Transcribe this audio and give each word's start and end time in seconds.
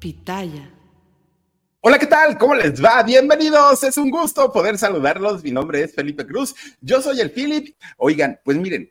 Pitaya. 0.00 0.70
Hola, 1.82 1.98
¿qué 1.98 2.06
tal? 2.06 2.38
¿Cómo 2.38 2.54
les 2.54 2.82
va? 2.82 3.02
Bienvenidos. 3.02 3.84
Es 3.84 3.98
un 3.98 4.10
gusto 4.10 4.50
poder 4.50 4.78
saludarlos. 4.78 5.44
Mi 5.44 5.50
nombre 5.50 5.82
es 5.82 5.94
Felipe 5.94 6.26
Cruz. 6.26 6.54
Yo 6.80 7.02
soy 7.02 7.20
el 7.20 7.30
Philip. 7.30 7.76
Oigan, 7.98 8.40
pues 8.42 8.56
miren, 8.56 8.90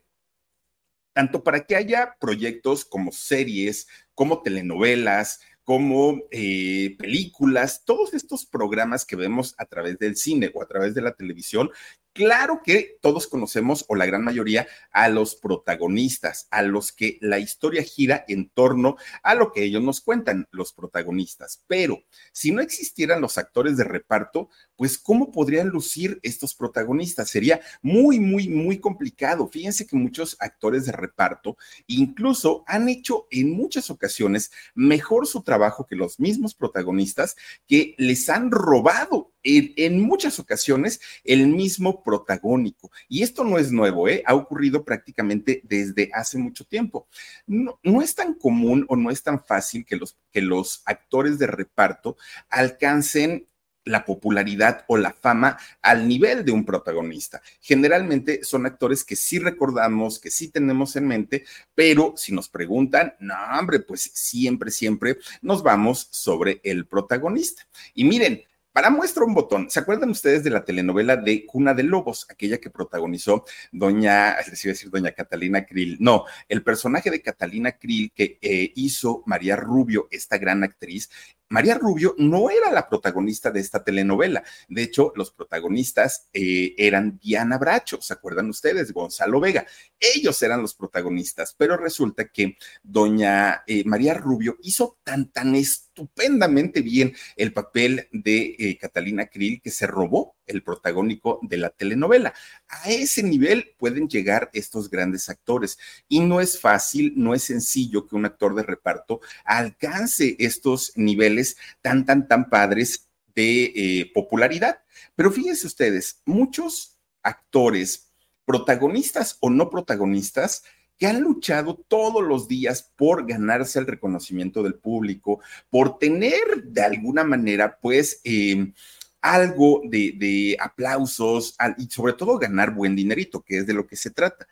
tanto 1.12 1.44
para 1.44 1.66
que 1.66 1.76
haya 1.76 2.16
proyectos 2.20 2.86
como 2.86 3.12
series, 3.12 3.88
como 4.14 4.44
telenovelas, 4.44 5.40
como 5.64 6.22
eh, 6.30 6.96
películas, 7.00 7.84
todos 7.86 8.14
estos 8.14 8.46
programas 8.46 9.04
que 9.04 9.16
vemos 9.16 9.56
a 9.58 9.66
través 9.66 9.98
del 9.98 10.16
cine 10.16 10.52
o 10.54 10.62
a 10.62 10.68
través 10.68 10.94
de 10.94 11.02
la 11.02 11.16
televisión, 11.16 11.72
Claro 12.14 12.62
que 12.64 12.98
todos 13.02 13.28
conocemos, 13.28 13.86
o 13.88 13.96
la 13.96 14.06
gran 14.06 14.24
mayoría, 14.24 14.68
a 14.92 15.10
los 15.10 15.36
protagonistas, 15.36 16.48
a 16.50 16.64
los 16.64 16.92
que 16.92 17.18
la 17.22 17.40
historia 17.40 17.84
gira 17.84 18.26
en 18.28 18.50
torno 18.50 18.98
a 19.22 19.36
lo 19.36 19.52
que 19.52 19.64
ellos 19.64 19.84
nos 19.84 20.02
cuentan, 20.02 20.48
los 20.52 20.74
protagonistas. 20.74 21.64
Pero 21.68 22.04
si 22.34 22.52
no 22.52 22.62
existieran 22.62 23.22
los 23.22 23.38
actores 23.38 23.78
de 23.78 23.84
reparto, 23.84 24.50
pues 24.76 24.98
¿cómo 24.98 25.32
podrían 25.32 25.70
lucir 25.70 26.20
estos 26.24 26.56
protagonistas? 26.56 27.30
Sería 27.30 27.62
muy, 27.82 28.20
muy, 28.20 28.50
muy 28.50 28.80
complicado. 28.80 29.48
Fíjense 29.48 29.86
que 29.86 29.96
muchos 29.96 30.36
actores 30.40 30.86
de 30.88 30.92
reparto 30.94 31.58
incluso 31.88 32.64
han 32.66 32.90
hecho 32.90 33.28
en 33.30 33.52
muchas 33.52 33.90
ocasiones 33.92 34.52
mejor 34.74 35.28
su 35.28 35.44
trabajo 35.44 35.86
que 35.86 35.96
los 35.96 36.20
mismos 36.20 36.56
protagonistas 36.56 37.36
que 37.68 37.94
les 37.98 38.30
han 38.30 38.52
robado 38.52 39.32
en, 39.44 40.02
muchas 40.02 40.40
ocasiones 40.40 41.00
el 41.24 41.48
mismo 41.48 42.04
protagónico. 42.04 42.92
Y 43.08 43.24
esto 43.24 43.44
no 43.44 43.58
es 43.58 43.72
nuevo, 43.72 44.08
¿eh? 44.08 44.24
ha 44.26 44.36
ocurrido 44.36 44.84
prácticamente 44.84 45.62
desde 45.64 46.10
hace 46.14 46.38
mucho 46.38 46.66
tiempo. 46.66 47.08
No, 47.48 47.80
es 48.02 48.16
tan 48.16 48.34
común 48.34 48.86
o 48.90 48.96
no 48.96 49.10
es 49.10 49.24
tan 49.24 49.44
fácil 49.44 49.86
que 49.86 49.96
los, 49.96 50.18
que 50.32 50.42
los 50.42 50.82
actores 50.86 51.40
de 51.40 51.48
reparto 51.48 52.18
alcancen 52.50 53.48
la 53.86 54.06
popularidad 54.06 54.86
o 54.88 54.98
la 54.98 55.14
fama 55.14 55.58
al 55.82 56.08
nivel 56.08 56.46
de 56.46 56.52
un 56.52 56.66
protagonista. 56.66 57.42
Generalmente 57.60 58.44
son 58.44 58.66
actores 58.66 59.04
que 59.04 59.16
sí 59.16 59.40
recordamos, 59.40 60.20
que 60.20 60.30
sí 60.30 60.50
tenemos 60.50 60.96
en 60.96 61.08
mente, 61.08 61.46
pero 61.74 62.14
si 62.16 62.34
nos 62.34 62.50
preguntan, 62.50 63.16
no, 63.20 63.36
hombre, 63.58 63.80
pues 63.80 64.12
siempre, 64.14 64.70
siempre 64.70 65.18
nos 65.42 65.64
vamos 65.64 66.08
sobre 66.12 66.62
el 66.64 66.86
protagonista. 66.86 67.68
Y 67.94 68.04
miren, 68.04 68.44
para 68.80 68.92
muestra 68.92 69.26
un 69.26 69.34
botón, 69.34 69.70
¿se 69.70 69.82
acuerdan 69.82 70.10
ustedes 70.10 70.42
de 70.42 70.52
la 70.52 70.64
telenovela 70.64 71.18
de 71.18 71.46
Cuna 71.46 71.74
de 71.74 71.84
Lobos, 71.84 72.26
aquella 72.30 72.62
que 72.62 72.70
protagonizó 72.70 73.44
doña, 73.74 74.38
les 74.50 74.64
iba 74.64 74.72
a 74.72 74.74
decir 74.74 74.90
doña 74.90 75.12
Catalina 75.12 75.66
Krill? 75.66 75.98
No, 76.00 76.24
el 76.48 76.64
personaje 76.64 77.12
de 77.12 77.22
Catalina 77.22 77.74
Krill 77.74 78.14
que 78.16 78.40
eh, 78.42 78.72
hizo 78.78 79.22
María 79.26 79.58
Rubio, 79.58 80.08
esta 80.12 80.38
gran 80.38 80.64
actriz, 80.64 81.10
María 81.50 81.76
Rubio 81.76 82.16
no 82.18 82.52
era 82.52 82.72
la 82.72 82.88
protagonista 82.88 83.50
de 83.50 83.60
esta 83.60 83.84
telenovela. 83.84 84.44
De 84.68 84.84
hecho, 84.84 85.12
los 85.16 85.32
protagonistas 85.32 86.30
eh, 86.32 86.76
eran 86.78 87.18
Diana 87.18 87.58
Bracho, 87.58 88.00
¿se 88.02 88.14
acuerdan 88.14 88.50
ustedes? 88.50 88.94
Gonzalo 88.94 89.40
Vega. 89.40 89.66
Ellos 90.00 90.42
eran 90.44 90.62
los 90.62 90.76
protagonistas, 90.76 91.56
pero 91.58 91.76
resulta 91.76 92.28
que 92.28 92.56
doña 92.84 93.64
eh, 93.66 93.84
María 93.86 94.14
Rubio 94.14 94.58
hizo 94.62 95.00
tan, 95.04 95.32
tan 95.32 95.56
estupendamente 96.00 96.82
bien 96.82 97.14
el 97.36 97.52
papel 97.52 98.08
de 98.12 98.56
eh, 98.58 98.78
Catalina 98.78 99.28
Krill 99.28 99.62
que 99.62 99.70
se 99.70 99.86
robó 99.86 100.36
el 100.46 100.64
protagónico 100.64 101.40
de 101.42 101.58
la 101.58 101.70
telenovela. 101.70 102.34
A 102.70 102.90
ese 102.90 103.22
nivel 103.22 103.76
pueden 103.78 104.08
llegar 104.08 104.50
estos 104.54 104.90
grandes 104.90 105.30
actores 105.30 105.78
y 106.08 106.22
no 106.22 106.40
es 106.40 106.60
fácil, 106.60 107.14
no 107.18 107.34
es 107.34 107.44
sencillo 107.44 108.08
que 108.08 108.16
un 108.16 108.26
actor 108.26 108.56
de 108.56 108.64
reparto 108.64 109.20
alcance 109.44 110.38
estos 110.40 110.94
niveles 110.96 111.58
tan, 111.82 112.06
tan, 112.06 112.28
tan 112.28 112.50
padres 112.50 113.10
de 113.36 113.74
eh, 113.76 114.12
popularidad. 114.14 114.82
Pero 115.16 115.32
fíjense 115.32 115.68
ustedes, 115.68 116.22
muchos 116.26 116.98
actores, 117.22 118.12
protagonistas 118.46 119.38
o 119.42 119.50
no 119.50 119.70
protagonistas, 119.70 120.64
que 121.00 121.08
han 121.08 121.22
luchado 121.22 121.76
todos 121.88 122.22
los 122.24 122.48
días 122.48 122.92
por 122.98 123.26
ganarse 123.26 123.80
el 123.80 123.88
reconocimiento 123.88 124.62
del 124.62 124.76
público, 124.76 125.40
por 125.70 125.98
tener 125.98 126.64
de 126.66 126.82
alguna 126.82 127.24
manera, 127.24 127.80
pues, 127.82 128.20
eh, 128.26 128.74
algo 129.22 129.82
de, 129.86 130.58
aplausos 130.60 131.56
y 131.78 131.88
sobre 131.88 132.14
todo 132.14 132.38
ganar 132.38 132.74
buen 132.74 132.96
dinerito, 132.96 133.42
que 133.42 133.60
es 133.60 133.68
de 133.68 133.74
lo 133.74 133.88
que 133.88 133.96
se 133.96 134.12
trata. 134.12 134.48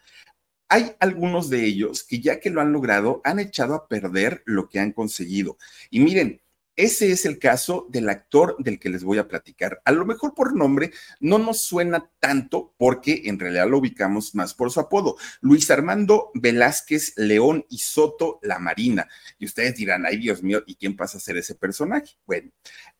Hay 0.69 0.95
algunos 0.99 1.49
de 1.49 1.65
ellos 1.65 2.03
que 2.03 2.19
ya 2.19 2.39
que 2.39 2.49
lo 2.49 2.61
han 2.61 2.73
logrado, 2.73 3.21
han 3.23 3.39
echado 3.39 3.75
a 3.75 3.87
perder 3.87 4.43
lo 4.45 4.69
que 4.69 4.79
han 4.79 4.91
conseguido. 4.91 5.57
Y 5.89 5.99
miren, 6.01 6.41
ese 6.77 7.11
es 7.11 7.25
el 7.25 7.39
caso 7.39 7.87
del 7.89 8.07
actor 8.07 8.55
del 8.59 8.79
que 8.79 8.89
les 8.89 9.03
voy 9.03 9.17
a 9.17 9.27
platicar. 9.27 9.81
A 9.83 9.91
lo 9.91 10.05
mejor 10.05 10.35
por 10.35 10.55
nombre 10.55 10.91
no 11.19 11.39
nos 11.39 11.63
suena 11.63 12.09
tanto 12.19 12.75
porque 12.77 13.23
en 13.25 13.39
realidad 13.39 13.67
lo 13.67 13.79
ubicamos 13.79 14.35
más 14.35 14.53
por 14.53 14.71
su 14.71 14.79
apodo. 14.79 15.17
Luis 15.41 15.71
Armando 15.71 16.29
Velázquez 16.35 17.13
León 17.17 17.65
y 17.69 17.79
Soto 17.79 18.39
La 18.43 18.59
Marina. 18.59 19.07
Y 19.39 19.45
ustedes 19.45 19.75
dirán, 19.75 20.05
ay 20.05 20.17
Dios 20.17 20.43
mío, 20.43 20.63
¿y 20.67 20.75
quién 20.75 20.95
pasa 20.95 21.17
a 21.17 21.21
ser 21.21 21.37
ese 21.37 21.55
personaje? 21.55 22.19
Bueno, 22.27 22.51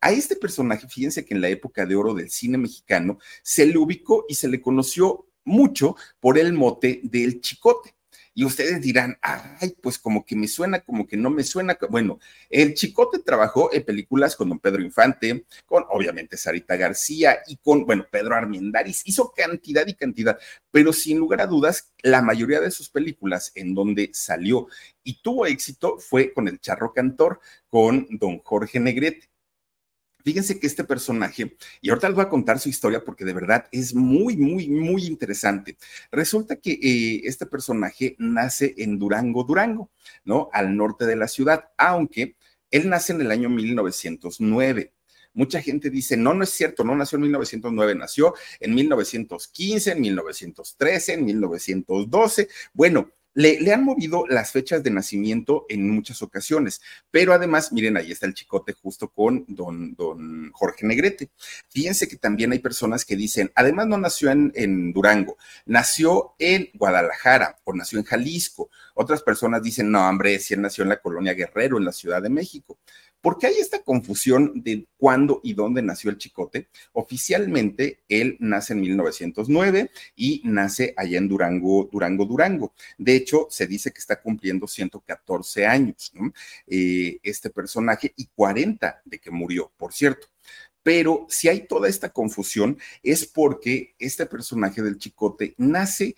a 0.01 0.11
este 0.11 0.35
personaje, 0.35 0.87
fíjense 0.87 1.23
que 1.23 1.35
en 1.35 1.41
la 1.41 1.49
época 1.49 1.85
de 1.85 1.95
oro 1.95 2.15
del 2.15 2.31
cine 2.31 2.57
mexicano 2.57 3.19
se 3.43 3.67
le 3.67 3.77
ubicó 3.77 4.25
y 4.27 4.33
se 4.33 4.47
le 4.47 4.59
conoció 4.59 5.27
mucho 5.43 5.95
por 6.19 6.39
el 6.39 6.53
mote 6.53 6.99
del 7.03 7.41
chicote. 7.41 7.96
Y 8.37 8.45
ustedes 8.45 8.79
dirán, 8.81 9.17
ay, 9.23 9.75
pues 9.81 9.97
como 9.97 10.23
que 10.23 10.35
me 10.35 10.47
suena, 10.47 10.81
como 10.81 11.07
que 11.07 11.17
no 11.17 11.31
me 11.31 11.43
suena. 11.43 11.75
Bueno, 11.89 12.19
el 12.51 12.75
Chicote 12.75 13.17
trabajó 13.17 13.73
en 13.73 13.83
películas 13.83 14.35
con 14.35 14.49
don 14.49 14.59
Pedro 14.59 14.83
Infante, 14.83 15.47
con 15.65 15.85
obviamente 15.89 16.37
Sarita 16.37 16.75
García 16.75 17.39
y 17.47 17.57
con, 17.57 17.87
bueno, 17.87 18.05
Pedro 18.11 18.35
Armendáriz. 18.35 19.01
Hizo 19.05 19.33
cantidad 19.35 19.87
y 19.87 19.95
cantidad, 19.95 20.37
pero 20.69 20.93
sin 20.93 21.17
lugar 21.17 21.41
a 21.41 21.47
dudas, 21.47 21.91
la 22.03 22.21
mayoría 22.21 22.59
de 22.59 22.69
sus 22.69 22.89
películas 22.89 23.51
en 23.55 23.73
donde 23.73 24.11
salió 24.13 24.67
y 25.03 25.19
tuvo 25.23 25.47
éxito 25.47 25.97
fue 25.97 26.31
con 26.31 26.47
El 26.47 26.59
Charro 26.59 26.93
Cantor, 26.93 27.39
con 27.69 28.05
don 28.19 28.37
Jorge 28.43 28.79
Negrete. 28.79 29.31
Fíjense 30.27 30.59
que 30.59 30.67
este 30.67 30.83
personaje, 30.83 31.55
y 31.79 31.89
ahorita 31.89 32.09
les 32.09 32.15
voy 32.17 32.25
a 32.25 32.27
contar 32.27 32.59
su 32.59 32.67
historia 32.67 33.01
porque 33.01 33.23
de 33.23 33.31
verdad 33.31 33.65
es 33.71 33.95
muy, 33.95 34.35
muy, 34.35 34.67
muy 34.67 35.05
interesante. 35.05 35.77
Resulta 36.11 36.57
que 36.57 36.71
eh, 36.73 37.21
este 37.23 37.45
personaje 37.45 38.17
nace 38.19 38.75
en 38.77 38.99
Durango, 38.99 39.45
Durango, 39.45 39.89
¿no? 40.25 40.49
Al 40.51 40.75
norte 40.75 41.05
de 41.05 41.15
la 41.15 41.29
ciudad, 41.29 41.69
aunque 41.77 42.35
él 42.71 42.89
nace 42.89 43.13
en 43.13 43.21
el 43.21 43.31
año 43.31 43.47
1909. 43.47 44.91
Mucha 45.33 45.61
gente 45.61 45.89
dice, 45.89 46.17
no, 46.17 46.33
no 46.33 46.43
es 46.43 46.49
cierto, 46.49 46.83
no 46.83 46.93
nació 46.93 47.15
en 47.15 47.21
1909, 47.21 47.95
nació 47.95 48.33
en 48.59 48.75
1915, 48.75 49.91
en 49.93 50.01
1913, 50.01 51.13
en 51.13 51.23
1912. 51.23 52.49
Bueno, 52.73 53.13
le, 53.37 53.71
han 53.71 53.83
movido 53.83 54.25
las 54.27 54.51
fechas 54.51 54.81
de 54.81 54.89
nacimiento 54.89 55.67
en 55.69 55.87
muchas 55.91 56.23
ocasiones, 56.23 56.81
pero 57.11 57.33
además, 57.33 57.71
miren, 57.71 57.95
ahí 57.95 58.11
está 58.11 58.25
el 58.25 58.33
chicote 58.33 58.73
justo 58.73 59.09
con 59.09 59.45
don, 59.47 59.93
don 59.93 60.51
Jorge 60.53 60.87
Negrete. 60.87 61.29
Fíjense 61.69 62.07
que 62.07 62.15
también 62.15 62.51
hay 62.51 62.59
personas 62.59 63.05
que 63.05 63.15
dicen, 63.15 63.51
además 63.53 63.85
no 63.85 63.99
nació 63.99 64.31
en, 64.31 64.51
en 64.55 64.91
Durango, 64.91 65.37
nació 65.67 66.33
en 66.39 66.71
Guadalajara 66.73 67.59
o 67.63 67.73
nació 67.73 67.99
en 67.99 68.05
Jalisco. 68.05 68.71
Otras 68.95 69.21
personas 69.21 69.61
dicen, 69.61 69.91
no, 69.91 70.09
hombre, 70.09 70.39
si 70.39 70.55
él 70.55 70.61
nació 70.61 70.83
en 70.83 70.89
la 70.89 70.99
colonia 70.99 71.35
Guerrero, 71.35 71.77
en 71.77 71.85
la 71.85 71.91
Ciudad 71.91 72.23
de 72.23 72.29
México. 72.29 72.79
¿Por 73.21 73.37
qué 73.37 73.47
hay 73.47 73.55
esta 73.55 73.81
confusión 73.83 74.61
de 74.63 74.85
cuándo 74.97 75.41
y 75.43 75.53
dónde 75.53 75.81
nació 75.81 76.09
el 76.09 76.17
chicote? 76.17 76.69
Oficialmente, 76.93 77.99
él 78.07 78.37
nace 78.39 78.73
en 78.73 78.81
1909 78.81 79.89
y 80.15 80.41
nace 80.45 80.93
allá 80.95 81.17
en 81.17 81.27
Durango, 81.27 81.89
Durango, 81.91 82.25
Durango. 82.25 82.73
De 82.97 83.15
hecho, 83.15 83.47
se 83.49 83.67
dice 83.67 83.91
que 83.91 83.99
está 83.99 84.21
cumpliendo 84.21 84.67
114 84.67 85.65
años, 85.65 86.11
¿no? 86.13 86.31
Eh, 86.67 87.19
este 87.23 87.49
personaje 87.49 88.13
y 88.15 88.27
40 88.27 89.01
de 89.03 89.19
que 89.19 89.31
murió, 89.31 89.71
por 89.77 89.93
cierto. 89.93 90.27
Pero 90.83 91.25
si 91.27 91.49
hay 91.49 91.67
toda 91.67 91.89
esta 91.89 92.09
confusión 92.13 92.77
es 93.03 93.25
porque 93.25 93.93
este 93.99 94.25
personaje 94.25 94.81
del 94.81 94.97
chicote 94.97 95.53
nace 95.57 96.15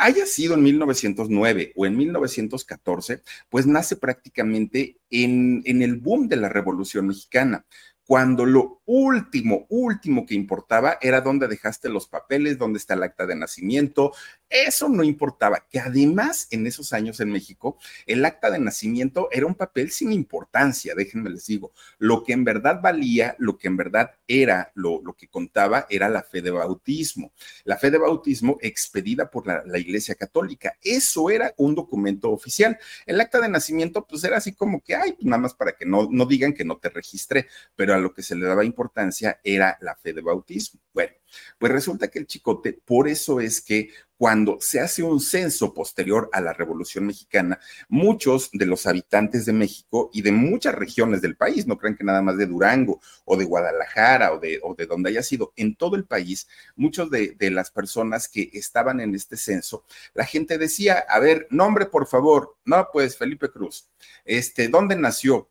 haya 0.00 0.26
sido 0.26 0.54
en 0.54 0.62
1909 0.62 1.72
o 1.76 1.86
en 1.86 1.96
1914, 1.96 3.22
pues 3.48 3.66
nace 3.66 3.96
prácticamente 3.96 4.96
en, 5.10 5.62
en 5.64 5.82
el 5.82 5.96
boom 5.96 6.28
de 6.28 6.36
la 6.36 6.48
Revolución 6.48 7.06
Mexicana 7.06 7.64
cuando 8.10 8.44
lo 8.44 8.82
último, 8.86 9.66
último 9.68 10.26
que 10.26 10.34
importaba 10.34 10.98
era 11.00 11.20
dónde 11.20 11.46
dejaste 11.46 11.88
los 11.88 12.08
papeles, 12.08 12.58
dónde 12.58 12.78
está 12.80 12.94
el 12.94 13.04
acta 13.04 13.24
de 13.24 13.36
nacimiento, 13.36 14.10
eso 14.48 14.88
no 14.88 15.04
importaba, 15.04 15.64
que 15.70 15.78
además 15.78 16.48
en 16.50 16.66
esos 16.66 16.92
años 16.92 17.20
en 17.20 17.30
México 17.30 17.78
el 18.06 18.24
acta 18.24 18.50
de 18.50 18.58
nacimiento 18.58 19.28
era 19.30 19.46
un 19.46 19.54
papel 19.54 19.92
sin 19.92 20.12
importancia, 20.12 20.96
déjenme 20.96 21.30
les 21.30 21.46
digo, 21.46 21.72
lo 21.98 22.24
que 22.24 22.32
en 22.32 22.42
verdad 22.42 22.80
valía, 22.82 23.36
lo 23.38 23.56
que 23.58 23.68
en 23.68 23.76
verdad 23.76 24.10
era, 24.26 24.72
lo, 24.74 25.00
lo 25.04 25.14
que 25.14 25.28
contaba 25.28 25.86
era 25.88 26.08
la 26.08 26.24
fe 26.24 26.42
de 26.42 26.50
bautismo, 26.50 27.32
la 27.62 27.76
fe 27.76 27.92
de 27.92 27.98
bautismo 27.98 28.58
expedida 28.60 29.30
por 29.30 29.46
la, 29.46 29.78
Iglesia 29.78 30.16
Católica, 30.16 30.74
eso 30.82 31.30
era 31.30 31.54
un 31.56 31.76
documento 31.76 32.32
oficial. 32.32 32.76
El 33.06 33.20
acta 33.20 33.40
de 33.40 33.48
nacimiento 33.48 34.04
pues 34.04 34.24
era 34.24 34.36
así 34.36 34.52
como 34.52 34.82
que, 34.82 34.96
ay, 34.96 35.12
pues 35.12 35.24
nada 35.26 35.40
más 35.40 35.54
para 35.54 35.76
que 35.76 35.86
no, 35.86 36.08
no 36.10 36.26
digan 36.26 36.52
que 36.52 36.64
no 36.64 36.76
te 36.78 36.88
registré, 36.88 37.46
pero 37.76 37.99
lo 38.00 38.12
que 38.12 38.22
se 38.22 38.34
le 38.34 38.46
daba 38.46 38.64
importancia 38.64 39.40
era 39.44 39.78
la 39.80 39.94
fe 39.96 40.12
de 40.12 40.22
bautismo. 40.22 40.80
Bueno, 40.92 41.12
pues 41.58 41.72
resulta 41.72 42.08
que 42.08 42.18
el 42.18 42.26
chicote, 42.26 42.72
por 42.72 43.08
eso 43.08 43.40
es 43.40 43.60
que 43.60 43.90
cuando 44.16 44.58
se 44.60 44.80
hace 44.80 45.02
un 45.02 45.18
censo 45.18 45.72
posterior 45.72 46.28
a 46.32 46.42
la 46.42 46.52
Revolución 46.52 47.06
Mexicana, 47.06 47.58
muchos 47.88 48.50
de 48.52 48.66
los 48.66 48.86
habitantes 48.86 49.46
de 49.46 49.54
México 49.54 50.10
y 50.12 50.20
de 50.20 50.30
muchas 50.30 50.74
regiones 50.74 51.22
del 51.22 51.36
país, 51.36 51.66
no 51.66 51.78
crean 51.78 51.96
que 51.96 52.04
nada 52.04 52.20
más 52.20 52.36
de 52.36 52.44
Durango 52.44 53.00
o 53.24 53.38
de 53.38 53.46
Guadalajara 53.46 54.34
o 54.34 54.38
de, 54.38 54.60
donde 54.86 55.08
haya 55.08 55.22
sido, 55.22 55.54
en 55.56 55.74
todo 55.74 55.96
el 55.96 56.04
país, 56.04 56.48
muchos 56.76 57.10
de, 57.10 57.34
de 57.38 57.50
las 57.50 57.70
personas 57.70 58.28
que 58.28 58.50
estaban 58.52 59.00
en 59.00 59.14
este 59.14 59.38
censo, 59.38 59.84
la 60.12 60.26
gente 60.26 60.58
decía, 60.58 61.02
a 61.08 61.18
ver, 61.18 61.46
nombre 61.50 61.86
por 61.86 62.06
favor, 62.06 62.58
no, 62.66 62.88
pues 62.92 63.16
Felipe 63.16 63.50
Cruz, 63.50 63.88
este, 64.26 64.68
¿dónde 64.68 64.96
nació? 64.96 65.48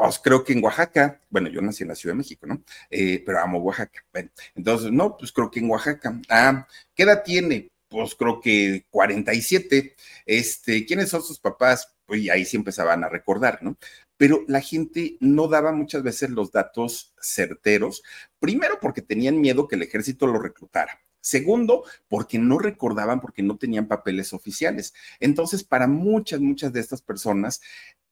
Pues 0.00 0.20
creo 0.20 0.44
que 0.44 0.52
en 0.52 0.62
Oaxaca, 0.62 1.20
bueno, 1.28 1.48
yo 1.48 1.60
nací 1.60 1.82
en 1.82 1.88
la 1.88 1.94
Ciudad 1.96 2.14
de 2.14 2.18
México, 2.18 2.46
¿no? 2.46 2.62
Eh, 2.88 3.22
pero 3.26 3.40
amo 3.40 3.58
Oaxaca. 3.58 4.04
Bueno, 4.12 4.30
entonces, 4.54 4.92
no, 4.92 5.16
pues 5.16 5.32
creo 5.32 5.50
que 5.50 5.58
en 5.60 5.70
Oaxaca. 5.70 6.20
Ah, 6.28 6.68
¿qué 6.94 7.02
edad 7.02 7.22
tiene? 7.24 7.68
Pues 7.88 8.14
creo 8.14 8.40
que 8.40 8.86
47. 8.90 9.96
Este, 10.24 10.86
¿quiénes 10.86 11.08
son 11.08 11.22
sus 11.22 11.40
papás? 11.40 11.96
Pues 12.06 12.28
ahí 12.30 12.44
sí 12.44 12.56
empezaban 12.56 13.02
a 13.02 13.08
recordar, 13.08 13.60
¿no? 13.62 13.76
Pero 14.16 14.44
la 14.46 14.60
gente 14.60 15.16
no 15.20 15.48
daba 15.48 15.72
muchas 15.72 16.02
veces 16.02 16.30
los 16.30 16.52
datos 16.52 17.14
certeros, 17.20 18.02
primero 18.38 18.78
porque 18.80 19.02
tenían 19.02 19.40
miedo 19.40 19.66
que 19.68 19.76
el 19.76 19.82
ejército 19.82 20.26
lo 20.26 20.38
reclutara. 20.38 21.00
Segundo, 21.20 21.84
porque 22.08 22.38
no 22.38 22.58
recordaban, 22.58 23.20
porque 23.20 23.42
no 23.42 23.58
tenían 23.58 23.88
papeles 23.88 24.32
oficiales. 24.32 24.94
Entonces, 25.20 25.64
para 25.64 25.86
muchas, 25.86 26.40
muchas 26.40 26.72
de 26.72 26.80
estas 26.80 27.02
personas, 27.02 27.60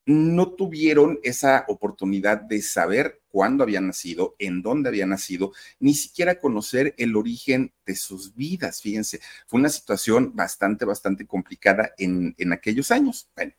no 0.07 0.53
tuvieron 0.53 1.19
esa 1.23 1.65
oportunidad 1.69 2.41
de 2.41 2.63
saber 2.63 3.21
cuándo 3.29 3.65
había 3.65 3.81
nacido, 3.81 4.37
en 4.39 4.63
dónde 4.63 4.89
había 4.89 5.05
nacido, 5.05 5.53
ni 5.81 5.95
siquiera 5.95 6.41
conocer 6.41 6.95
el 6.97 7.17
origen 7.17 7.75
de 7.85 7.97
sus 7.97 8.35
vidas. 8.35 8.81
Fíjense, 8.81 9.21
fue 9.47 9.61
una 9.61 9.69
situación 9.69 10.33
bastante, 10.35 10.85
bastante 10.85 11.27
complicada 11.27 11.93
en, 11.99 12.35
en 12.39 12.53
aquellos 12.53 12.91
años. 12.91 13.29
Bueno, 13.35 13.53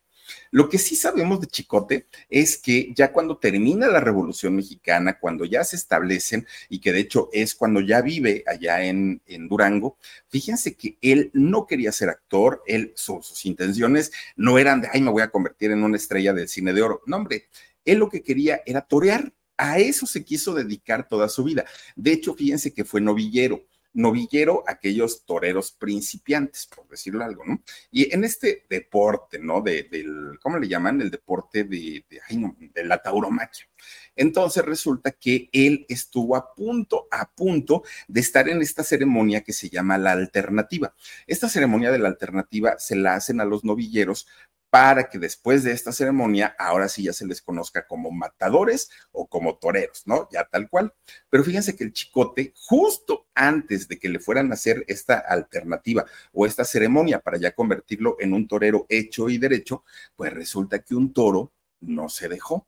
lo 0.52 0.70
que 0.70 0.78
sí 0.78 0.96
sabemos 0.96 1.40
de 1.42 1.48
Chicote 1.48 2.08
es 2.30 2.58
que 2.58 2.94
ya 2.96 3.12
cuando 3.12 3.38
termina 3.38 3.88
la 3.88 4.00
Revolución 4.00 4.56
Mexicana, 4.56 5.20
cuando 5.20 5.46
ya 5.46 5.64
se 5.64 5.76
establecen 5.76 6.48
y 6.70 6.80
que 6.80 6.94
de 6.94 7.00
hecho 7.00 7.30
es 7.34 7.56
cuando 7.56 7.82
ya 7.82 8.02
vive 8.02 8.44
allá 8.48 8.84
en, 8.84 9.22
Durango, 9.48 9.98
fíjense 10.28 10.76
que 10.76 10.98
él 11.02 11.32
no 11.34 11.68
quería 11.68 11.92
ser 11.92 12.10
actor, 12.10 12.64
él, 12.68 12.94
sus 12.96 13.46
intenciones 13.46 14.12
no 14.36 14.58
eran 14.58 14.82
de, 14.82 14.90
ay, 14.92 15.02
me 15.02 15.12
voy 15.12 15.22
a 15.22 15.30
convertir 15.30 15.72
en 15.72 15.84
una 15.84 15.98
estrella 15.98 16.34
del 16.34 16.48
cine 16.48 16.74
de 16.74 16.82
oro. 16.82 17.02
No, 17.06 17.18
hombre, 17.18 17.48
él 17.86 18.00
lo 18.00 18.10
que 18.10 18.22
quería 18.22 18.62
era 18.66 18.82
torear. 18.82 19.34
A 19.60 19.80
eso 19.80 20.06
se 20.06 20.24
quiso 20.24 20.54
dedicar 20.54 21.08
toda 21.08 21.28
su 21.30 21.44
vida. 21.44 21.66
De 21.96 22.12
hecho, 22.12 22.36
fíjense 22.36 22.74
que 22.74 22.86
fue 22.86 23.02
novillero 23.02 23.66
novillero 23.98 24.64
aquellos 24.68 25.26
toreros 25.26 25.72
principiantes, 25.72 26.68
por 26.68 26.88
decirlo 26.88 27.24
algo, 27.24 27.44
¿no? 27.46 27.64
Y 27.92 28.14
en 28.14 28.24
este 28.24 28.66
deporte, 28.70 29.40
¿no? 29.40 29.62
De, 29.62 29.84
del, 29.84 30.38
¿cómo 30.42 30.60
le 30.60 30.68
llaman? 30.68 31.02
El 31.02 31.10
deporte 31.10 31.64
de, 31.64 32.06
ay, 32.30 32.38
no, 32.38 32.56
de 32.60 32.86
la 32.86 33.02
tauromaquia. 33.02 33.68
Entonces 34.16 34.64
resulta 34.64 35.12
que 35.12 35.50
él 35.52 35.86
estuvo 35.90 36.36
a 36.36 36.54
punto, 36.54 37.08
a 37.10 37.30
punto 37.32 37.84
de 38.08 38.20
estar 38.20 38.48
en 38.50 38.62
esta 38.62 38.84
ceremonia 38.84 39.42
que 39.42 39.54
se 39.54 39.70
llama 39.70 39.98
la 39.98 40.12
alternativa. 40.12 40.94
Esta 41.26 41.50
ceremonia 41.50 41.92
de 41.92 42.00
la 42.00 42.10
alternativa 42.10 42.78
se 42.78 42.96
la 42.96 43.16
hacen 43.16 43.42
a 43.42 43.46
los 43.46 43.64
novilleros 43.64 44.28
para 44.78 45.10
que 45.10 45.18
después 45.18 45.64
de 45.64 45.72
esta 45.72 45.92
ceremonia, 45.92 46.56
ahora 46.60 46.88
sí 46.88 47.02
ya 47.02 47.12
se 47.12 47.26
les 47.26 47.42
conozca 47.42 47.88
como 47.88 48.12
matadores 48.12 48.92
o 49.12 49.26
como 49.26 49.58
toreros, 49.58 50.04
¿no? 50.06 50.30
Ya 50.32 50.44
tal 50.44 50.70
cual. 50.70 50.94
Pero 51.32 51.44
fíjense 51.44 51.76
que 51.76 51.84
el 51.84 51.94
chicote, 51.94 52.54
justo 52.56 53.26
antes 53.34 53.88
de 53.88 53.98
que 53.98 54.08
le 54.08 54.20
fueran 54.20 54.52
a 54.52 54.54
hacer 54.54 54.86
esta 54.88 55.18
alternativa 55.18 56.06
o 56.32 56.46
esta 56.46 56.64
ceremonia 56.64 57.20
para 57.22 57.40
ya 57.40 57.56
convertirlo 57.56 58.18
en 58.20 58.34
un 58.34 58.48
torero 58.48 58.86
hecho 58.88 59.30
y 59.30 59.40
derecho, 59.40 59.84
pues 60.16 60.32
resulta 60.32 60.78
que 60.84 60.94
un 60.94 61.12
toro 61.12 61.54
no 61.80 62.08
se 62.08 62.30
dejó. 62.30 62.68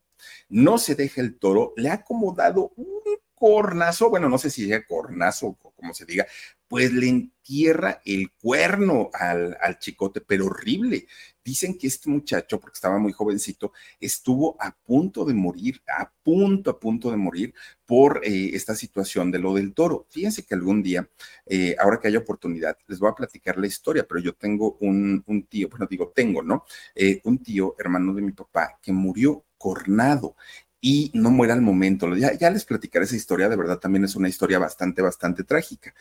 No 0.49 0.79
se 0.79 0.95
deja 0.95 1.21
el 1.21 1.37
toro, 1.37 1.73
le 1.77 1.89
ha 1.89 1.93
acomodado 1.93 2.73
un 2.75 2.89
cornazo, 3.35 4.09
bueno, 4.09 4.27
no 4.29 4.37
sé 4.37 4.49
si 4.49 4.67
sea 4.67 4.85
cornazo 4.85 5.57
o 5.61 5.71
como 5.75 5.93
se 5.93 6.05
diga, 6.05 6.27
pues 6.67 6.91
le 6.91 7.07
entierra 7.07 8.01
el 8.05 8.31
cuerno 8.33 9.09
al, 9.13 9.57
al, 9.61 9.79
chicote, 9.79 10.21
pero 10.21 10.47
horrible. 10.47 11.07
Dicen 11.49 11.79
que 11.79 11.87
este 11.87 12.11
muchacho, 12.11 12.59
porque 12.59 12.75
estaba 12.75 12.99
muy 12.99 13.11
jovencito, 13.11 13.73
estuvo 13.99 14.55
a 14.61 14.71
punto 14.71 15.25
de 15.25 15.33
morir, 15.33 15.81
a 15.87 16.11
punto, 16.21 16.69
a 16.69 16.79
punto 16.79 17.09
de 17.09 17.17
morir 17.17 17.55
por 17.87 18.21
eh, 18.23 18.51
esta 18.53 18.75
situación 18.75 19.31
de 19.31 19.39
lo 19.39 19.55
del 19.55 19.73
toro. 19.73 20.05
Fíjense 20.11 20.43
que 20.43 20.53
algún 20.53 20.83
día, 20.83 21.09
eh, 21.47 21.75
ahora 21.79 21.99
que 21.99 22.07
haya 22.07 22.19
oportunidad, 22.19 22.77
les 22.85 22.99
voy 22.99 23.09
a 23.09 23.15
platicar 23.15 23.57
la 23.57 23.65
historia, 23.65 24.05
pero 24.07 24.19
yo 24.21 24.35
tengo 24.35 24.77
un, 24.81 25.23
un 25.25 25.47
tío, 25.47 25.69
bueno, 25.69 25.87
digo, 25.89 26.11
tengo, 26.15 26.43
¿no? 26.43 26.65
Eh, 26.93 27.19
un 27.23 27.39
tío, 27.39 27.75
hermano 27.79 28.13
de 28.13 28.21
mi 28.21 28.31
papá, 28.31 28.77
que 28.79 28.91
murió 28.91 29.43
cornado 29.57 30.35
y 30.79 31.09
no 31.15 31.31
muera 31.31 31.55
al 31.55 31.63
momento. 31.63 32.15
Ya, 32.15 32.33
ya, 32.37 32.51
les 32.51 32.63
platicaré 32.63 33.05
esa 33.05 33.15
historia, 33.15 33.49
de 33.49 33.55
verdad 33.55 33.79
también 33.79 34.05
es 34.05 34.15
una 34.15 34.29
historia 34.29 34.59
bastante, 34.59 35.01
bastante 35.01 35.43
trágica. 35.43 35.95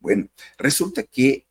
Bueno, 0.00 0.28
resulta 0.56 1.02
que 1.02 1.46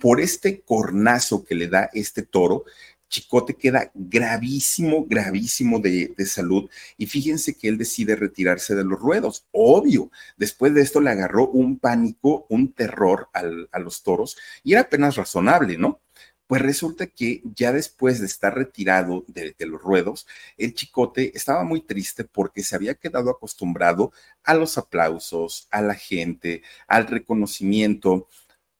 por 0.00 0.20
este 0.20 0.60
cornazo 0.60 1.44
que 1.44 1.54
le 1.54 1.68
da 1.68 1.90
este 1.92 2.22
toro, 2.22 2.64
Chicote 3.08 3.54
queda 3.54 3.90
gravísimo, 3.94 5.06
gravísimo 5.06 5.78
de, 5.80 6.14
salud 6.26 6.68
y 6.96 7.06
fíjense 7.06 7.56
que 7.56 7.68
él 7.68 7.78
decide 7.78 8.16
retirarse 8.16 8.74
de 8.74 8.84
los 8.84 8.98
ruedos. 8.98 9.46
Obvio, 9.50 10.10
después 10.36 10.74
de 10.74 10.82
esto 10.82 11.00
le 11.00 11.10
agarró 11.10 11.48
un 11.48 11.78
pánico, 11.78 12.46
un 12.48 12.72
terror 12.72 13.28
a 13.32 13.78
los 13.78 14.02
toros 14.02 14.36
y 14.62 14.72
era 14.72 14.82
apenas 14.82 15.16
razonable, 15.16 15.78
¿no? 15.78 16.00
Pues 16.48 16.62
resulta 16.62 17.06
que 17.06 17.42
ya 17.54 17.72
después 17.72 18.20
de 18.20 18.26
estar 18.26 18.54
retirado 18.54 19.22
de, 19.28 19.54
los 19.66 19.82
ruedos, 19.82 20.26
el 20.56 20.72
chicote 20.72 21.30
estaba 21.36 21.62
muy 21.62 21.82
triste 21.82 22.24
porque 22.24 22.62
se 22.62 22.74
había 22.74 22.94
quedado 22.94 23.28
acostumbrado 23.30 24.12
a 24.44 24.54
los 24.54 24.78
aplausos, 24.78 25.68
a 25.70 25.82
la 25.82 25.94
gente, 25.94 26.62
al 26.86 27.06
reconocimiento. 27.06 28.28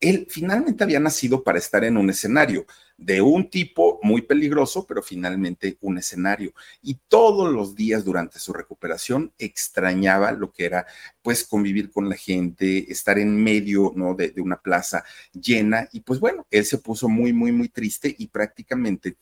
Él 0.01 0.27
finalmente 0.31 0.83
había 0.83 0.99
nacido 0.99 1.45
para 1.45 1.59
estar 1.59 1.85
en 1.85 1.99
un 1.99 2.09
escenario 2.09 2.67
de 2.99 3.23
un 3.23 3.49
tipo 3.49 4.00
muy 4.03 4.23
peligroso, 4.23 4.85
pero 4.87 5.03
finalmente 5.03 5.79
un 5.81 5.99
escenario. 5.99 6.53
Y 6.83 6.95
todos 7.09 7.50
los 7.53 7.75
días 7.77 8.05
durante 8.05 8.40
su 8.40 8.52
recuperación 8.52 9.33
extrañaba 9.38 10.33
lo 10.33 10.52
que 10.52 10.67
era, 10.67 10.87
pues, 11.23 11.45
convivir 11.45 11.90
con 11.90 12.09
la 12.09 12.17
gente, 12.17 12.90
estar 12.93 13.19
en 13.19 13.43
medio, 13.43 13.93
¿no? 13.97 14.14
De, 14.14 14.35
una 14.38 14.61
plaza 14.61 15.05
llena. 15.33 15.88
Y 15.93 16.00
pues 16.00 16.21
bueno, 16.21 16.47
él 16.50 16.64
se 16.64 16.78
puso 16.78 17.09
muy, 17.09 17.33
muy, 17.33 17.52
muy 17.52 17.69
triste 17.69 18.14
y 18.19 18.26
prácticamente 18.28 19.17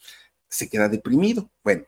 se 0.49 0.69
queda 0.69 0.89
deprimido. 0.89 1.51
Bueno, 1.63 1.85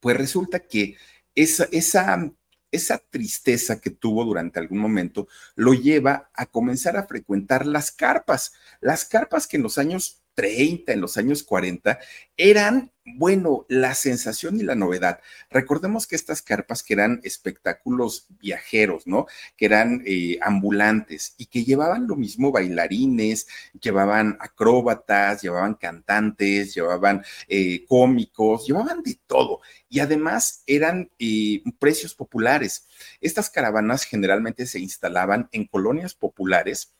pues 0.00 0.16
resulta 0.16 0.60
que 0.60 0.96
esa, 1.34 1.68
esa 1.72 2.32
esa 2.72 2.98
tristeza 2.98 3.80
que 3.80 3.90
tuvo 3.90 4.24
durante 4.24 4.60
algún 4.60 4.78
momento 4.78 5.28
lo 5.56 5.74
lleva 5.74 6.30
a 6.34 6.46
comenzar 6.46 6.96
a 6.96 7.06
frecuentar 7.06 7.66
las 7.66 7.90
carpas, 7.90 8.52
las 8.80 9.04
carpas 9.04 9.46
que 9.46 9.56
en 9.56 9.64
los 9.64 9.78
años 9.78 10.22
30, 10.40 10.94
en 10.94 11.02
los 11.02 11.18
años 11.18 11.42
40, 11.42 11.98
eran, 12.38 12.90
bueno, 13.04 13.66
la 13.68 13.94
sensación 13.94 14.58
y 14.58 14.62
la 14.62 14.74
novedad. 14.74 15.20
Recordemos 15.50 16.06
que 16.06 16.16
estas 16.16 16.40
carpas 16.40 16.82
que 16.82 16.94
eran 16.94 17.20
espectáculos 17.24 18.26
viajeros, 18.40 19.06
¿no? 19.06 19.26
Que 19.58 19.66
eran 19.66 20.02
eh, 20.06 20.38
ambulantes 20.40 21.34
y 21.36 21.44
que 21.44 21.62
llevaban 21.62 22.06
lo 22.06 22.16
mismo 22.16 22.52
bailarines, 22.52 23.48
llevaban 23.78 24.38
acróbatas, 24.40 25.42
llevaban 25.42 25.74
cantantes, 25.74 26.74
llevaban 26.74 27.22
eh, 27.46 27.84
cómicos, 27.86 28.66
llevaban 28.66 29.02
de 29.02 29.18
todo. 29.26 29.60
Y 29.90 30.00
además 30.00 30.62
eran 30.66 31.10
eh, 31.18 31.62
precios 31.78 32.14
populares. 32.14 32.86
Estas 33.20 33.50
caravanas 33.50 34.04
generalmente 34.04 34.64
se 34.64 34.78
instalaban 34.78 35.50
en 35.52 35.66
colonias 35.66 36.14
populares 36.14 36.94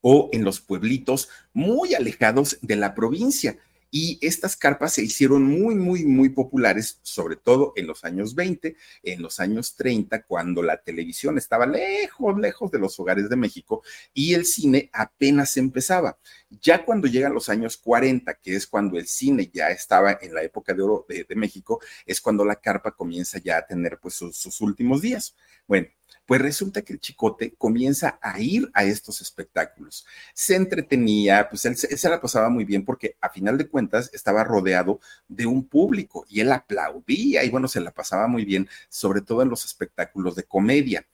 o 0.00 0.30
en 0.32 0.44
los 0.44 0.60
pueblitos 0.60 1.28
muy 1.52 1.94
alejados 1.94 2.58
de 2.62 2.76
la 2.76 2.94
provincia. 2.94 3.58
Y 3.92 4.18
estas 4.22 4.56
carpas 4.56 4.92
se 4.92 5.02
hicieron 5.02 5.42
muy, 5.42 5.74
muy, 5.74 6.04
muy 6.04 6.28
populares, 6.28 7.00
sobre 7.02 7.34
todo 7.34 7.72
en 7.74 7.88
los 7.88 8.04
años 8.04 8.36
20, 8.36 8.76
en 9.02 9.22
los 9.22 9.40
años 9.40 9.74
30, 9.74 10.22
cuando 10.22 10.62
la 10.62 10.80
televisión 10.80 11.38
estaba 11.38 11.66
lejos, 11.66 12.38
lejos 12.38 12.70
de 12.70 12.78
los 12.78 12.98
hogares 13.00 13.28
de 13.28 13.34
México 13.34 13.82
y 14.14 14.34
el 14.34 14.46
cine 14.46 14.90
apenas 14.92 15.56
empezaba. 15.56 16.18
Ya 16.62 16.84
cuando 16.84 17.08
llegan 17.08 17.34
los 17.34 17.48
años 17.48 17.76
40, 17.78 18.32
que 18.34 18.54
es 18.54 18.68
cuando 18.68 18.96
el 18.96 19.08
cine 19.08 19.50
ya 19.52 19.70
estaba 19.70 20.18
en 20.22 20.34
la 20.34 20.44
época 20.44 20.72
de 20.72 20.82
oro 20.82 21.04
de, 21.08 21.26
México, 21.34 21.80
es 22.06 22.20
cuando 22.20 22.44
la 22.44 22.56
carpa 22.56 22.92
comienza 22.92 23.38
ya 23.38 23.58
a 23.58 23.66
tener 23.66 23.98
pues 23.98 24.14
sus, 24.14 24.36
sus 24.36 24.60
últimos 24.60 25.02
días. 25.02 25.34
Bueno, 25.66 25.88
pues 26.30 26.42
resulta 26.42 26.82
que 26.82 26.92
el 26.92 27.00
chicote 27.00 27.56
comienza 27.58 28.20
a 28.22 28.38
ir 28.38 28.70
a 28.72 28.84
estos 28.84 29.20
espectáculos. 29.20 30.06
Se 30.32 30.54
entretenía, 30.54 31.48
pues 31.50 31.64
él, 31.64 31.76
se 31.76 32.08
la 32.08 32.20
pasaba 32.20 32.48
muy 32.48 32.64
bien 32.64 32.84
porque 32.84 33.16
a 33.20 33.30
final 33.30 33.58
de 33.58 33.66
cuentas 33.66 34.10
estaba 34.14 34.44
rodeado 34.44 35.00
de 35.26 35.46
un 35.46 35.66
público 35.66 36.24
y 36.28 36.38
él 36.38 36.52
aplaudía 36.52 37.42
y 37.42 37.50
bueno, 37.50 37.66
se 37.66 37.80
la 37.80 37.90
pasaba 37.90 38.28
muy 38.28 38.44
bien, 38.44 38.68
sobre 38.88 39.22
todo 39.22 39.42
en 39.42 39.48
los 39.48 39.64
espectáculos 39.64 40.36
de 40.36 40.44
comedia 40.44 41.04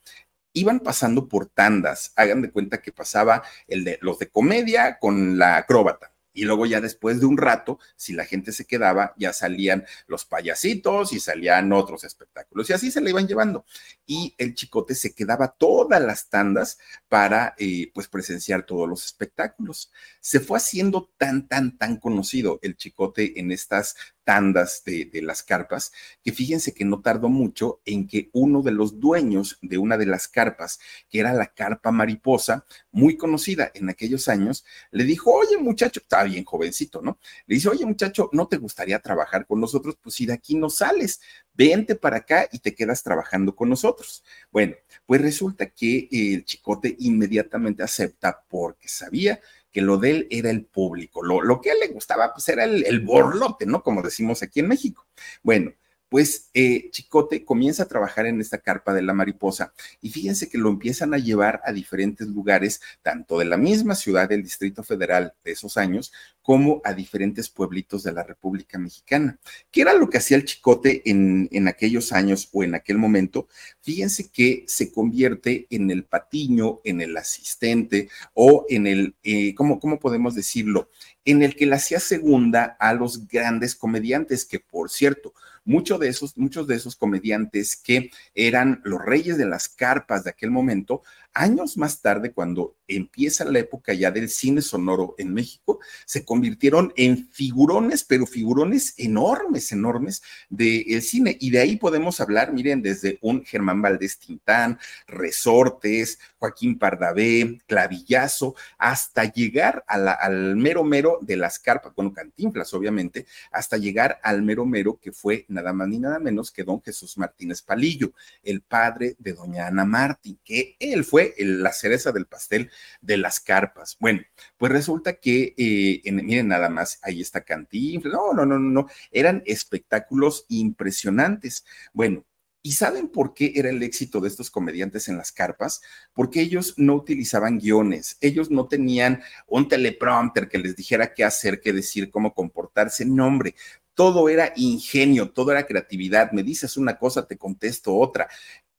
iban 0.52 0.80
pasando 0.80 1.28
por 1.28 1.46
tandas. 1.46 2.12
Hagan 2.14 2.42
de 2.42 2.50
cuenta 2.50 2.82
que 2.82 2.92
pasaba 2.92 3.42
el 3.68 3.84
de 3.84 3.98
los 4.02 4.18
de 4.18 4.28
comedia 4.28 4.98
con 4.98 5.38
la 5.38 5.56
acróbata. 5.56 6.12
Y 6.36 6.44
luego 6.44 6.66
ya 6.66 6.82
después 6.82 7.18
de 7.18 7.26
un 7.26 7.38
rato, 7.38 7.78
si 7.96 8.12
la 8.12 8.26
gente 8.26 8.52
se 8.52 8.66
quedaba, 8.66 9.14
ya 9.16 9.32
salían 9.32 9.86
los 10.06 10.26
payasitos 10.26 11.14
y 11.14 11.18
salían 11.18 11.72
otros 11.72 12.04
espectáculos. 12.04 12.68
Y 12.68 12.74
así 12.74 12.90
se 12.90 13.00
le 13.00 13.10
iban 13.10 13.26
llevando. 13.26 13.64
Y 14.04 14.34
el 14.36 14.54
chicote 14.54 14.94
se 14.94 15.14
quedaba 15.14 15.48
todas 15.48 16.02
las 16.02 16.28
tandas 16.28 16.78
para 17.08 17.54
eh, 17.58 17.90
pues 17.94 18.06
presenciar 18.06 18.66
todos 18.66 18.86
los 18.86 19.06
espectáculos. 19.06 19.90
Se 20.20 20.38
fue 20.38 20.58
haciendo 20.58 21.10
tan, 21.16 21.48
tan, 21.48 21.78
tan 21.78 21.96
conocido 21.96 22.58
el 22.60 22.76
chicote 22.76 23.40
en 23.40 23.50
estas 23.50 23.96
tandas 24.26 24.82
de, 24.84 25.08
las 25.22 25.44
carpas, 25.44 25.92
que 26.24 26.32
fíjense 26.32 26.74
que 26.74 26.84
no 26.84 27.00
tardó 27.00 27.28
mucho 27.28 27.80
en 27.84 28.08
que 28.08 28.28
uno 28.32 28.60
de 28.60 28.72
los 28.72 28.98
dueños 28.98 29.56
de 29.62 29.78
una 29.78 29.96
de 29.96 30.04
las 30.04 30.26
carpas, 30.26 30.80
que 31.08 31.20
era 31.20 31.32
la 31.32 31.46
carpa 31.46 31.92
mariposa, 31.92 32.66
muy 32.90 33.16
conocida 33.16 33.70
en 33.72 33.88
aquellos 33.88 34.26
años, 34.26 34.64
le 34.90 35.04
dijo, 35.04 35.32
oye 35.32 35.56
muchacho, 35.58 36.00
estaba 36.00 36.24
bien 36.24 36.44
jovencito, 36.44 37.00
¿no? 37.00 37.20
Le 37.46 37.54
dice, 37.54 37.68
oye 37.68 37.86
muchacho, 37.86 38.28
¿no 38.32 38.48
te 38.48 38.56
gustaría 38.56 38.98
trabajar 38.98 39.46
con 39.46 39.60
nosotros? 39.60 39.96
Pues 40.02 40.16
si 40.16 40.26
de 40.26 40.32
aquí 40.32 40.56
no 40.56 40.70
sales, 40.70 41.20
vente 41.54 41.94
para 41.94 42.16
acá 42.16 42.48
y 42.50 42.58
te 42.58 42.74
quedas 42.74 43.04
trabajando 43.04 43.54
con 43.54 43.68
nosotros. 43.68 44.24
Bueno, 44.50 44.74
pues 45.06 45.20
resulta 45.20 45.70
que 45.70 46.08
el 46.10 46.44
chicote 46.44 46.96
inmediatamente 46.98 47.84
acepta 47.84 48.42
porque 48.48 48.88
sabía 48.88 49.38
que 49.76 49.82
lo 49.82 49.98
de 49.98 50.10
él 50.10 50.26
era 50.30 50.48
el 50.48 50.64
público, 50.64 51.22
lo, 51.22 51.42
lo 51.42 51.60
que 51.60 51.68
a 51.68 51.74
él 51.74 51.80
le 51.80 51.88
gustaba, 51.88 52.32
pues 52.32 52.48
era 52.48 52.64
el, 52.64 52.86
el 52.86 53.00
borlote, 53.00 53.66
¿no? 53.66 53.82
Como 53.82 54.00
decimos 54.00 54.42
aquí 54.42 54.60
en 54.60 54.68
México. 54.68 55.06
Bueno, 55.42 55.70
pues 56.08 56.50
eh, 56.54 56.88
Chicote 56.90 57.44
comienza 57.44 57.84
a 57.84 57.88
trabajar 57.88 58.26
en 58.26 58.40
esta 58.40 58.58
carpa 58.58 58.94
de 58.94 59.02
la 59.02 59.12
mariposa 59.12 59.72
y 60.00 60.10
fíjense 60.10 60.48
que 60.48 60.58
lo 60.58 60.68
empiezan 60.68 61.14
a 61.14 61.18
llevar 61.18 61.60
a 61.64 61.72
diferentes 61.72 62.28
lugares, 62.28 62.80
tanto 63.02 63.38
de 63.38 63.44
la 63.44 63.56
misma 63.56 63.94
ciudad 63.94 64.28
del 64.28 64.42
Distrito 64.42 64.82
Federal 64.82 65.34
de 65.44 65.52
esos 65.52 65.76
años, 65.76 66.12
como 66.42 66.80
a 66.84 66.92
diferentes 66.92 67.48
pueblitos 67.48 68.04
de 68.04 68.12
la 68.12 68.22
República 68.22 68.78
Mexicana. 68.78 69.36
¿Qué 69.72 69.80
era 69.80 69.94
lo 69.94 70.08
que 70.08 70.18
hacía 70.18 70.36
el 70.36 70.44
Chicote 70.44 71.02
en, 71.04 71.66
aquellos 71.66 72.12
años 72.12 72.48
o 72.52 72.62
en 72.62 72.76
aquel 72.76 72.98
momento? 72.98 73.48
Fíjense 73.80 74.30
que 74.30 74.64
se 74.68 74.92
convierte 74.92 75.66
en 75.70 75.90
el 75.90 76.04
patiño, 76.04 76.80
en 76.84 77.00
el 77.00 77.16
asistente 77.16 78.08
o 78.32 78.64
en 78.68 78.86
el, 78.86 79.16
eh, 79.24 79.56
¿cómo, 79.56 79.80
¿cómo 79.80 79.98
podemos 79.98 80.36
decirlo? 80.36 80.88
En 81.24 81.42
el 81.42 81.56
que 81.56 81.66
le 81.66 81.74
hacía 81.74 81.98
segunda 81.98 82.76
a 82.78 82.94
los 82.94 83.26
grandes 83.26 83.74
comediantes, 83.74 84.44
que 84.44 84.60
por 84.60 84.88
cierto, 84.88 85.34
muchos 85.66 86.00
de 86.00 86.08
esos, 86.08 86.36
muchos 86.38 86.66
de 86.66 86.76
esos 86.76 86.96
comediantes 86.96 87.76
que 87.76 88.10
eran 88.34 88.80
los 88.84 89.04
reyes 89.04 89.36
de 89.36 89.46
las 89.46 89.68
carpas 89.68 90.24
de 90.24 90.30
aquel 90.30 90.50
momento, 90.50 91.02
años 91.34 91.76
más 91.76 92.00
tarde, 92.00 92.32
cuando 92.32 92.76
empieza 92.88 93.44
la 93.44 93.58
época 93.58 93.92
ya 93.92 94.10
del 94.10 94.30
cine 94.30 94.62
sonoro 94.62 95.14
en 95.18 95.34
México, 95.34 95.80
se 96.06 96.24
convirtieron 96.24 96.92
en 96.96 97.28
figurones, 97.28 98.04
pero 98.04 98.26
figurones 98.26 98.94
enormes, 98.96 99.70
enormes 99.70 100.22
del 100.48 101.02
cine. 101.02 101.36
Y 101.38 101.50
de 101.50 101.60
ahí 101.60 101.76
podemos 101.76 102.20
hablar, 102.20 102.52
miren, 102.52 102.80
desde 102.80 103.18
un 103.20 103.44
Germán 103.44 103.82
Valdés 103.82 104.18
Tintán, 104.18 104.78
Resortes, 105.06 106.18
Joaquín 106.46 106.78
Pardavé, 106.78 107.58
Clavillazo, 107.66 108.54
hasta 108.78 109.24
llegar 109.24 109.84
al 109.88 110.54
mero 110.54 110.84
mero 110.84 111.18
de 111.20 111.36
las 111.36 111.58
carpas, 111.58 111.92
bueno, 111.96 112.12
Cantinflas, 112.12 112.72
obviamente, 112.72 113.26
hasta 113.50 113.76
llegar 113.76 114.20
al 114.22 114.42
mero 114.42 114.64
mero 114.64 114.98
que 115.02 115.10
fue 115.10 115.44
nada 115.48 115.72
más 115.72 115.88
ni 115.88 115.98
nada 115.98 116.20
menos 116.20 116.52
que 116.52 116.62
don 116.62 116.80
Jesús 116.82 117.18
Martínez 117.18 117.62
Palillo, 117.62 118.12
el 118.44 118.62
padre 118.62 119.16
de 119.18 119.32
doña 119.32 119.66
Ana 119.66 119.84
Martín, 119.84 120.38
que 120.44 120.76
él 120.78 121.04
fue 121.04 121.34
la 121.38 121.72
cereza 121.72 122.12
del 122.12 122.26
pastel 122.26 122.70
de 123.00 123.16
las 123.16 123.40
carpas. 123.40 123.96
Bueno, 123.98 124.22
pues 124.56 124.70
resulta 124.70 125.14
que, 125.14 125.54
eh, 125.56 126.12
miren 126.12 126.48
nada 126.48 126.68
más, 126.68 127.00
ahí 127.02 127.20
está 127.20 127.40
Cantinflas, 127.40 128.14
no, 128.14 128.32
no, 128.32 128.46
no, 128.46 128.58
no, 128.60 128.86
eran 129.10 129.42
espectáculos 129.46 130.44
impresionantes. 130.48 131.64
Bueno, 131.92 132.24
¿Y 132.66 132.72
saben 132.72 133.06
por 133.06 133.32
qué 133.32 133.52
era 133.54 133.70
el 133.70 133.80
éxito 133.84 134.20
de 134.20 134.26
estos 134.26 134.50
comediantes 134.50 135.06
en 135.06 135.16
las 135.16 135.30
carpas? 135.30 135.82
Porque 136.12 136.40
ellos 136.40 136.74
no 136.76 136.96
utilizaban 136.96 137.60
guiones, 137.60 138.18
ellos 138.20 138.50
no 138.50 138.66
tenían 138.66 139.22
un 139.46 139.68
teleprompter 139.68 140.48
que 140.48 140.58
les 140.58 140.74
dijera 140.74 141.14
qué 141.14 141.22
hacer, 141.22 141.60
qué 141.60 141.72
decir, 141.72 142.10
cómo 142.10 142.34
comportarse. 142.34 143.04
No, 143.04 143.28
hombre, 143.28 143.54
todo 143.94 144.28
era 144.28 144.52
ingenio, 144.56 145.30
todo 145.30 145.52
era 145.52 145.64
creatividad. 145.64 146.32
Me 146.32 146.42
dices 146.42 146.76
una 146.76 146.98
cosa, 146.98 147.24
te 147.24 147.38
contesto 147.38 147.94
otra 147.94 148.28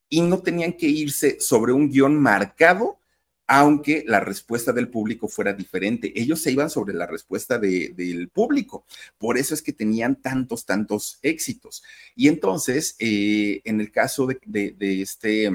y 0.10 0.20
no 0.20 0.40
tenían 0.40 0.74
que 0.74 0.88
irse 0.88 1.40
sobre 1.40 1.72
un 1.72 1.90
guion 1.90 2.14
marcado, 2.14 3.00
aunque 3.48 4.04
la 4.06 4.20
respuesta 4.20 4.74
del 4.74 4.90
público 4.90 5.28
fuera 5.28 5.54
diferente. 5.54 6.12
Ellos 6.16 6.42
se 6.42 6.52
iban 6.52 6.70
sobre 6.70 6.94
la 6.94 7.08
respuesta 7.08 7.58
del 7.58 8.30
público. 8.30 8.86
Por 9.18 9.38
eso 9.38 9.54
es 9.54 9.62
que 9.62 9.74
tenían 9.74 10.22
tantos, 10.22 10.66
tantos 10.66 11.20
éxitos. 11.22 11.84
Y 12.16 12.28
entonces, 12.28 12.96
eh, 13.00 13.62
en 13.64 13.80
el 13.80 13.92
caso 13.92 14.28
de, 14.28 14.40
de 14.78 15.02
este 15.02 15.50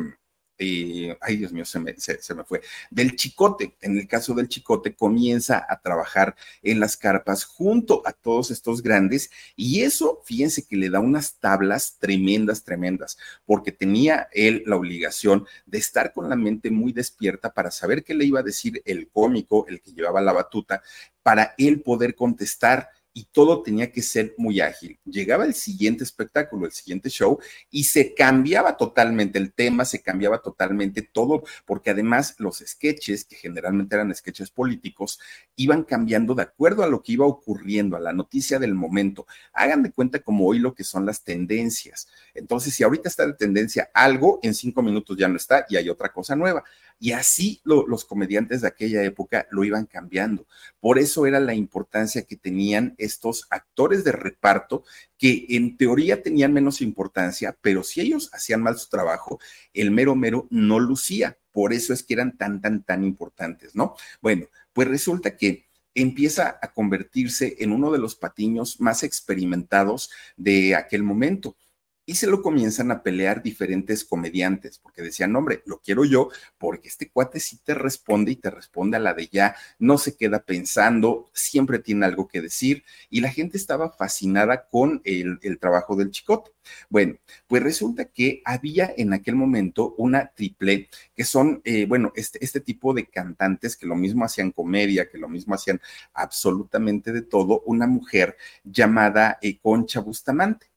ay 0.59 1.37
Dios 1.37 1.52
mío, 1.52 1.64
se 1.64 1.78
me, 1.78 1.94
se, 1.97 2.35
me, 2.35 2.44
fue, 2.44 2.61
del 2.90 3.16
chicote. 3.16 3.76
En 3.80 3.99
el 3.99 4.06
caso 4.06 4.35
del 4.35 4.49
chicote, 4.49 4.94
comienza 4.94 5.66
a 5.68 5.80
trabajar 5.80 6.37
en 6.62 6.80
las 6.80 6.97
carpas 6.97 7.44
junto 7.44 8.02
a 8.06 8.12
todos 8.12 8.50
estos 8.50 8.82
grandes 8.82 9.30
y 9.56 9.82
eso, 9.82 10.21
fíjense 10.25 10.66
que 10.66 10.76
le 10.76 10.90
da 10.90 11.00
unas 11.00 11.38
tablas 11.38 11.97
tremendas, 11.99 12.64
tremendas, 12.64 13.18
porque 13.44 13.73
tenía 13.73 14.28
él 14.32 14.62
la 14.66 14.76
obligación 14.76 15.47
de 15.66 15.78
estar 15.78 16.12
con 16.12 16.28
la 16.28 16.37
mente 16.37 16.71
muy 16.71 16.92
despierta 16.92 17.52
para 17.52 17.71
saber 17.71 18.04
qué 18.04 18.14
le 18.14 18.25
iba 18.25 18.40
a 18.40 18.44
decir 18.44 18.82
el 18.85 19.09
cómico, 19.09 19.66
el 19.68 19.80
que 19.80 19.92
llevaba 19.92 20.21
la 20.21 20.32
batuta, 20.32 20.82
para 21.23 21.54
él 21.59 21.82
poder 21.82 22.14
contestar 22.14 22.88
y 23.14 23.25
todo 23.25 23.62
tenía 23.62 23.92
que 23.92 24.02
ser 24.02 24.35
muy 24.38 24.61
ágil. 24.61 24.99
Llegaba 25.04 25.45
el 25.45 25.54
siguiente 25.54 26.04
espectáculo, 26.04 26.66
el 26.66 26.73
siguiente 26.73 27.11
show, 27.11 27.38
y 27.71 27.85
se 27.85 28.14
cambiaba 28.14 28.76
totalmente 28.76 29.38
el 29.38 29.52
tema, 29.52 29.85
se 29.85 30.00
cambiaba 30.00 30.40
totalmente 30.40 31.02
todo, 31.02 31.42
porque 31.66 31.90
además 31.90 32.35
los 32.38 32.59
sketches, 32.66 33.25
que 33.25 33.37
generalmente 33.37 33.95
eran 33.95 34.14
sketches 34.14 34.50
políticos, 34.50 35.21
iban 35.57 35.85
cambiando 35.85 36.35
de 36.35 36.42
acuerdo 36.42 36.83
a 36.83 36.88
lo 36.88 37.02
que 37.02 37.12
iba 37.12 37.26
ocurriendo, 37.26 37.97
a 37.97 38.00
la 38.00 38.12
noticia 38.12 38.59
del 38.59 38.75
momento. 38.75 39.26
Hagan 39.52 39.83
de 39.83 39.92
cuenta 39.92 40.21
como 40.21 40.47
hoy 40.47 40.59
lo 40.59 40.75
que 40.75 40.85
son 40.85 41.04
las 41.04 41.23
tendencias. 41.23 42.09
Entonces, 42.35 42.75
si 42.75 42.83
ahorita 42.83 43.09
está 43.09 43.26
de 43.26 43.35
tendencia 43.35 43.90
algo, 43.92 44.40
en 44.42 44.54
cinco 44.54 44.83
minutos 44.83 45.16
ya 45.19 45.28
no 45.28 45.37
está 45.37 45.66
y 45.69 45.76
hay 45.76 45.88
otra 45.88 46.12
cosa 46.12 46.35
nueva. 46.35 46.64
Y 47.02 47.11
así 47.11 47.61
los 47.64 48.04
comediantes 48.04 48.61
de 48.61 48.68
aquella 48.68 49.02
época 49.02 49.49
lo 49.50 49.64
iban 49.64 49.87
cambiando. 49.87 50.47
Por 50.78 51.00
eso 51.00 51.26
era 51.26 51.40
la 51.40 51.52
importancia 51.52 52.23
que 52.23 52.37
tenían 52.37 52.94
estos 52.97 53.49
actores 53.50 54.04
de 54.04 54.12
reparto 54.12 54.85
que 55.18 55.47
en 55.49 55.76
teoría 55.76 56.23
tenían 56.23 56.52
menos 56.52 56.80
importancia, 56.80 57.59
pero 57.61 57.82
si 57.82 58.02
ellos 58.02 58.30
hacían 58.32 58.62
mal 58.62 58.78
su 58.78 58.88
trabajo, 58.88 59.40
el 59.75 59.90
mero 59.90 60.14
mero 60.14 60.47
no 60.50 60.78
lucía. 60.78 61.37
Por 61.50 61.73
eso 61.73 61.92
es 61.92 62.04
que 62.04 62.14
eran 62.14 62.38
tan, 62.38 62.61
tan, 62.61 62.85
tan 62.85 63.02
importantes, 63.02 63.75
¿no? 63.75 63.97
Bueno, 64.21 64.47
pues 64.73 64.87
resulta 64.87 65.37
que 65.37 65.66
empieza 65.97 66.56
a 66.62 66.73
convertirse 66.73 67.56
en 67.59 67.73
uno 67.73 67.90
de 67.90 67.99
los 67.99 68.14
patiños 68.14 68.80
más 68.80 69.02
experimentados 69.02 70.09
de 70.37 70.76
aquel 70.76 71.02
momento 71.02 71.56
y 72.04 72.16
se 72.16 72.26
lo 72.26 72.42
comienzan 72.42 72.90
a 72.90 73.02
pelear 73.02 73.42
diferentes 73.42 74.04
comediantes, 74.04 74.78
porque 74.78 75.02
decían, 75.02 75.35
hombre, 75.37 75.62
lo 75.66 75.80
quiero 75.80 76.04
yo, 76.04 76.30
porque 76.59 76.88
este 76.88 77.11
cuate 77.11 77.38
sí 77.40 77.59
te 77.62 77.75
responde 77.75 78.32
y 78.32 78.37
te 78.37 78.50
responde 78.50 78.97
a 78.97 79.00
la 79.00 79.14
de 79.14 79.28
ya, 79.28 79.54
no 79.78 79.99
se 79.99 80.16
queda 80.16 80.44
pensando, 80.44 81.30
siempre 81.32 81.78
tiene 81.78 82.06
algo 82.06 82.26
que 82.26 82.40
decir, 82.40 82.85
y 83.09 83.21
la 83.21 83.30
gente 83.30 83.56
estaba 83.56 83.90
fascinada 83.90 84.68
con 84.68 85.00
el, 85.04 85.38
trabajo 85.61 85.94
del 85.94 86.11
chicote. 86.11 86.50
Bueno, 86.88 87.16
pues 87.47 87.62
resulta 87.62 88.06
que 88.06 88.42
había 88.44 88.92
en 88.97 89.12
aquel 89.12 89.37
momento 89.37 89.94
una 89.99 90.28
triple, 90.35 90.88
que 91.14 91.25
son, 91.25 91.61
eh, 91.64 91.87
bueno, 91.87 92.12
este, 92.16 92.44
este 92.44 92.61
tipo 92.61 92.94
de 92.94 93.06
cantantes 93.06 93.76
que 93.76 93.87
lo 93.87 93.94
mismo 93.94 94.25
hacían 94.25 94.50
comedia, 94.50 95.09
que 95.09 95.18
lo 95.18 95.28
mismo 95.28 95.54
hacían 95.54 95.80
absolutamente 96.14 97.12
de 97.12 97.23
todo, 97.23 97.62
una 97.66 97.87
mujer 97.87 98.37
llamada 98.64 99.38
eh, 99.42 99.59
Concha 99.61 100.00
Bustamante. 100.00 100.72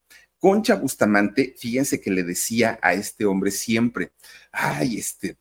Concha 0.46 0.76
Bustamante, 0.76 1.56
fíjense 1.58 2.00
que 2.00 2.08
le 2.08 2.22
decía 2.22 2.78
a 2.80 2.94
este 2.94 3.24
hombre 3.24 3.50
siempre, 3.50 4.12
ay, 4.52 4.96
este, 4.96 5.38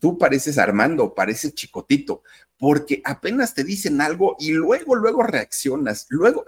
tú 0.00 0.18
pareces 0.18 0.58
Armando, 0.58 1.14
pareces 1.14 1.54
Chicotito, 1.54 2.24
porque 2.58 3.00
apenas 3.04 3.54
te 3.54 3.62
dicen 3.62 4.00
algo 4.00 4.34
y 4.40 4.50
luego, 4.50 4.96
luego 4.96 5.22
reaccionas, 5.22 6.06
luego, 6.08 6.44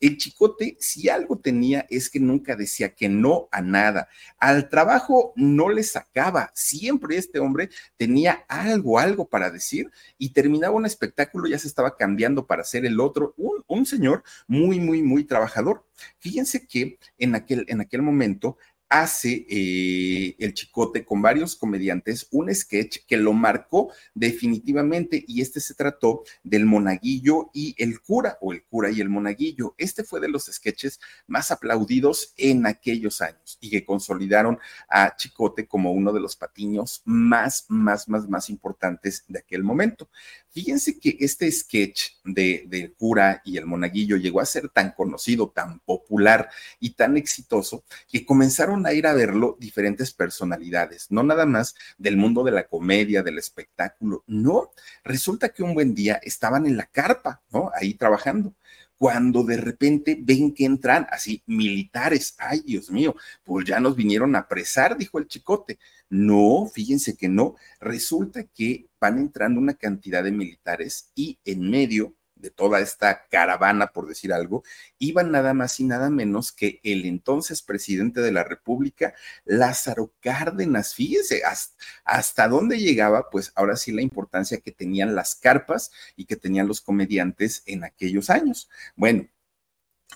el 0.00 0.16
chicote, 0.16 0.76
si 0.80 1.08
algo 1.08 1.38
tenía, 1.38 1.86
es 1.90 2.08
que 2.08 2.18
nunca 2.18 2.56
decía 2.56 2.94
que 2.94 3.08
no 3.08 3.48
a 3.52 3.60
nada. 3.60 4.08
Al 4.38 4.68
trabajo 4.68 5.32
no 5.36 5.68
le 5.68 5.82
sacaba. 5.82 6.50
Siempre 6.54 7.16
este 7.16 7.38
hombre 7.38 7.68
tenía 7.96 8.44
algo, 8.48 8.98
algo 8.98 9.28
para 9.28 9.50
decir 9.50 9.90
y 10.18 10.30
terminaba 10.30 10.74
un 10.74 10.86
espectáculo, 10.86 11.46
ya 11.48 11.58
se 11.58 11.68
estaba 11.68 11.96
cambiando 11.96 12.46
para 12.46 12.64
ser 12.64 12.86
el 12.86 12.98
otro. 12.98 13.34
Un, 13.36 13.62
un 13.66 13.86
señor 13.86 14.22
muy, 14.46 14.80
muy, 14.80 15.02
muy 15.02 15.24
trabajador. 15.24 15.84
Fíjense 16.18 16.66
que 16.66 16.98
en 17.18 17.34
aquel, 17.34 17.66
en 17.68 17.80
aquel 17.80 18.02
momento 18.02 18.56
hace 18.90 19.46
eh, 19.48 20.34
el 20.40 20.52
Chicote 20.52 21.04
con 21.04 21.22
varios 21.22 21.54
comediantes 21.54 22.26
un 22.32 22.52
sketch 22.52 22.98
que 23.06 23.16
lo 23.16 23.32
marcó 23.32 23.92
definitivamente 24.14 25.24
y 25.26 25.40
este 25.40 25.60
se 25.60 25.74
trató 25.74 26.24
del 26.42 26.66
monaguillo 26.66 27.50
y 27.54 27.76
el 27.78 28.00
cura 28.00 28.36
o 28.40 28.52
el 28.52 28.64
cura 28.64 28.90
y 28.90 29.00
el 29.00 29.08
monaguillo. 29.08 29.76
Este 29.78 30.02
fue 30.02 30.18
de 30.18 30.28
los 30.28 30.46
sketches 30.46 30.98
más 31.28 31.52
aplaudidos 31.52 32.34
en 32.36 32.66
aquellos 32.66 33.20
años 33.20 33.58
y 33.60 33.70
que 33.70 33.84
consolidaron 33.84 34.58
a 34.88 35.14
Chicote 35.16 35.68
como 35.68 35.92
uno 35.92 36.12
de 36.12 36.20
los 36.20 36.34
patiños 36.34 37.02
más, 37.04 37.66
más, 37.68 38.08
más, 38.08 38.28
más 38.28 38.50
importantes 38.50 39.24
de 39.28 39.38
aquel 39.38 39.62
momento. 39.62 40.08
Fíjense 40.48 40.98
que 40.98 41.16
este 41.20 41.50
sketch 41.52 42.14
de, 42.24 42.64
del 42.66 42.92
cura 42.94 43.40
y 43.44 43.56
el 43.56 43.66
monaguillo 43.66 44.16
llegó 44.16 44.40
a 44.40 44.46
ser 44.46 44.68
tan 44.68 44.90
conocido, 44.90 45.50
tan 45.50 45.78
popular 45.78 46.50
y 46.80 46.90
tan 46.90 47.16
exitoso 47.16 47.84
que 48.08 48.26
comenzaron 48.26 48.79
a 48.86 48.92
ir 48.92 49.06
a 49.06 49.14
verlo 49.14 49.56
diferentes 49.60 50.12
personalidades, 50.12 51.06
no 51.10 51.22
nada 51.22 51.46
más 51.46 51.74
del 51.98 52.16
mundo 52.16 52.44
de 52.44 52.52
la 52.52 52.66
comedia, 52.66 53.22
del 53.22 53.38
espectáculo, 53.38 54.24
no, 54.26 54.70
resulta 55.04 55.50
que 55.50 55.62
un 55.62 55.74
buen 55.74 55.94
día 55.94 56.20
estaban 56.22 56.66
en 56.66 56.76
la 56.76 56.86
carpa, 56.86 57.42
¿no? 57.50 57.70
Ahí 57.74 57.94
trabajando 57.94 58.54
cuando 59.00 59.44
de 59.44 59.56
repente 59.56 60.18
ven 60.20 60.52
que 60.52 60.66
entran 60.66 61.06
así 61.10 61.42
militares. 61.46 62.34
Ay, 62.36 62.60
Dios 62.60 62.90
mío, 62.90 63.16
pues 63.44 63.66
ya 63.66 63.80
nos 63.80 63.96
vinieron 63.96 64.36
a 64.36 64.40
apresar, 64.40 64.98
dijo 64.98 65.18
el 65.18 65.26
chicote. 65.26 65.78
No, 66.10 66.70
fíjense 66.70 67.16
que 67.16 67.26
no. 67.26 67.56
Resulta 67.80 68.44
que 68.44 68.90
van 69.00 69.18
entrando 69.18 69.58
una 69.58 69.72
cantidad 69.72 70.22
de 70.22 70.32
militares 70.32 71.12
y 71.14 71.38
en 71.46 71.70
medio 71.70 72.14
de 72.40 72.50
toda 72.50 72.80
esta 72.80 73.26
caravana, 73.28 73.88
por 73.88 74.08
decir 74.08 74.32
algo, 74.32 74.62
iban 74.98 75.30
nada 75.30 75.54
más 75.54 75.78
y 75.80 75.84
nada 75.84 76.10
menos 76.10 76.52
que 76.52 76.80
el 76.82 77.04
entonces 77.04 77.62
presidente 77.62 78.20
de 78.20 78.32
la 78.32 78.44
República, 78.44 79.14
Lázaro 79.44 80.12
Cárdenas. 80.20 80.94
Fíjense 80.94 81.44
hasta, 81.44 81.76
hasta, 82.04 82.48
dónde 82.48 82.78
llegaba, 82.78 83.30
pues 83.30 83.52
ahora 83.54 83.76
sí 83.76 83.92
la 83.92 84.02
importancia 84.02 84.58
que 84.58 84.72
tenían 84.72 85.14
las 85.14 85.34
carpas 85.34 85.90
y 86.16 86.24
que 86.24 86.36
tenían 86.36 86.68
los 86.68 86.80
comediantes 86.80 87.62
en 87.66 87.84
aquellos 87.84 88.30
años. 88.30 88.68
Bueno, 88.96 89.28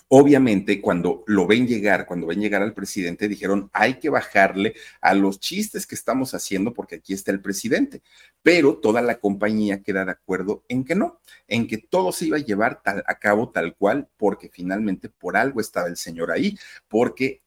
Obviamente, 0.07 0.81
cuando 0.81 1.23
lo 1.27 1.47
ven 1.47 1.67
llegar, 1.67 2.05
cuando 2.05 2.27
ven 2.27 2.39
llegar 2.39 2.61
al 2.61 2.73
presidente, 2.73 3.27
dijeron, 3.27 3.69
hay 3.73 3.95
que 3.95 4.09
bajarle 4.09 4.75
a 5.01 5.13
los 5.13 5.39
chistes 5.39 5.87
que 5.87 5.95
estamos 5.95 6.33
haciendo 6.33 6.73
porque 6.73 6.95
aquí 6.95 7.13
está 7.13 7.31
el 7.31 7.41
presidente. 7.41 8.01
Pero 8.43 8.77
toda 8.77 9.01
la 9.01 9.19
compañía 9.19 9.81
queda 9.81 10.05
de 10.05 10.11
acuerdo 10.11 10.63
en 10.69 10.83
que 10.83 10.95
no, 10.95 11.19
en 11.47 11.67
que 11.67 11.77
todo 11.77 12.11
se 12.11 12.27
iba 12.27 12.37
a 12.37 12.41
llevar 12.41 12.81
a 12.85 13.19
cabo 13.19 13.49
tal 13.49 13.75
cual, 13.75 14.07
porque 14.17 14.49
finalmente 14.49 15.09
por 15.09 15.37
algo 15.37 15.59
estaba 15.59 15.87
el 15.87 15.97
señor 15.97 16.31
ahí, 16.31 16.57
porque 16.87 17.41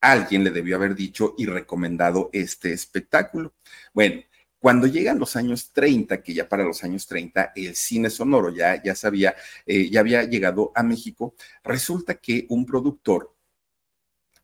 alguien 0.00 0.44
le 0.44 0.50
debió 0.50 0.76
haber 0.76 0.94
dicho 0.94 1.34
y 1.38 1.46
recomendado 1.46 2.28
este 2.32 2.72
espectáculo. 2.72 3.54
Bueno, 3.92 4.22
cuando 4.64 4.86
llegan 4.86 5.18
los 5.18 5.36
años 5.36 5.72
30, 5.74 6.22
que 6.22 6.32
ya 6.32 6.48
para 6.48 6.64
los 6.64 6.82
años 6.84 7.06
30 7.06 7.52
el 7.54 7.76
cine 7.76 8.08
sonoro 8.08 8.48
ya, 8.48 8.82
ya 8.82 8.94
sabía, 8.94 9.34
eh, 9.66 9.90
ya 9.90 10.00
había 10.00 10.22
llegado 10.24 10.72
a 10.74 10.82
México, 10.82 11.34
resulta 11.62 12.14
que 12.14 12.46
un 12.48 12.64
productor 12.64 13.36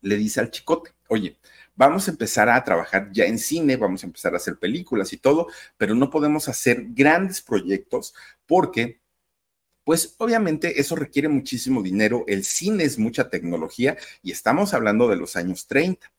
le 0.01 0.17
dice 0.17 0.39
al 0.39 0.51
chicote, 0.51 0.91
oye, 1.07 1.39
vamos 1.73 2.07
a 2.07 2.11
empezar 2.11 2.49
a 2.49 2.63
trabajar 2.63 3.09
ya 3.11 3.25
en 3.25 3.39
cine, 3.39 3.77
vamos 3.77 4.03
a 4.03 4.05
empezar 4.05 4.35
a 4.35 4.37
hacer 4.37 4.59
películas 4.59 5.11
y 5.11 5.17
todo, 5.17 5.47
pero 5.75 5.95
no 5.95 6.11
podemos 6.11 6.47
hacer 6.47 6.85
grandes 6.89 7.41
proyectos 7.41 8.13
porque 8.45 9.00
pues 9.83 10.15
obviamente 10.19 10.79
eso 10.79 10.95
requiere 10.95 11.27
muchísimo 11.27 11.81
dinero, 11.81 12.23
el 12.27 12.43
cine 12.43 12.83
es 12.83 12.99
mucha 12.99 13.29
tecnología 13.29 13.97
y 14.21 14.31
estamos 14.31 14.73
hablando 14.73 15.07
de 15.07 15.15
los 15.15 15.35
años 15.35 15.67
30. 15.67 16.11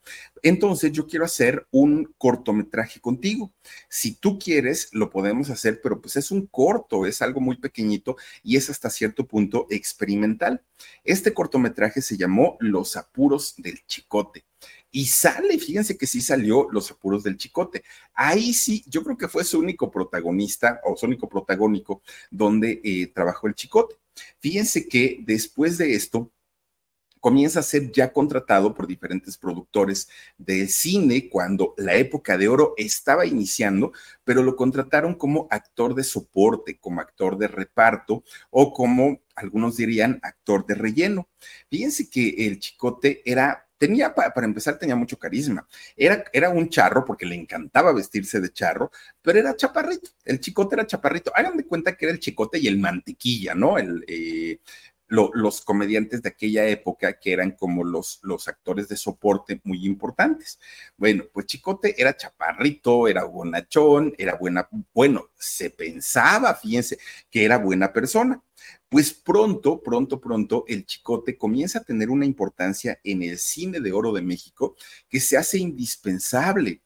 Entonces 0.42 0.90
yo 0.92 1.06
quiero 1.06 1.24
hacer 1.24 1.66
un 1.70 2.12
cortometraje 2.18 3.00
contigo. 3.00 3.52
Si 3.88 4.14
tú 4.14 4.38
quieres, 4.38 4.88
lo 4.92 5.10
podemos 5.10 5.50
hacer, 5.50 5.80
pero 5.80 6.00
pues 6.00 6.16
es 6.16 6.30
un 6.30 6.46
corto, 6.46 7.06
es 7.06 7.22
algo 7.22 7.40
muy 7.40 7.56
pequeñito 7.56 8.16
y 8.42 8.56
es 8.56 8.68
hasta 8.68 8.90
cierto 8.90 9.26
punto 9.26 9.66
experimental. 9.70 10.62
Este 11.04 11.32
cortometraje 11.32 12.02
se 12.02 12.16
llamó 12.16 12.56
Los 12.60 12.96
apuros 12.96 13.54
del 13.58 13.84
chicote. 13.86 14.44
Y 14.92 15.06
sale, 15.06 15.58
fíjense 15.58 15.96
que 15.96 16.06
sí 16.06 16.20
salió 16.20 16.68
Los 16.70 16.90
apuros 16.90 17.22
del 17.24 17.36
chicote. 17.36 17.82
Ahí 18.14 18.52
sí, 18.52 18.84
yo 18.86 19.02
creo 19.02 19.16
que 19.16 19.28
fue 19.28 19.42
su 19.42 19.58
único 19.58 19.90
protagonista 19.90 20.80
o 20.84 20.96
su 20.96 21.06
único 21.06 21.28
protagónico 21.28 22.02
donde 22.30 22.80
eh, 22.84 23.06
trabajó 23.08 23.48
el 23.48 23.54
chicote. 23.54 23.96
Fíjense 24.38 24.86
que 24.86 25.18
después 25.24 25.78
de 25.78 25.94
esto, 25.94 26.30
comienza 27.22 27.60
a 27.60 27.62
ser 27.62 27.92
ya 27.92 28.12
contratado 28.12 28.74
por 28.74 28.88
diferentes 28.88 29.38
productores 29.38 30.08
de 30.38 30.66
cine 30.66 31.28
cuando 31.30 31.72
la 31.76 31.94
época 31.94 32.36
de 32.36 32.48
oro 32.48 32.74
estaba 32.76 33.24
iniciando, 33.24 33.92
pero 34.24 34.42
lo 34.42 34.56
contrataron 34.56 35.14
como 35.14 35.46
actor 35.48 35.94
de 35.94 36.02
soporte, 36.02 36.80
como 36.80 37.00
actor 37.00 37.38
de 37.38 37.46
reparto 37.46 38.24
o 38.50 38.72
como 38.72 39.20
algunos 39.36 39.76
dirían 39.76 40.18
actor 40.24 40.66
de 40.66 40.74
relleno. 40.74 41.28
Fíjense 41.70 42.10
que 42.10 42.48
el 42.48 42.58
chicote 42.58 43.22
era 43.24 43.68
tenía, 43.82 44.14
para 44.14 44.46
empezar, 44.46 44.78
tenía 44.78 44.94
mucho 44.94 45.18
carisma. 45.18 45.66
Era, 45.96 46.24
era 46.32 46.50
un 46.50 46.68
charro 46.68 47.04
porque 47.04 47.26
le 47.26 47.34
encantaba 47.34 47.92
vestirse 47.92 48.40
de 48.40 48.52
charro, 48.52 48.92
pero 49.20 49.40
era 49.40 49.56
chaparrito. 49.56 50.10
El 50.24 50.38
chicote 50.38 50.76
era 50.76 50.86
chaparrito. 50.86 51.32
Hagan 51.34 51.56
de 51.56 51.66
cuenta 51.66 51.96
que 51.96 52.04
era 52.04 52.14
el 52.14 52.20
chicote 52.20 52.60
y 52.60 52.68
el 52.68 52.78
mantequilla, 52.78 53.56
¿no? 53.56 53.78
Eh, 53.80 54.60
los 55.08 55.60
comediantes 55.62 56.22
de 56.22 56.28
aquella 56.28 56.66
época 56.68 57.18
que 57.18 57.32
eran 57.32 57.50
como 57.50 57.82
los, 57.82 58.20
los 58.22 58.46
actores 58.46 58.88
de 58.88 58.96
soporte 58.96 59.60
muy 59.64 59.84
importantes. 59.84 60.60
Bueno, 60.96 61.24
pues 61.30 61.46
Chicote 61.46 62.00
era 62.00 62.16
chaparrito, 62.16 63.08
era 63.08 63.24
bonachón, 63.24 64.14
era 64.16 64.36
buena, 64.36 64.66
bueno, 64.94 65.28
se 65.34 65.68
pensaba, 65.68 66.54
fíjense, 66.54 66.98
que 67.30 67.44
era 67.44 67.58
buena 67.58 67.92
persona. 67.92 68.40
Pues 68.92 69.14
pronto, 69.14 69.82
pronto, 69.82 70.20
pronto, 70.20 70.66
el 70.68 70.84
Chicote 70.84 71.38
comienza 71.38 71.78
a 71.78 71.82
tener 71.82 72.10
una 72.10 72.26
importancia 72.26 73.00
en 73.02 73.22
el 73.22 73.38
cine 73.38 73.80
de 73.80 73.90
oro 73.90 74.12
de 74.12 74.20
México 74.20 74.76
que 75.08 75.18
se 75.18 75.38
hace 75.38 75.56
indispensable 75.56 76.82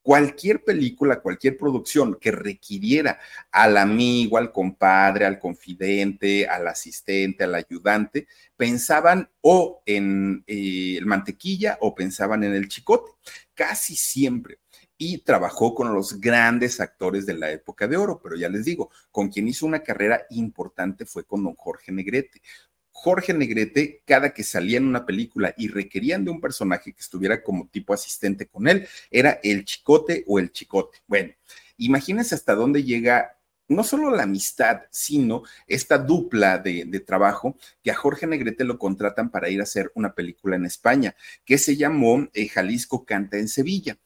cualquier 0.00 0.62
película, 0.62 1.20
cualquier 1.20 1.56
producción 1.56 2.16
que 2.20 2.30
requiriera 2.30 3.18
al 3.50 3.76
amigo, 3.76 4.38
al 4.38 4.52
compadre, 4.52 5.26
al 5.26 5.40
confidente, 5.40 6.46
al 6.46 6.68
asistente, 6.68 7.42
al 7.42 7.56
ayudante, 7.56 8.28
pensaban 8.56 9.28
o 9.40 9.82
en 9.84 10.44
eh, 10.46 10.98
el 10.98 11.06
mantequilla 11.06 11.76
o 11.80 11.92
pensaban 11.92 12.44
en 12.44 12.54
el 12.54 12.68
chicote, 12.68 13.10
casi 13.54 13.96
siempre. 13.96 14.60
Y 14.98 15.18
trabajó 15.18 15.74
con 15.74 15.94
los 15.94 16.20
grandes 16.20 16.80
actores 16.80 17.24
de 17.24 17.34
la 17.34 17.52
época 17.52 17.86
de 17.86 17.96
oro, 17.96 18.20
pero 18.20 18.36
ya 18.36 18.48
les 18.48 18.64
digo, 18.64 18.90
con 19.12 19.28
quien 19.28 19.46
hizo 19.46 19.64
una 19.64 19.82
carrera 19.82 20.26
importante 20.30 21.06
fue 21.06 21.24
con 21.24 21.44
don 21.44 21.54
Jorge 21.54 21.92
Negrete. 21.92 22.42
Jorge 22.90 23.32
Negrete, 23.32 24.02
cada 24.04 24.34
que 24.34 24.42
salía 24.42 24.78
en 24.78 24.88
una 24.88 25.06
película 25.06 25.54
y 25.56 25.68
requerían 25.68 26.24
de 26.24 26.32
un 26.32 26.40
personaje 26.40 26.92
que 26.92 27.00
estuviera 27.00 27.44
como 27.44 27.68
tipo 27.68 27.94
asistente 27.94 28.48
con 28.48 28.66
él, 28.66 28.88
era 29.08 29.38
el 29.44 29.64
chicote 29.64 30.24
o 30.26 30.40
el 30.40 30.50
chicote. 30.50 30.98
Bueno, 31.06 31.32
imagínense 31.76 32.34
hasta 32.34 32.56
dónde 32.56 32.82
llega 32.82 33.38
no 33.68 33.84
solo 33.84 34.10
la 34.10 34.24
amistad, 34.24 34.82
sino 34.90 35.42
esta 35.66 35.98
dupla 35.98 36.58
de, 36.58 36.84
trabajo 37.06 37.56
que 37.82 37.90
a 37.90 37.94
Jorge 37.94 38.26
Negrete 38.26 38.64
lo 38.64 38.78
contratan 38.78 39.30
para 39.30 39.50
ir 39.50 39.60
a 39.60 39.64
hacer 39.64 39.92
una 39.94 40.14
película 40.14 40.56
en 40.56 40.64
España, 40.64 41.14
que 41.44 41.58
se 41.58 41.76
llamó 41.76 42.28
eh, 42.32 42.48
Jalisco 42.48 43.04
Canta 43.04 43.36
en 43.36 43.48
Sevilla. 43.48 43.98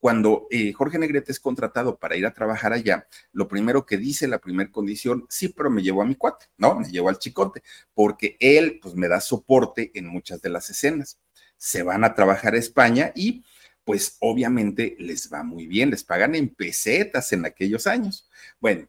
Cuando 0.00 0.46
eh, 0.50 0.72
Jorge 0.72 0.98
Negrete 0.98 1.30
es 1.30 1.38
contratado 1.38 1.98
para 1.98 2.16
ir 2.16 2.26
a 2.26 2.32
trabajar 2.32 2.72
allá, 2.72 3.06
lo 3.32 3.46
primero 3.46 3.86
que 3.86 3.98
dice, 3.98 4.26
la 4.26 4.40
primera 4.40 4.70
condición, 4.70 5.26
sí, 5.28 5.48
pero 5.48 5.70
me 5.70 5.82
llevó 5.82 6.02
a 6.02 6.06
mi 6.06 6.14
cuate, 6.16 6.46
¿no? 6.56 6.74
Me 6.80 6.90
llevó 6.90 7.10
al 7.10 7.18
chicote, 7.18 7.62
porque 7.94 8.36
él, 8.40 8.80
pues, 8.82 8.94
me 8.94 9.08
da 9.08 9.20
soporte 9.20 9.90
en 9.94 10.06
muchas 10.06 10.40
de 10.42 10.48
las 10.48 10.70
escenas. 10.70 11.20
Se 11.56 11.82
van 11.82 12.02
a 12.04 12.14
trabajar 12.14 12.54
a 12.54 12.58
España 12.58 13.12
y 13.14 13.44
pues 13.84 14.16
obviamente 14.20 14.96
les 14.98 15.32
va 15.32 15.42
muy 15.42 15.66
bien, 15.66 15.90
les 15.90 16.04
pagan 16.04 16.34
en 16.34 16.48
pesetas 16.54 17.32
en 17.32 17.44
aquellos 17.44 17.86
años. 17.86 18.28
Bueno, 18.60 18.88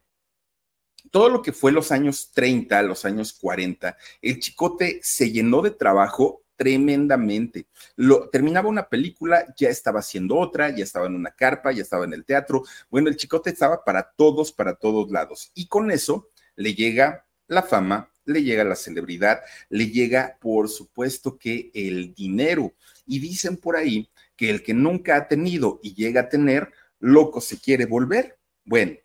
todo 1.10 1.28
lo 1.28 1.42
que 1.42 1.52
fue 1.52 1.72
los 1.72 1.92
años 1.92 2.30
30, 2.32 2.82
los 2.82 3.04
años 3.04 3.32
40, 3.32 3.96
el 4.20 4.38
chicote 4.38 5.00
se 5.02 5.30
llenó 5.30 5.62
de 5.62 5.72
trabajo 5.72 6.41
tremendamente. 6.56 7.66
Lo, 7.96 8.28
terminaba 8.28 8.68
una 8.68 8.88
película, 8.88 9.46
ya 9.56 9.68
estaba 9.68 10.00
haciendo 10.00 10.36
otra, 10.36 10.70
ya 10.70 10.84
estaba 10.84 11.06
en 11.06 11.14
una 11.14 11.30
carpa, 11.32 11.72
ya 11.72 11.82
estaba 11.82 12.04
en 12.04 12.12
el 12.12 12.24
teatro. 12.24 12.62
Bueno, 12.90 13.08
el 13.08 13.16
chicote 13.16 13.50
estaba 13.50 13.84
para 13.84 14.12
todos, 14.16 14.52
para 14.52 14.74
todos 14.74 15.10
lados. 15.10 15.50
Y 15.54 15.66
con 15.66 15.90
eso 15.90 16.30
le 16.56 16.74
llega 16.74 17.26
la 17.46 17.62
fama, 17.62 18.10
le 18.24 18.42
llega 18.42 18.64
la 18.64 18.76
celebridad, 18.76 19.40
le 19.68 19.88
llega, 19.88 20.38
por 20.40 20.68
supuesto, 20.68 21.38
que 21.38 21.70
el 21.74 22.14
dinero. 22.14 22.74
Y 23.06 23.18
dicen 23.18 23.56
por 23.56 23.76
ahí 23.76 24.08
que 24.36 24.50
el 24.50 24.62
que 24.62 24.74
nunca 24.74 25.16
ha 25.16 25.28
tenido 25.28 25.80
y 25.82 25.94
llega 25.94 26.22
a 26.22 26.28
tener, 26.28 26.72
loco 26.98 27.40
se 27.40 27.58
quiere 27.58 27.86
volver. 27.86 28.38
Bueno, 28.64 28.96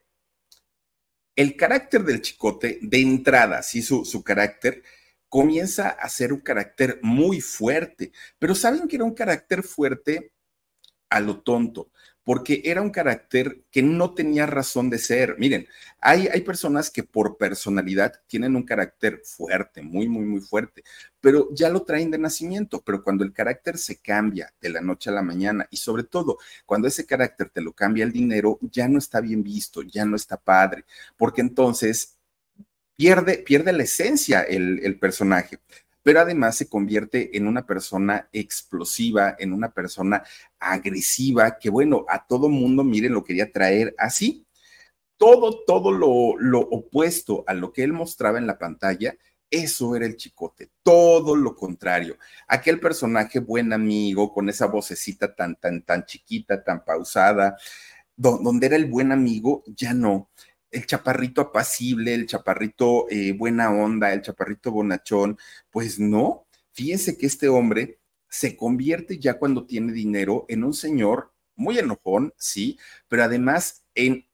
el 1.36 1.55
carácter 1.55 2.03
del 2.03 2.21
chicote, 2.21 2.79
de 2.81 2.99
entrada, 2.99 3.62
sí, 3.62 3.81
su, 3.81 4.05
su 4.05 4.23
carácter, 4.23 4.81
comienza 5.29 5.89
a 5.89 6.09
ser 6.09 6.33
un 6.33 6.39
carácter 6.41 6.99
muy 7.01 7.41
fuerte, 7.41 8.11
pero 8.39 8.55
saben 8.55 8.87
que 8.87 8.95
era 8.97 9.05
un 9.05 9.13
carácter 9.13 9.63
fuerte 9.63 10.31
a 11.09 11.19
lo 11.19 11.41
tonto 11.41 11.91
porque 12.27 12.61
era 12.65 12.81
un 12.81 12.89
carácter 12.89 13.63
que 13.71 13.81
no 13.81 14.13
tenía 14.13 14.45
razón 14.45 14.89
de 14.89 14.97
ser. 14.97 15.37
Miren, 15.39 15.65
hay, 16.01 16.27
hay 16.27 16.41
personas 16.41 16.91
que 16.91 17.03
por 17.03 17.37
personalidad 17.37 18.21
tienen 18.27 18.57
un 18.57 18.63
carácter 18.63 19.21
fuerte, 19.23 19.81
muy, 19.81 20.09
muy, 20.09 20.25
muy 20.25 20.41
fuerte, 20.41 20.83
pero 21.21 21.47
ya 21.53 21.69
lo 21.69 21.83
traen 21.83 22.11
de 22.11 22.17
nacimiento, 22.17 22.81
pero 22.81 23.01
cuando 23.01 23.23
el 23.23 23.31
carácter 23.31 23.77
se 23.77 24.01
cambia 24.01 24.53
de 24.59 24.71
la 24.71 24.81
noche 24.81 25.09
a 25.09 25.13
la 25.13 25.21
mañana 25.21 25.67
y 25.71 25.77
sobre 25.77 26.03
todo 26.03 26.37
cuando 26.65 26.89
ese 26.89 27.05
carácter 27.05 27.49
te 27.49 27.61
lo 27.61 27.71
cambia 27.71 28.03
el 28.03 28.11
dinero, 28.11 28.59
ya 28.61 28.89
no 28.89 28.97
está 28.97 29.21
bien 29.21 29.41
visto, 29.41 29.81
ya 29.81 30.03
no 30.03 30.17
está 30.17 30.35
padre, 30.35 30.83
porque 31.15 31.39
entonces 31.39 32.16
pierde, 32.97 33.38
pierde 33.38 33.71
la 33.71 33.83
esencia 33.83 34.41
el, 34.41 34.79
el 34.83 34.99
personaje 34.99 35.60
pero 36.07 36.21
además 36.21 36.55
se 36.55 36.69
convierte 36.69 37.36
en 37.36 37.49
una 37.49 37.65
persona 37.65 38.29
explosiva, 38.31 39.36
en 39.38 39.51
una 39.51 39.73
persona 39.73 40.23
agresiva, 40.57 41.57
que 41.60 41.69
bueno, 41.69 42.05
a 42.07 42.25
todo 42.25 42.47
mundo, 42.47 42.86
miren, 42.86 43.12
lo 43.12 43.25
quería 43.25 43.51
traer 43.51 43.93
así. 43.97 44.47
Todo, 45.17 45.65
todo 45.65 45.91
lo, 45.91 46.38
lo 46.39 46.62
opuesto 46.62 47.43
a 47.45 47.53
lo 47.53 47.73
que 47.73 47.83
él 47.83 47.91
mostraba 47.91 48.38
en 48.38 48.47
la 48.47 48.57
pantalla, 48.57 49.17
eso 49.51 49.97
era 49.97 50.05
el 50.05 50.15
chicote, 50.15 50.69
todo 50.81 51.36
lo 51.36 51.57
contrario. 51.57 52.17
Aquel 52.47 52.79
personaje 52.79 53.39
buen 53.39 53.73
amigo, 53.73 54.31
con 54.31 54.47
esa 54.47 54.67
vocecita 54.67 55.36
tan, 55.36 55.57
tan, 55.57 55.81
tan 55.81 56.05
chiquita, 56.05 56.63
tan 56.63 56.86
pausada, 56.86 57.57
donde 58.15 58.65
era 58.65 58.77
el 58.77 58.86
buen 58.86 59.12
amigo, 59.12 59.62
ya 59.67 59.93
no 59.93 60.29
el 60.71 60.86
chaparrito 60.86 61.41
apacible, 61.41 62.13
el 62.13 62.27
chaparrito 62.27 63.10
eh, 63.10 63.34
buena 63.34 63.71
onda, 63.71 64.13
el 64.13 64.21
chaparrito 64.21 64.71
bonachón, 64.71 65.38
pues 65.71 65.99
no. 65.99 66.47
Fíjense 66.73 67.17
que 67.17 67.25
este 67.25 67.49
hombre 67.49 67.99
se 68.30 68.56
convierte 68.58 69.19
ya 69.19 69.39
cuando 69.39 69.65
tiene 69.65 69.93
dinero 69.93 70.45
en 70.49 70.63
un 70.63 70.73
señor 70.73 71.34
muy 71.56 71.80
enojón, 71.80 72.34
sí, 72.38 72.77
pero 73.08 73.23
además 73.23 73.84
en 73.95 74.27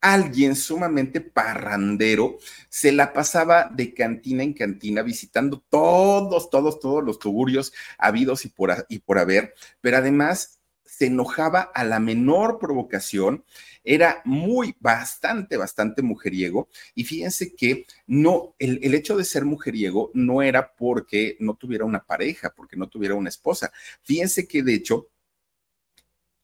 alguien 0.00 0.54
sumamente 0.56 1.20
parrandero, 1.20 2.38
se 2.68 2.92
la 2.92 3.12
pasaba 3.12 3.68
de 3.74 3.94
cantina 3.94 4.42
en 4.42 4.52
cantina 4.54 5.02
visitando 5.02 5.64
todos, 5.68 6.50
todos, 6.50 6.78
todos 6.80 7.02
los 7.04 7.18
tugurios 7.18 7.72
habidos 7.98 8.44
y 8.44 8.48
por, 8.48 8.86
y 8.88 9.00
por 9.00 9.18
haber, 9.18 9.54
pero 9.80 9.96
además 9.98 10.57
se 10.98 11.06
enojaba 11.06 11.60
a 11.60 11.84
la 11.84 12.00
menor 12.00 12.58
provocación, 12.58 13.44
era 13.84 14.20
muy, 14.24 14.74
bastante, 14.80 15.56
bastante 15.56 16.02
mujeriego. 16.02 16.68
Y 16.96 17.04
fíjense 17.04 17.54
que 17.54 17.86
no, 18.08 18.56
el, 18.58 18.80
el, 18.82 18.94
hecho 18.94 19.16
de 19.16 19.24
ser 19.24 19.44
mujeriego 19.44 20.10
no 20.12 20.42
era 20.42 20.74
porque 20.74 21.36
no 21.38 21.54
tuviera 21.54 21.84
una 21.84 22.04
pareja, 22.04 22.52
porque 22.52 22.76
no 22.76 22.88
tuviera 22.88 23.14
una 23.14 23.28
esposa. 23.28 23.70
Fíjense 24.02 24.48
que 24.48 24.64
de 24.64 24.74
hecho, 24.74 25.08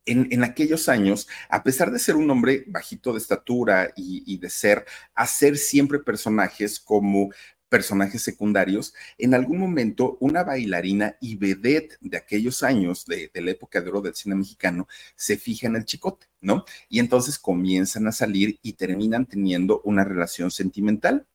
en, 0.07 0.29
en, 0.31 0.45
aquellos 0.45 0.89
años, 0.89 1.27
a 1.49 1.65
pesar 1.65 1.91
de 1.91 1.99
ser 1.99 2.15
un 2.15 2.31
hombre 2.31 2.63
bajito 2.69 3.13
de 3.13 3.19
estatura 3.19 3.93
y, 3.97 4.23
y, 4.25 4.39
de 4.39 4.51
ser, 4.51 4.85
hacer 5.17 5.57
siempre 5.59 5.99
personajes 5.99 6.79
como 6.79 7.31
personajes 7.69 8.23
secundarios, 8.23 8.95
en 9.19 9.35
algún 9.35 9.59
momento 9.59 10.17
una 10.21 10.45
bailarina 10.45 11.17
y 11.21 11.37
vedette 11.37 11.97
de 12.01 12.17
aquellos 12.17 12.63
años, 12.63 13.05
de, 13.07 13.31
la 13.35 13.51
época 13.51 13.81
de 13.81 13.89
oro 13.89 14.01
del 14.01 14.15
cine 14.15 14.35
mexicano, 14.35 14.87
se 15.17 15.37
fija 15.37 15.67
en 15.67 15.77
el 15.77 15.85
chicote, 15.85 16.27
¿no? 16.41 16.65
Y 16.89 16.99
entonces 17.01 17.39
comienzan 17.39 18.07
a 18.07 18.13
salir 18.13 18.59
y 18.63 18.75
terminan 18.75 19.27
teniendo 19.27 19.81
una 19.85 20.05
relación 20.05 20.51
sentimental. 20.51 21.27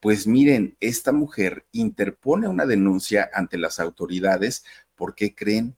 Pues 0.00 0.26
miren, 0.26 0.76
esta 0.80 1.12
mujer 1.12 1.66
interpone 1.72 2.48
una 2.48 2.66
denuncia 2.66 3.30
ante 3.32 3.58
las 3.58 3.78
autoridades 3.78 4.64
porque 4.96 5.34
creen 5.34 5.76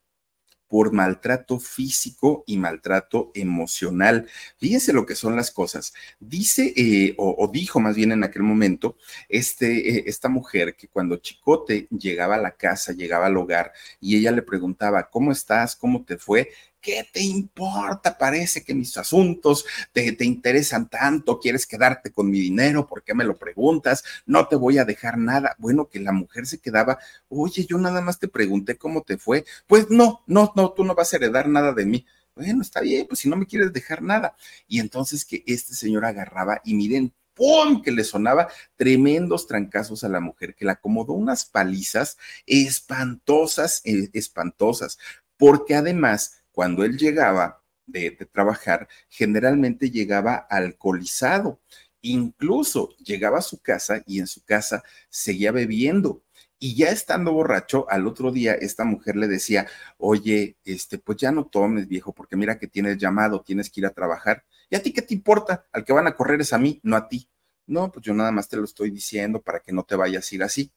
por 0.74 0.90
maltrato 0.90 1.60
físico 1.60 2.42
y 2.48 2.56
maltrato 2.56 3.30
emocional. 3.36 4.26
Fíjense 4.56 4.92
lo 4.92 5.06
que 5.06 5.14
son 5.14 5.36
las 5.36 5.52
cosas. 5.52 5.94
Dice, 6.18 6.72
eh, 6.76 7.14
o, 7.16 7.48
dijo 7.52 7.78
más 7.78 7.94
bien 7.94 8.10
en 8.10 8.24
aquel 8.24 8.42
momento, 8.42 8.96
este, 9.28 9.98
eh, 9.98 10.04
esta 10.08 10.28
mujer 10.28 10.74
que 10.74 10.88
cuando 10.88 11.18
Chicote 11.18 11.86
llegaba 11.96 12.34
a 12.34 12.40
la 12.40 12.56
casa, 12.56 12.92
llegaba 12.92 13.26
al 13.26 13.36
hogar 13.36 13.72
y 14.00 14.16
ella 14.16 14.32
le 14.32 14.42
preguntaba, 14.42 15.10
¿cómo 15.10 15.30
estás? 15.30 15.76
¿Cómo 15.76 16.04
te 16.04 16.18
fue? 16.18 16.50
¿Qué 16.84 17.08
te 17.10 17.22
importa? 17.22 18.18
Parece 18.18 18.62
que 18.62 18.74
mis 18.74 18.94
asuntos 18.98 19.64
te, 19.90 20.12
te, 20.12 20.26
interesan 20.26 20.90
tanto, 20.90 21.40
quieres 21.40 21.66
quedarte 21.66 22.12
con 22.12 22.28
mi 22.30 22.38
dinero, 22.38 22.86
¿por 22.86 23.02
qué 23.02 23.14
me 23.14 23.24
lo 23.24 23.38
preguntas? 23.38 24.04
No 24.26 24.48
te 24.48 24.56
voy 24.56 24.76
a 24.76 24.84
dejar 24.84 25.16
nada. 25.16 25.56
Bueno, 25.58 25.88
que 25.88 25.98
la 25.98 26.12
mujer 26.12 26.44
se 26.44 26.58
quedaba, 26.60 26.98
oye, 27.28 27.64
yo 27.64 27.78
nada 27.78 28.02
más 28.02 28.18
te 28.18 28.28
pregunté 28.28 28.76
cómo 28.76 29.00
te 29.00 29.16
fue. 29.16 29.46
Pues 29.66 29.88
no, 29.88 30.24
no, 30.26 30.52
no, 30.56 30.72
tú 30.72 30.84
no 30.84 30.94
vas 30.94 31.10
a 31.14 31.16
heredar 31.16 31.48
nada 31.48 31.72
de 31.72 31.86
mí. 31.86 32.04
Bueno, 32.34 32.60
está 32.60 32.82
bien, 32.82 33.06
pues 33.06 33.20
si 33.20 33.30
no 33.30 33.36
me 33.36 33.46
quieres 33.46 33.72
dejar 33.72 34.02
nada. 34.02 34.36
Y 34.68 34.78
entonces 34.78 35.24
que 35.24 35.42
este 35.46 35.72
señor 35.72 36.04
agarraba 36.04 36.60
y 36.64 36.74
miren, 36.74 37.14
¡pum! 37.32 37.80
que 37.80 37.92
le 37.92 38.04
sonaba 38.04 38.48
tremendos 38.76 39.46
trancazos 39.46 40.04
a 40.04 40.10
la 40.10 40.20
mujer, 40.20 40.54
que 40.54 40.66
le 40.66 40.72
acomodó 40.72 41.14
unas 41.14 41.46
palizas 41.46 42.18
espantosas, 42.44 43.80
eh, 43.84 44.10
espantosas, 44.12 44.98
porque 45.38 45.74
además 45.74 46.43
cuando 46.54 46.84
él 46.84 46.96
llegaba 46.96 47.62
de, 47.84 48.12
trabajar, 48.32 48.88
generalmente 49.08 49.90
llegaba 49.90 50.36
alcoholizado. 50.36 51.60
Incluso 52.00 52.90
llegaba 52.98 53.38
a 53.38 53.42
su 53.42 53.60
casa 53.60 54.02
y 54.06 54.20
en 54.20 54.28
su 54.28 54.44
casa 54.44 54.84
seguía 55.08 55.50
bebiendo. 55.50 56.22
Y 56.58 56.76
ya 56.76 56.90
estando 56.90 57.32
borracho, 57.32 57.86
al 57.90 58.06
otro 58.06 58.30
día 58.30 58.54
esta 58.54 58.84
mujer 58.84 59.16
le 59.16 59.26
decía, 59.26 59.66
oye, 59.98 60.56
este, 60.64 60.98
pues 60.98 61.18
ya 61.18 61.32
no 61.32 61.46
tomes, 61.46 61.88
viejo, 61.88 62.14
porque 62.14 62.36
mira 62.36 62.58
que 62.58 62.68
tienes 62.68 62.98
llamado, 62.98 63.42
tienes 63.42 63.68
que 63.68 63.80
ir 63.80 63.86
a 63.86 63.90
trabajar. 63.90 64.44
¿Y 64.70 64.76
a 64.76 64.82
ti 64.82 64.92
qué 64.92 65.02
te 65.02 65.14
importa? 65.14 65.66
Al 65.72 65.84
que 65.84 65.92
van 65.92 66.06
a 66.06 66.14
correr 66.14 66.40
es 66.40 66.52
a 66.52 66.58
mí, 66.58 66.80
no 66.84 66.96
a 66.96 67.08
ti. 67.08 67.28
No, 67.66 67.90
pues 67.90 68.04
yo 68.04 68.14
nada 68.14 68.30
más 68.30 68.48
te 68.48 68.56
lo 68.56 68.64
estoy 68.64 68.90
diciendo 68.90 69.42
para 69.42 69.60
que 69.60 69.72
no 69.72 69.82
te 69.82 69.96
vayas 69.96 70.30
a 70.30 70.34
ir 70.34 70.42
así 70.42 70.72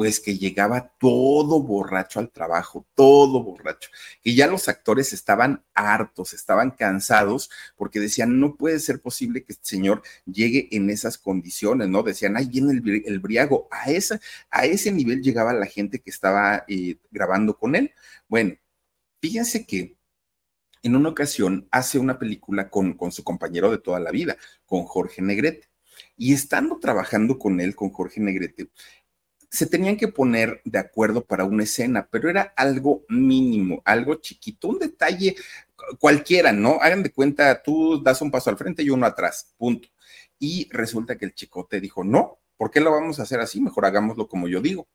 pues 0.00 0.18
que 0.18 0.38
llegaba 0.38 0.94
todo 0.98 1.62
borracho 1.62 2.20
al 2.20 2.30
trabajo, 2.30 2.86
todo 2.94 3.42
borracho, 3.42 3.90
y 4.24 4.34
ya 4.34 4.46
los 4.46 4.66
actores 4.66 5.12
estaban 5.12 5.62
hartos, 5.74 6.32
estaban 6.32 6.70
cansados, 6.70 7.50
porque 7.76 8.00
decían, 8.00 8.40
no 8.40 8.56
puede 8.56 8.80
ser 8.80 9.02
posible 9.02 9.44
que 9.44 9.52
este 9.52 9.68
señor 9.68 10.00
llegue 10.24 10.68
en 10.70 10.88
esas 10.88 11.18
condiciones, 11.18 11.90
¿no? 11.90 12.02
Decían, 12.02 12.38
ahí 12.38 12.46
viene 12.46 12.72
el, 12.72 13.02
el 13.04 13.18
briago, 13.18 13.68
a, 13.70 13.90
a 14.50 14.64
ese 14.64 14.90
nivel 14.90 15.20
llegaba 15.20 15.52
la 15.52 15.66
gente 15.66 16.00
que 16.00 16.08
estaba 16.08 16.64
eh, 16.66 16.96
grabando 17.10 17.58
con 17.58 17.76
él. 17.76 17.92
Bueno, 18.26 18.54
fíjense 19.20 19.66
que 19.66 19.98
en 20.82 20.96
una 20.96 21.10
ocasión 21.10 21.68
hace 21.70 21.98
una 21.98 22.18
película 22.18 22.70
con, 22.70 22.94
con 22.94 23.12
su 23.12 23.22
compañero 23.22 23.70
de 23.70 23.76
toda 23.76 24.00
la 24.00 24.12
vida, 24.12 24.38
con 24.64 24.84
Jorge 24.84 25.20
Negrete. 25.20 25.68
Y 26.16 26.32
estando 26.32 26.78
trabajando 26.78 27.38
con 27.38 27.60
él, 27.60 27.74
con 27.74 27.90
Jorge 27.90 28.20
Negrete, 28.20 28.70
se 29.50 29.66
tenían 29.66 29.96
que 29.96 30.08
poner 30.08 30.60
de 30.64 30.78
acuerdo 30.78 31.24
para 31.24 31.44
una 31.44 31.64
escena, 31.64 32.08
pero 32.10 32.30
era 32.30 32.54
algo 32.56 33.04
mínimo, 33.08 33.82
algo 33.84 34.14
chiquito, 34.16 34.68
un 34.68 34.78
detalle 34.78 35.36
cualquiera, 35.98 36.52
¿no? 36.52 36.78
Hagan 36.80 37.02
de 37.02 37.12
cuenta, 37.12 37.62
tú 37.62 38.02
das 38.02 38.22
un 38.22 38.30
paso 38.30 38.50
al 38.50 38.56
frente 38.56 38.82
y 38.82 38.90
uno 38.90 39.06
atrás, 39.06 39.54
punto. 39.58 39.88
y 40.38 40.68
resulta 40.70 41.18
que 41.18 41.26
el 41.26 41.34
chicote 41.34 41.80
dijo, 41.80 42.02
no, 42.04 42.38
¿por 42.56 42.70
qué 42.70 42.80
lo 42.80 42.92
vamos 42.92 43.18
a 43.18 43.22
hacer 43.22 43.40
así? 43.40 43.60
Mejor 43.60 43.86
hagámoslo 43.86 44.28
como 44.28 44.46
yo 44.46 44.60
digo. 44.60 44.86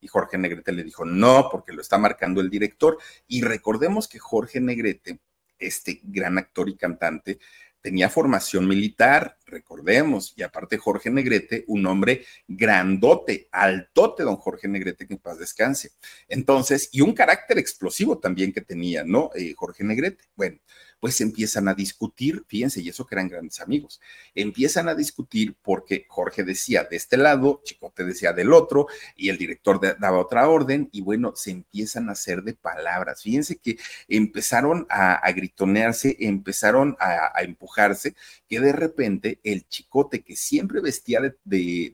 Y 0.00 0.08
Jorge 0.08 0.36
Negrete 0.36 0.72
le 0.72 0.82
dijo, 0.82 1.04
no, 1.04 1.48
porque 1.50 1.72
lo 1.72 1.80
está 1.80 1.96
marcando 1.96 2.40
el 2.40 2.50
director. 2.50 2.98
Y 3.28 3.42
recordemos 3.42 4.08
que 4.08 4.18
Jorge 4.18 4.60
Negrete, 4.60 5.20
este 5.56 6.00
gran 6.02 6.36
actor 6.38 6.68
y 6.68 6.76
cantante, 6.76 7.38
tenía 7.82 8.08
formación 8.08 8.66
militar, 8.66 9.36
recordemos, 9.44 10.32
y 10.36 10.42
aparte 10.42 10.78
Jorge 10.78 11.10
Negrete, 11.10 11.64
un 11.66 11.84
hombre 11.86 12.24
grandote, 12.48 13.48
altote, 13.50 14.22
don 14.22 14.36
Jorge 14.36 14.68
Negrete, 14.68 15.06
que 15.06 15.14
en 15.14 15.20
paz 15.20 15.38
descanse. 15.38 15.90
Entonces, 16.28 16.88
y 16.92 17.00
un 17.00 17.12
carácter 17.12 17.58
explosivo 17.58 18.18
también 18.18 18.52
que 18.52 18.60
tenía, 18.60 19.04
¿no? 19.04 19.30
Eh, 19.34 19.52
Jorge 19.56 19.84
Negrete. 19.84 20.24
Bueno, 20.36 20.58
pues 21.02 21.20
empiezan 21.20 21.66
a 21.66 21.74
discutir, 21.74 22.44
fíjense, 22.46 22.80
y 22.80 22.88
eso 22.88 23.04
que 23.04 23.16
eran 23.16 23.26
grandes 23.26 23.60
amigos, 23.60 24.00
empiezan 24.36 24.88
a 24.88 24.94
discutir 24.94 25.56
porque 25.60 26.06
Jorge 26.08 26.44
decía 26.44 26.84
de 26.84 26.94
este 26.94 27.16
lado, 27.16 27.60
Chicote 27.64 28.04
decía 28.04 28.32
del 28.32 28.52
otro, 28.52 28.86
y 29.16 29.28
el 29.28 29.36
director 29.36 29.80
daba 29.98 30.20
otra 30.20 30.48
orden, 30.48 30.88
y 30.92 31.00
bueno, 31.00 31.34
se 31.34 31.50
empiezan 31.50 32.08
a 32.08 32.12
hacer 32.12 32.44
de 32.44 32.54
palabras. 32.54 33.20
Fíjense 33.20 33.56
que 33.56 33.78
empezaron 34.06 34.86
a, 34.88 35.28
gritonearse, 35.32 36.16
empezaron 36.20 36.96
a, 37.00 37.42
empujarse, 37.42 38.14
que 38.48 38.60
de 38.60 38.72
repente 38.72 39.40
el 39.42 39.66
Chicote, 39.66 40.22
que 40.22 40.36
siempre 40.36 40.80
vestía 40.80 41.20
de, 41.20 41.34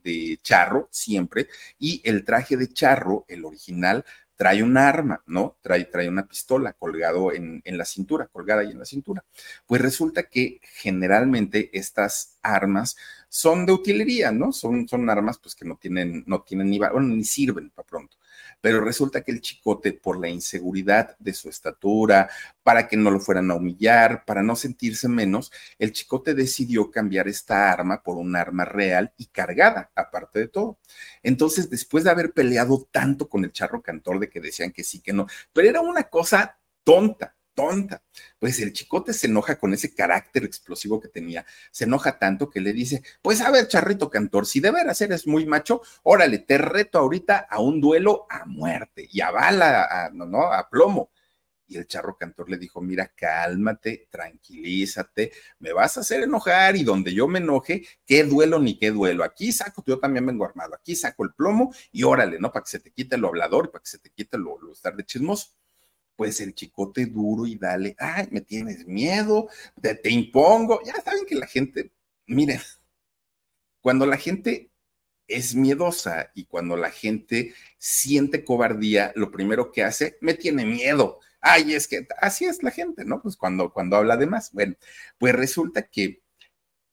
de 0.05 0.39
charro, 0.43 0.87
siempre, 0.91 1.49
y 1.79 2.03
el 2.05 2.27
traje 2.27 2.59
de 2.59 2.69
charro, 2.69 3.25
el 3.27 3.47
original, 3.47 4.05
trae 4.39 4.63
un 4.63 4.77
arma, 4.77 5.21
¿no? 5.27 5.59
Trae, 5.61 5.87
trae 5.87 6.09
una 6.09 6.25
pistola 6.25 6.73
colgado 6.73 7.33
en, 7.33 7.61
en, 7.65 7.77
la 7.77 7.85
cintura, 7.85 8.29
colgada 8.29 8.61
ahí 8.61 8.71
en 8.71 8.79
la 8.79 8.85
cintura. 8.85 9.25
Pues 9.67 9.83
resulta 9.83 10.23
que 10.23 10.61
generalmente 10.63 11.77
estas 11.77 12.39
armas 12.41 12.97
son 13.29 13.67
de 13.67 13.73
utilería, 13.73 14.31
¿no? 14.31 14.53
Son, 14.53 14.87
son 14.87 15.11
armas 15.11 15.39
pues 15.39 15.57
que 15.57 15.65
no 15.65 15.77
tienen, 15.77 16.23
no 16.29 16.43
tienen 16.43 16.71
ni, 16.71 16.79
bueno, 16.79 17.01
ni 17.01 17.25
sirven 17.25 17.71
para 17.71 17.89
pronto. 17.89 18.17
Pero 18.61 18.81
resulta 18.81 19.23
que 19.23 19.33
el 19.33 19.41
chicote, 19.41 19.93
por 19.93 20.21
la 20.21 20.29
inseguridad 20.29 21.17
de 21.19 21.33
su 21.33 21.49
estatura, 21.49 22.29
para 22.63 22.89
que 22.89 22.97
no 22.97 23.11
lo 23.11 23.21
fueran 23.21 23.51
a 23.51 23.55
humillar, 23.55 24.25
para 24.25 24.43
no 24.43 24.57
sentirse 24.57 25.09
menos, 25.09 25.53
el 25.79 25.93
chicote 25.93 26.35
decidió 26.35 26.91
cambiar 26.91 27.29
esta 27.29 27.71
arma 27.71 28.03
por 28.03 28.17
un 28.17 28.35
arma 28.37 28.65
real 28.65 29.13
y 29.17 29.27
cargada, 29.27 29.91
aparte 29.95 30.41
de 30.41 30.49
todo. 30.49 30.79
Entonces, 31.23 31.71
después 31.71 32.05
de 32.05 32.11
haber 32.11 32.33
peleado 32.33 32.89
tanto 32.91 33.29
con 33.29 33.45
el 33.45 33.53
charro 33.53 33.83
cantor 33.83 34.19
de 34.21 34.29
que 34.29 34.41
decían 34.41 34.73
que 34.73 34.85
sí, 34.85 35.01
que 35.01 35.13
no, 35.13 35.27
pero 35.53 35.69
era 35.69 35.81
una 35.81 36.05
cosa 36.05 36.59
tonta, 36.85 37.37
tonta. 37.59 38.05
Pues 38.39 38.61
el 38.61 38.73
chicote 38.73 39.13
se 39.13 39.27
enoja 39.27 39.59
con 39.59 39.75
ese 39.75 39.93
carácter 39.93 40.45
explosivo 40.45 41.01
que 41.01 41.09
tenía, 41.09 41.45
se 41.73 41.85
enoja 41.85 42.17
tanto 42.17 42.49
que 42.49 42.61
le 42.61 42.73
dice, 42.73 43.03
pues 43.21 43.41
a 43.41 43.51
ver, 43.51 43.67
charrito 43.67 44.09
cantor, 44.09 44.47
si 44.47 44.61
de 44.61 44.71
veras 44.71 45.01
eres 45.01 45.27
muy 45.27 45.45
macho, 45.45 45.83
órale, 46.05 46.39
te 46.39 46.57
reto 46.57 47.01
ahorita 47.01 47.49
a 47.51 47.59
un 47.61 47.81
duelo 47.81 48.29
a 48.31 48.45
muerte 48.45 49.09
y 49.11 49.21
a 49.23 49.33
bala, 49.33 50.09
no, 50.15 50.25
no, 50.25 50.53
a 50.53 50.69
plomo. 50.71 51.11
Y 51.67 51.77
el 51.77 51.87
charro 51.87 52.17
cantor 52.17 52.49
le 52.49 52.59
dijo, 52.59 52.81
mira, 52.81 53.13
cálmate, 53.15 54.07
tranquilízate, 54.09 55.33
me 55.59 55.73
vas 55.73 55.97
a 55.97 56.01
hacer 56.01 56.23
enojar 56.23 56.77
y 56.77 56.85
donde 56.85 57.13
yo 57.13 57.27
me 57.27 57.41
enoje, 57.41 57.85
qué 58.07 58.23
duelo 58.23 58.61
ni 58.61 58.79
qué 58.79 58.93
duelo. 58.93 59.25
Aquí 59.25 59.53
saco, 59.53 59.83
yo 59.85 59.99
también 59.99 60.25
vengo 60.25 60.45
armado, 60.45 60.77
aquí 60.77 60.95
saco 60.95 61.25
el 61.25 61.35
plomo 61.35 61.75
y 61.91 62.05
órale, 62.05 62.39
¿no? 62.39 62.53
Para 62.53 62.63
que 62.63 62.71
se 62.71 62.79
te 62.79 62.93
quite 62.93 63.19
lo 63.19 63.29
hablador, 63.29 63.73
para 63.73 63.83
que 63.83 63.91
se 63.91 63.99
te 63.99 64.11
quite 64.11 64.39
lo, 64.39 64.59
lo 64.61 64.73
estar 64.73 64.95
de 64.95 65.05
chismoso 65.05 65.58
pues 66.19 66.41
el 66.41 66.53
chicote 66.53 67.07
duro 67.07 67.47
y 67.47 67.55
dale, 67.55 67.95
ay, 67.97 68.27
me 68.33 68.41
tienes 68.41 68.85
miedo, 68.89 69.49
te, 69.81 70.11
impongo. 70.11 70.81
Ya 70.85 71.01
saben 71.01 71.25
que 71.27 71.37
la 71.37 71.47
gente, 71.47 71.93
miren, 72.27 72.61
cuando 73.81 74.05
la 74.05 74.17
gente 74.17 74.73
es 75.29 75.55
miedosa 75.55 76.33
y 76.35 76.47
cuando 76.47 76.77
la 76.77 76.91
gente 76.91 77.55
siente 77.79 78.45
cobardía, 78.45 79.13
lo 79.15 79.31
primero 79.31 79.71
que 79.71 79.85
hace, 79.85 80.19
me 80.21 80.35
tiene 80.35 80.67
miedo. 80.67 81.21
Ay, 81.41 81.75
es 81.75 81.87
que 81.87 82.09
así 82.21 82.47
es 82.47 82.65
la 82.65 82.73
gente, 82.73 83.05
¿no? 83.05 83.23
Pues 83.23 83.37
cuando, 83.37 83.73
cuando 83.73 83.97
habla 83.97 84.17
de 84.17 84.27
más. 84.27 84.53
Bueno, 84.53 84.75
pues 85.19 85.37
resulta 85.37 85.89
que 85.89 86.23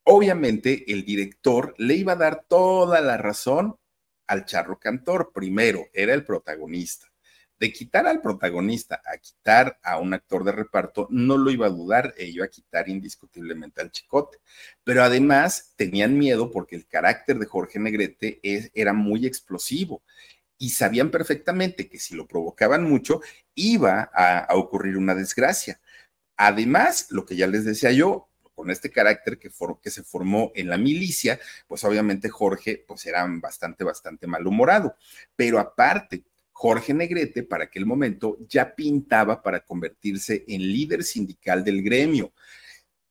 obviamente 0.04 0.92
el 0.94 1.04
director 1.04 1.74
le 1.80 1.96
iba 1.96 2.14
a 2.14 2.18
dar 2.18 2.46
toda 2.48 3.02
la 3.02 3.18
razón 3.18 3.80
al 4.28 4.46
charro 4.46 4.80
cantor. 4.80 5.32
Primero, 5.34 5.88
era 5.94 6.14
el 6.14 6.26
protagonista 6.26 7.08
de 7.60 7.72
quitar 7.72 8.06
al 8.08 8.22
protagonista 8.22 9.02
a 9.06 9.18
quitar 9.18 9.80
a 9.82 9.98
un 9.98 10.14
actor 10.14 10.44
de 10.44 10.52
reparto, 10.52 11.08
no 11.10 11.38
lo 11.38 11.52
iba 11.52 11.68
a 11.68 11.70
dudar, 11.70 12.14
e 12.18 12.26
iba 12.26 12.46
a 12.46 12.50
quitar 12.50 12.90
indiscutiblemente 12.90 13.82
al 13.82 13.92
chicote. 13.92 14.40
Pero 14.84 15.04
además 15.04 15.74
tenían 15.76 16.18
miedo 16.18 16.52
porque 16.52 16.76
el 16.76 16.88
carácter 16.88 17.40
de 17.40 17.46
Jorge 17.46 17.80
Negrete 17.80 18.40
era 18.74 18.94
muy 18.94 19.26
explosivo 19.26 20.04
y 20.58 20.70
sabían 20.70 21.12
perfectamente 21.12 21.88
que 21.90 22.00
si 22.00 22.16
lo 22.16 22.28
provocaban 22.28 22.84
mucho, 22.84 23.22
iba 23.56 24.10
a, 24.14 24.48
ocurrir 24.56 24.98
una 24.98 25.16
desgracia. 25.16 25.80
Además, 26.38 27.08
lo 27.12 27.26
que 27.26 27.36
ya 27.36 27.48
les 27.48 27.66
decía 27.66 27.92
yo, 27.92 28.30
con 28.54 28.72
este 28.72 28.90
carácter 28.90 29.38
que, 29.38 29.50
que, 29.82 29.92
se 29.92 30.04
formó 30.04 30.52
en 30.56 30.70
la 30.70 30.78
milicia, 30.78 31.40
pues 31.68 31.84
obviamente 31.84 32.30
Jorge 32.30 32.84
pues 32.88 33.06
era 33.06 33.26
bastante, 33.42 33.84
bastante 33.84 34.28
malhumorado. 34.28 34.96
Pero 35.36 35.60
aparte, 35.60 36.24
Jorge 36.58 36.94
Negrete, 36.94 37.44
para 37.44 37.66
aquel 37.66 37.86
momento, 37.86 38.38
ya 38.48 38.74
pintaba 38.76 39.44
para 39.44 39.66
convertirse 39.66 40.46
en 40.48 40.62
líder 40.62 41.04
sindical 41.04 41.66
del 41.66 41.84
gremio. 41.84 42.32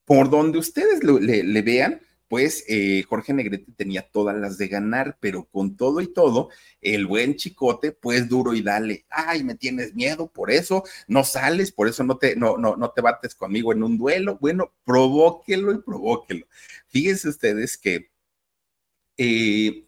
Por 0.07 0.31
donde 0.31 0.57
ustedes 0.57 1.05
le, 1.05 1.63
vean, 1.63 2.01
pues 2.27 2.65
eh, 2.69 3.05
Jorge 3.07 3.35
Negrete 3.35 3.71
tenía 3.77 4.01
todas 4.11 4.35
las 4.35 4.57
de 4.57 4.69
ganar, 4.69 5.19
pero 5.21 5.45
con 5.45 5.77
todo 5.77 6.01
y 6.01 6.11
todo, 6.11 6.49
el 6.81 7.07
buen 7.07 7.37
chicote, 7.37 7.93
pues 7.93 8.31
duro 8.31 8.55
y 8.55 8.63
dale, 8.63 9.05
ay, 9.11 9.45
me 9.45 9.57
tienes 9.57 9.95
miedo, 9.95 10.27
por 10.33 10.51
eso 10.51 10.83
no 11.07 11.23
sales, 11.23 11.71
por 11.71 11.87
eso 11.87 12.03
no 12.03 12.17
te, 12.17 12.37
no, 12.37 12.57
no, 12.57 12.77
no 12.77 12.93
te 12.93 13.03
bates 13.03 13.35
conmigo 13.35 13.75
en 13.75 13.83
un 13.83 13.99
duelo. 13.99 14.39
Bueno, 14.41 14.73
provóquelo 14.85 15.71
y 15.71 15.83
provóquelo. 15.83 16.47
Fíjense 16.87 17.29
ustedes 17.29 17.77
que 17.77 18.09
eh, 19.19 19.87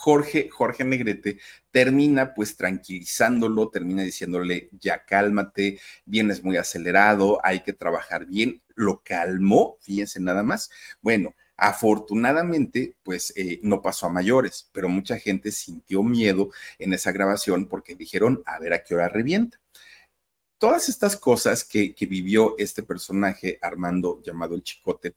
Jorge, 0.00 0.48
Jorge 0.48 0.84
Negrete 0.84 1.40
termina 1.72 2.32
pues 2.32 2.56
tranquilizándolo, 2.56 3.68
termina 3.68 4.04
diciéndole, 4.04 4.68
ya 4.80 5.04
cálmate, 5.04 5.80
vienes 6.04 6.44
muy 6.44 6.56
acelerado, 6.56 7.40
hay 7.42 7.64
que 7.64 7.72
trabajar 7.72 8.24
bien, 8.24 8.62
lo 8.76 9.02
calmó, 9.02 9.76
fíjense 9.80 10.20
nada 10.20 10.44
más. 10.44 10.70
Bueno, 11.00 11.34
afortunadamente 11.56 12.94
pues 13.02 13.32
eh, 13.34 13.58
no 13.64 13.82
pasó 13.82 14.06
a 14.06 14.10
mayores, 14.10 14.70
pero 14.72 14.88
mucha 14.88 15.18
gente 15.18 15.50
sintió 15.50 16.04
miedo 16.04 16.50
en 16.78 16.92
esa 16.92 17.10
grabación 17.10 17.66
porque 17.66 17.96
dijeron, 17.96 18.40
a 18.46 18.60
ver 18.60 18.74
a 18.74 18.84
qué 18.84 18.94
hora 18.94 19.08
revienta 19.08 19.58
todas 20.58 20.88
estas 20.88 21.16
cosas 21.16 21.64
que, 21.64 21.92
que, 21.92 22.06
vivió 22.06 22.54
este 22.58 22.84
personaje, 22.84 23.58
Armando, 23.62 24.20
llamado 24.22 24.54
el 24.54 24.62
Chicote, 24.62 25.14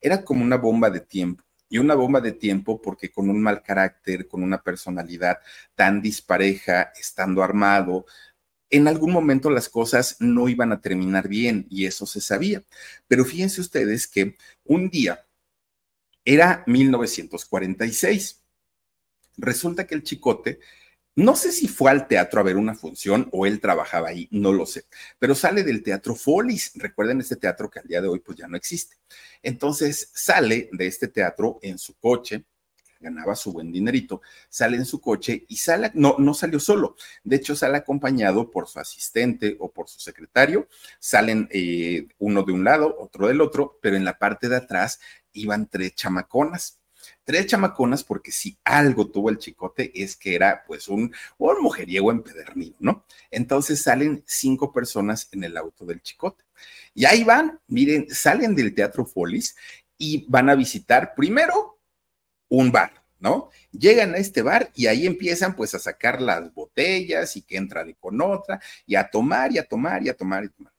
era 0.00 0.24
como 0.24 0.42
una 0.42 0.56
bomba 0.56 0.90
de 0.90 1.00
tiempo 1.00 1.44
y 1.74 1.78
una 1.78 1.96
bomba 1.96 2.20
de 2.20 2.30
tiempo 2.30 2.80
porque 2.80 3.10
con 3.10 3.28
un 3.28 3.42
mal 3.42 3.60
carácter, 3.60 4.28
con 4.28 4.44
una 4.44 4.62
personalidad 4.62 5.40
tan 5.74 6.00
dispareja, 6.00 6.92
estando 6.96 7.42
armado, 7.42 8.06
en 8.70 8.86
algún 8.86 9.10
momento 9.10 9.50
las 9.50 9.68
cosas 9.68 10.18
no 10.20 10.48
iban 10.48 10.70
a 10.70 10.80
terminar 10.80 11.26
bien 11.26 11.66
y 11.68 11.86
eso 11.86 12.06
se 12.06 12.20
sabía. 12.20 12.62
Pero 13.08 13.24
fíjense 13.24 13.60
ustedes 13.60 14.06
que 14.06 14.36
un 14.62 14.88
día 14.88 15.26
era 16.24 16.62
1946. 16.68 18.40
Resulta 19.36 19.84
que 19.84 19.96
el 19.96 20.04
chicote 20.04 20.60
no 21.16 21.36
sé 21.36 21.52
si 21.52 21.68
fue 21.68 21.90
al 21.90 22.08
teatro 22.08 22.40
a 22.40 22.42
ver 22.42 22.56
una 22.56 22.74
función 22.74 23.28
o 23.32 23.46
él 23.46 23.60
trabajaba 23.60 24.08
ahí, 24.08 24.28
no 24.32 24.52
lo 24.52 24.66
sé, 24.66 24.86
pero 25.18 25.34
sale 25.34 25.62
del 25.62 25.82
Teatro 25.82 26.14
Folis. 26.16 26.72
Recuerden 26.74 27.20
este 27.20 27.36
teatro 27.36 27.70
que 27.70 27.78
al 27.78 27.86
día 27.86 28.00
de 28.00 28.08
hoy 28.08 28.18
pues 28.18 28.38
ya 28.38 28.48
no 28.48 28.56
existe. 28.56 28.96
Entonces 29.42 30.10
sale 30.12 30.68
de 30.72 30.86
este 30.86 31.08
teatro 31.08 31.60
en 31.62 31.78
su 31.78 31.94
coche, 31.98 32.44
ganaba 32.98 33.36
su 33.36 33.52
buen 33.52 33.70
dinerito, 33.70 34.22
sale 34.48 34.76
en 34.76 34.84
su 34.84 35.00
coche 35.00 35.44
y 35.48 35.56
sale, 35.56 35.92
no, 35.94 36.16
no 36.18 36.34
salió 36.34 36.58
solo, 36.58 36.96
de 37.22 37.36
hecho 37.36 37.54
sale 37.54 37.76
acompañado 37.76 38.50
por 38.50 38.66
su 38.66 38.80
asistente 38.80 39.56
o 39.60 39.70
por 39.70 39.88
su 39.88 40.00
secretario, 40.00 40.68
salen 40.98 41.46
eh, 41.52 42.08
uno 42.18 42.42
de 42.42 42.52
un 42.52 42.64
lado, 42.64 42.96
otro 42.98 43.28
del 43.28 43.40
otro, 43.40 43.78
pero 43.80 43.96
en 43.96 44.04
la 44.04 44.18
parte 44.18 44.48
de 44.48 44.56
atrás 44.56 45.00
iban 45.32 45.68
tres 45.68 45.94
chamaconas 45.94 46.80
Tres 47.24 47.46
chamaconas 47.46 48.04
porque 48.04 48.30
si 48.30 48.58
algo 48.64 49.08
tuvo 49.08 49.30
el 49.30 49.38
chicote 49.38 49.90
es 49.94 50.14
que 50.14 50.34
era 50.34 50.62
pues 50.66 50.88
un, 50.88 51.12
un 51.38 51.62
mujeriego 51.62 52.10
empedernido, 52.10 52.76
¿no? 52.80 53.04
Entonces 53.30 53.82
salen 53.82 54.22
cinco 54.26 54.72
personas 54.72 55.28
en 55.32 55.44
el 55.44 55.56
auto 55.56 55.84
del 55.86 56.02
chicote. 56.02 56.44
Y 56.94 57.06
ahí 57.06 57.24
van, 57.24 57.58
miren, 57.66 58.08
salen 58.10 58.54
del 58.54 58.74
Teatro 58.74 59.04
Folis 59.04 59.56
y 59.98 60.26
van 60.28 60.50
a 60.50 60.54
visitar 60.54 61.14
primero 61.14 61.78
un 62.48 62.70
bar, 62.70 62.92
¿no? 63.18 63.50
Llegan 63.72 64.14
a 64.14 64.18
este 64.18 64.42
bar 64.42 64.70
y 64.74 64.86
ahí 64.86 65.06
empiezan 65.06 65.56
pues 65.56 65.74
a 65.74 65.78
sacar 65.78 66.20
las 66.20 66.52
botellas 66.52 67.36
y 67.36 67.42
que 67.42 67.56
entra 67.56 67.84
de 67.84 67.94
con 67.94 68.20
otra 68.20 68.60
y 68.86 68.96
a 68.96 69.08
tomar 69.08 69.50
y 69.52 69.58
a 69.58 69.64
tomar 69.64 70.04
y 70.04 70.08
a 70.08 70.16
tomar 70.16 70.44
y 70.44 70.46
a 70.46 70.50
tomar. 70.50 70.73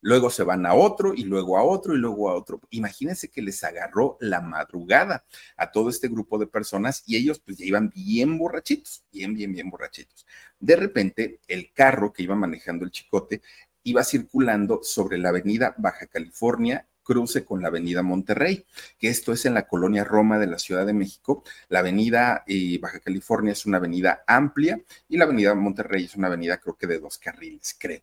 Luego 0.00 0.30
se 0.30 0.42
van 0.42 0.66
a 0.66 0.74
otro 0.74 1.14
y 1.14 1.24
luego 1.24 1.58
a 1.58 1.62
otro 1.62 1.94
y 1.94 1.98
luego 1.98 2.30
a 2.30 2.34
otro. 2.34 2.60
Imagínense 2.70 3.28
que 3.28 3.42
les 3.42 3.62
agarró 3.64 4.16
la 4.20 4.40
madrugada 4.40 5.24
a 5.56 5.70
todo 5.70 5.90
este 5.90 6.08
grupo 6.08 6.38
de 6.38 6.46
personas 6.46 7.02
y 7.06 7.16
ellos 7.16 7.40
pues 7.40 7.58
ya 7.58 7.64
iban 7.64 7.90
bien 7.90 8.38
borrachitos, 8.38 9.04
bien, 9.12 9.34
bien, 9.34 9.52
bien 9.52 9.70
borrachitos. 9.70 10.26
De 10.58 10.76
repente, 10.76 11.40
el 11.48 11.72
carro 11.72 12.12
que 12.12 12.22
iba 12.22 12.34
manejando 12.34 12.84
el 12.84 12.90
chicote 12.90 13.42
iba 13.84 14.04
circulando 14.04 14.80
sobre 14.82 15.18
la 15.18 15.30
avenida 15.30 15.74
Baja 15.76 16.06
California 16.06 16.86
cruce 17.12 17.44
con 17.44 17.60
la 17.60 17.68
avenida 17.68 18.02
Monterrey, 18.02 18.64
que 18.98 19.08
esto 19.08 19.34
es 19.34 19.44
en 19.44 19.52
la 19.52 19.66
colonia 19.66 20.02
Roma 20.02 20.38
de 20.38 20.46
la 20.46 20.58
Ciudad 20.58 20.86
de 20.86 20.94
México. 20.94 21.44
La 21.68 21.80
avenida 21.80 22.42
eh, 22.46 22.78
Baja 22.80 23.00
California 23.00 23.52
es 23.52 23.66
una 23.66 23.76
avenida 23.76 24.24
amplia 24.26 24.80
y 25.10 25.18
la 25.18 25.24
avenida 25.24 25.54
Monterrey 25.54 26.04
es 26.04 26.16
una 26.16 26.28
avenida 26.28 26.56
creo 26.56 26.74
que 26.74 26.86
de 26.86 26.98
dos 26.98 27.18
carriles, 27.18 27.76
creo. 27.78 28.00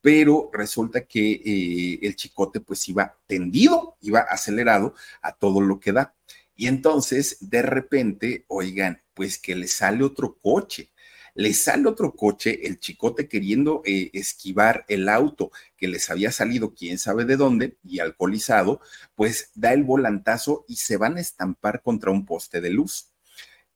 Pero 0.00 0.48
resulta 0.52 1.00
que 1.00 1.42
eh, 1.44 1.98
el 2.02 2.14
chicote 2.14 2.60
pues 2.60 2.88
iba 2.88 3.18
tendido, 3.26 3.96
iba 4.00 4.20
acelerado 4.20 4.94
a 5.22 5.32
todo 5.34 5.60
lo 5.60 5.80
que 5.80 5.90
da. 5.90 6.14
Y 6.54 6.68
entonces, 6.68 7.38
de 7.40 7.62
repente, 7.62 8.44
oigan, 8.46 9.02
pues 9.12 9.38
que 9.38 9.56
le 9.56 9.66
sale 9.66 10.04
otro 10.04 10.38
coche 10.40 10.91
le 11.34 11.54
sale 11.54 11.88
otro 11.88 12.12
coche, 12.14 12.66
el 12.66 12.78
chicote 12.78 13.28
queriendo 13.28 13.82
eh, 13.84 14.10
esquivar 14.12 14.84
el 14.88 15.08
auto 15.08 15.50
que 15.76 15.88
les 15.88 16.10
había 16.10 16.30
salido 16.32 16.74
quién 16.74 16.98
sabe 16.98 17.24
de 17.24 17.36
dónde 17.36 17.76
y 17.84 18.00
alcoholizado, 18.00 18.80
pues 19.14 19.50
da 19.54 19.72
el 19.72 19.84
volantazo 19.84 20.64
y 20.68 20.76
se 20.76 20.96
van 20.96 21.16
a 21.16 21.20
estampar 21.20 21.82
contra 21.82 22.10
un 22.10 22.26
poste 22.26 22.60
de 22.60 22.70
luz. 22.70 23.08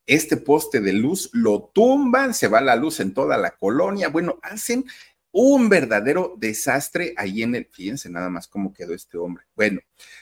Este 0.07 0.37
poste 0.37 0.81
de 0.81 0.93
luz 0.93 1.31
lo 1.33 1.71
tumban, 1.75 2.35
se 2.35 2.49
va 2.49 2.61
la 2.61 2.77
luz 2.77 3.01
en 3.01 3.15
toda 3.15 3.37
la 3.39 3.53
colonia, 3.57 4.09
bueno, 4.09 4.39
hacen 4.43 4.85
un 5.33 5.69
verdadero 5.69 6.35
desastre 6.39 7.13
ahí 7.17 7.43
en 7.43 7.55
el, 7.55 7.67
fíjense 7.71 8.09
nada 8.09 8.31
más 8.31 8.49
cómo 8.49 8.73
quedó 8.73 8.95
este 8.95 9.19
hombre. 9.19 9.45
Bueno, 9.55 9.81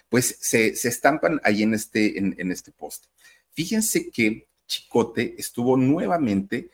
pues 0.08 0.38
se, 0.40 0.68
estampan 0.68 1.40
ahí 1.44 1.62
en 1.62 1.74
este, 1.74 2.18
en 2.18 2.50
este 2.50 2.72
poste. 2.72 3.08
Fíjense 3.52 4.10
que 4.10 4.48
Chicote 4.66 5.34
estuvo 5.38 5.76
nuevamente 5.76 6.70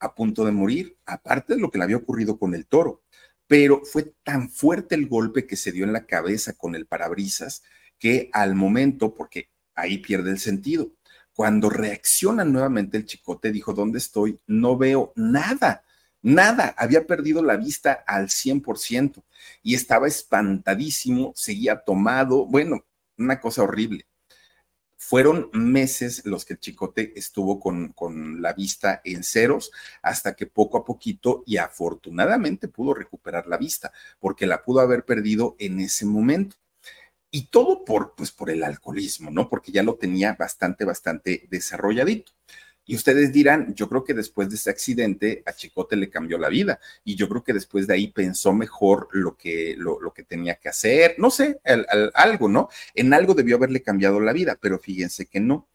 a 0.00 0.14
punto 0.14 0.44
de 0.44 0.52
morir, 0.52 0.98
aparte 1.06 1.54
de 1.54 1.60
lo 1.60 1.70
que 1.70 1.78
le 1.78 1.84
había 1.84 1.96
ocurrido 1.96 2.38
con 2.38 2.54
el 2.54 2.66
toro. 2.66 3.02
Pero 3.46 3.82
fue 3.84 4.14
tan 4.24 4.50
fuerte 4.50 4.94
el 4.94 5.08
golpe 5.08 5.46
que 5.46 5.56
se 5.56 5.72
dio 5.72 5.84
en 5.84 5.92
la 5.92 6.06
cabeza 6.06 6.54
con 6.54 6.74
el 6.74 6.86
parabrisas 6.86 7.62
que 7.98 8.30
al 8.32 8.54
momento, 8.54 9.14
porque 9.14 9.50
ahí 9.74 9.98
pierde 9.98 10.30
el 10.30 10.38
sentido, 10.38 10.92
cuando 11.34 11.70
reacciona 11.70 12.44
nuevamente 12.44 12.96
el 12.96 13.04
chicote, 13.04 13.52
dijo, 13.52 13.74
¿dónde 13.74 13.98
estoy? 13.98 14.40
No 14.46 14.76
veo 14.78 15.12
nada, 15.16 15.84
nada, 16.22 16.74
había 16.78 17.06
perdido 17.06 17.42
la 17.42 17.56
vista 17.56 17.92
al 18.06 18.28
100% 18.28 19.22
y 19.62 19.74
estaba 19.74 20.08
espantadísimo, 20.08 21.32
seguía 21.36 21.76
tomado, 21.84 22.46
bueno, 22.46 22.84
una 23.18 23.40
cosa 23.40 23.62
horrible. 23.62 24.06
Fueron 24.96 25.50
meses 25.52 26.22
los 26.24 26.44
que 26.44 26.54
el 26.54 26.60
chicote 26.60 27.12
estuvo 27.16 27.60
con, 27.60 27.92
con, 27.92 28.40
la 28.40 28.54
vista 28.54 29.00
en 29.04 29.24
ceros 29.24 29.70
hasta 30.02 30.34
que 30.34 30.46
poco 30.46 30.78
a 30.78 30.84
poquito 30.84 31.42
y 31.46 31.58
afortunadamente 31.58 32.68
pudo 32.68 32.94
recuperar 32.94 33.46
la 33.46 33.58
vista, 33.58 33.92
porque 34.18 34.46
la 34.46 34.62
pudo 34.62 34.80
haber 34.80 35.04
perdido 35.04 35.54
en 35.58 35.80
ese 35.80 36.06
momento. 36.06 36.56
Y 37.30 37.48
todo 37.48 37.84
por, 37.84 38.14
pues, 38.14 38.32
por 38.32 38.50
el 38.50 38.62
alcoholismo, 38.62 39.30
¿no? 39.30 39.48
Porque 39.50 39.72
ya 39.72 39.82
lo 39.82 39.96
tenía 39.96 40.34
bastante, 40.38 40.84
bastante 40.84 41.46
desarrolladito. 41.50 42.32
Y 42.86 42.94
ustedes 42.94 43.32
dirán, 43.32 43.74
yo 43.74 43.88
creo 43.88 44.04
que 44.04 44.14
después 44.14 44.48
de 44.48 44.54
ese 44.54 44.70
accidente 44.70 45.42
a 45.44 45.52
Chicote 45.52 45.96
le 45.96 46.08
cambió 46.08 46.38
la 46.38 46.48
vida 46.48 46.78
y 47.04 47.16
yo 47.16 47.28
creo 47.28 47.42
que 47.42 47.52
después 47.52 47.88
de 47.88 47.94
ahí 47.94 48.12
pensó 48.12 48.52
mejor 48.52 49.08
lo 49.10 49.36
que, 49.36 49.74
lo, 49.76 49.98
que 50.14 50.22
tenía 50.22 50.54
que 50.54 50.68
hacer, 50.68 51.16
no 51.18 51.30
sé, 51.30 51.60
algo, 52.14 52.48
¿no? 52.48 52.68
En 52.94 53.12
algo 53.12 53.34
debió 53.34 53.56
haberle 53.56 53.82
cambiado 53.82 54.20
la 54.20 54.32
vida, 54.32 54.56
pero 54.60 54.78
fíjense 54.78 55.26
que 55.26 55.40
no. 55.40 55.68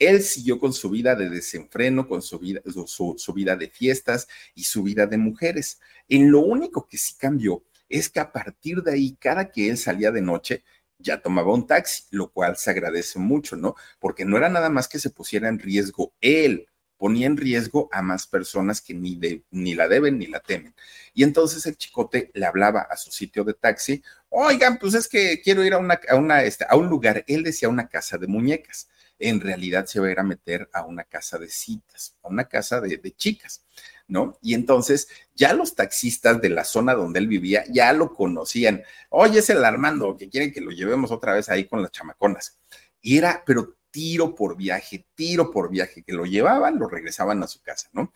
Él 0.00 0.22
siguió 0.22 0.58
con 0.58 0.72
su 0.72 0.90
vida 0.90 1.14
de 1.14 1.30
desenfreno, 1.30 2.08
con 2.08 2.20
su 2.20 2.40
vida, 2.40 2.60
su 2.66 3.32
vida 3.32 3.54
de 3.54 3.68
fiestas 3.68 4.26
y 4.56 4.64
su 4.64 4.82
vida 4.82 5.06
de 5.06 5.18
mujeres. 5.18 5.80
En 6.08 6.32
lo 6.32 6.40
único 6.40 6.88
que 6.88 6.98
sí 6.98 7.14
cambió 7.16 7.62
es 7.88 8.08
que 8.08 8.18
a 8.18 8.32
partir 8.32 8.82
de 8.82 8.92
ahí, 8.92 9.16
cada 9.20 9.52
que 9.52 9.68
él 9.68 9.78
salía 9.78 10.10
de 10.10 10.20
noche, 10.20 10.64
ya 10.98 11.20
tomaba 11.20 11.52
un 11.52 11.66
taxi, 11.66 12.04
lo 12.10 12.30
cual 12.30 12.56
se 12.56 12.70
agradece 12.70 13.18
mucho, 13.18 13.56
¿no? 13.56 13.74
Porque 13.98 14.24
no 14.24 14.36
era 14.36 14.48
nada 14.48 14.70
más 14.70 14.88
que 14.88 14.98
se 14.98 15.10
pusiera 15.10 15.48
en 15.48 15.58
riesgo 15.58 16.14
él, 16.20 16.66
ponía 17.04 17.26
en 17.26 17.36
riesgo 17.36 17.90
a 17.92 18.00
más 18.00 18.26
personas 18.26 18.80
que 18.80 18.94
ni, 18.94 19.16
de, 19.16 19.44
ni 19.50 19.74
la 19.74 19.88
deben 19.88 20.16
ni 20.16 20.26
la 20.26 20.40
temen. 20.40 20.74
Y 21.12 21.22
entonces 21.22 21.66
el 21.66 21.76
chicote 21.76 22.30
le 22.32 22.46
hablaba 22.46 22.80
a 22.80 22.96
su 22.96 23.10
sitio 23.10 23.44
de 23.44 23.52
taxi, 23.52 24.02
oigan, 24.30 24.78
pues 24.78 24.94
es 24.94 25.06
que 25.06 25.42
quiero 25.42 25.62
ir 25.62 25.74
a, 25.74 25.76
una, 25.76 26.00
a, 26.08 26.16
una, 26.16 26.42
este, 26.44 26.64
a 26.66 26.76
un 26.76 26.88
lugar, 26.88 27.22
él 27.28 27.42
decía 27.42 27.68
una 27.68 27.88
casa 27.88 28.16
de 28.16 28.26
muñecas, 28.26 28.88
en 29.18 29.42
realidad 29.42 29.84
se 29.84 30.00
va 30.00 30.06
a 30.06 30.12
ir 30.12 30.18
a 30.18 30.22
meter 30.22 30.70
a 30.72 30.86
una 30.86 31.04
casa 31.04 31.36
de 31.36 31.50
citas, 31.50 32.16
a 32.22 32.28
una 32.28 32.48
casa 32.48 32.80
de, 32.80 32.96
de 32.96 33.12
chicas. 33.12 33.62
¿no? 34.08 34.38
Y 34.40 34.54
entonces 34.54 35.08
ya 35.34 35.52
los 35.52 35.74
taxistas 35.74 36.40
de 36.40 36.48
la 36.48 36.64
zona 36.64 36.94
donde 36.94 37.18
él 37.18 37.28
vivía 37.28 37.64
ya 37.68 37.92
lo 37.92 38.14
conocían. 38.14 38.82
Oye, 39.10 39.40
es 39.40 39.50
el 39.50 39.62
Armando, 39.62 40.16
que 40.16 40.30
quieren 40.30 40.54
que 40.54 40.62
lo 40.62 40.70
llevemos 40.70 41.10
otra 41.10 41.34
vez 41.34 41.50
ahí 41.50 41.66
con 41.66 41.82
las 41.82 41.92
chamaconas. 41.92 42.58
Y 43.02 43.18
era, 43.18 43.42
pero 43.44 43.76
tiro 43.94 44.34
por 44.34 44.56
viaje, 44.56 45.06
tiro 45.14 45.52
por 45.52 45.70
viaje, 45.70 46.02
que 46.02 46.12
lo 46.12 46.24
llevaban, 46.24 46.80
lo 46.80 46.88
regresaban 46.88 47.40
a 47.44 47.46
su 47.46 47.62
casa, 47.62 47.88
¿no? 47.92 48.12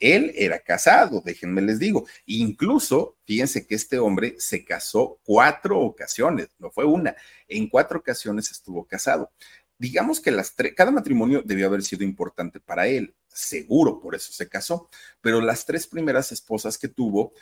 Él 0.00 0.32
era 0.34 0.58
casado, 0.58 1.22
déjenme 1.24 1.62
les 1.62 1.78
digo. 1.78 2.04
Incluso, 2.26 3.16
fíjense 3.24 3.64
que 3.64 3.76
este 3.76 4.00
hombre 4.00 4.34
se 4.38 4.64
casó 4.64 5.20
cuatro 5.22 5.78
ocasiones, 5.78 6.48
no 6.58 6.72
fue 6.72 6.84
una, 6.84 7.14
en 7.46 7.68
cuatro 7.68 8.00
ocasiones 8.00 8.50
estuvo 8.50 8.84
casado. 8.88 9.30
Digamos 9.78 10.20
que 10.20 10.32
las 10.32 10.52
cada 10.76 10.90
matrimonio 10.90 11.42
debió 11.44 11.68
haber 11.68 11.82
sido 11.82 12.02
importante 12.02 12.58
para 12.58 12.88
él 12.88 13.14
seguro, 13.28 14.00
por 14.00 14.16
eso 14.16 14.32
se 14.32 14.48
casó. 14.48 14.88
Pero 15.20 15.40
las 15.40 15.64
tres 15.64 15.86
primeras 15.86 16.32
esposas 16.32 16.76
que 16.76 16.88
tuvo 16.88 17.34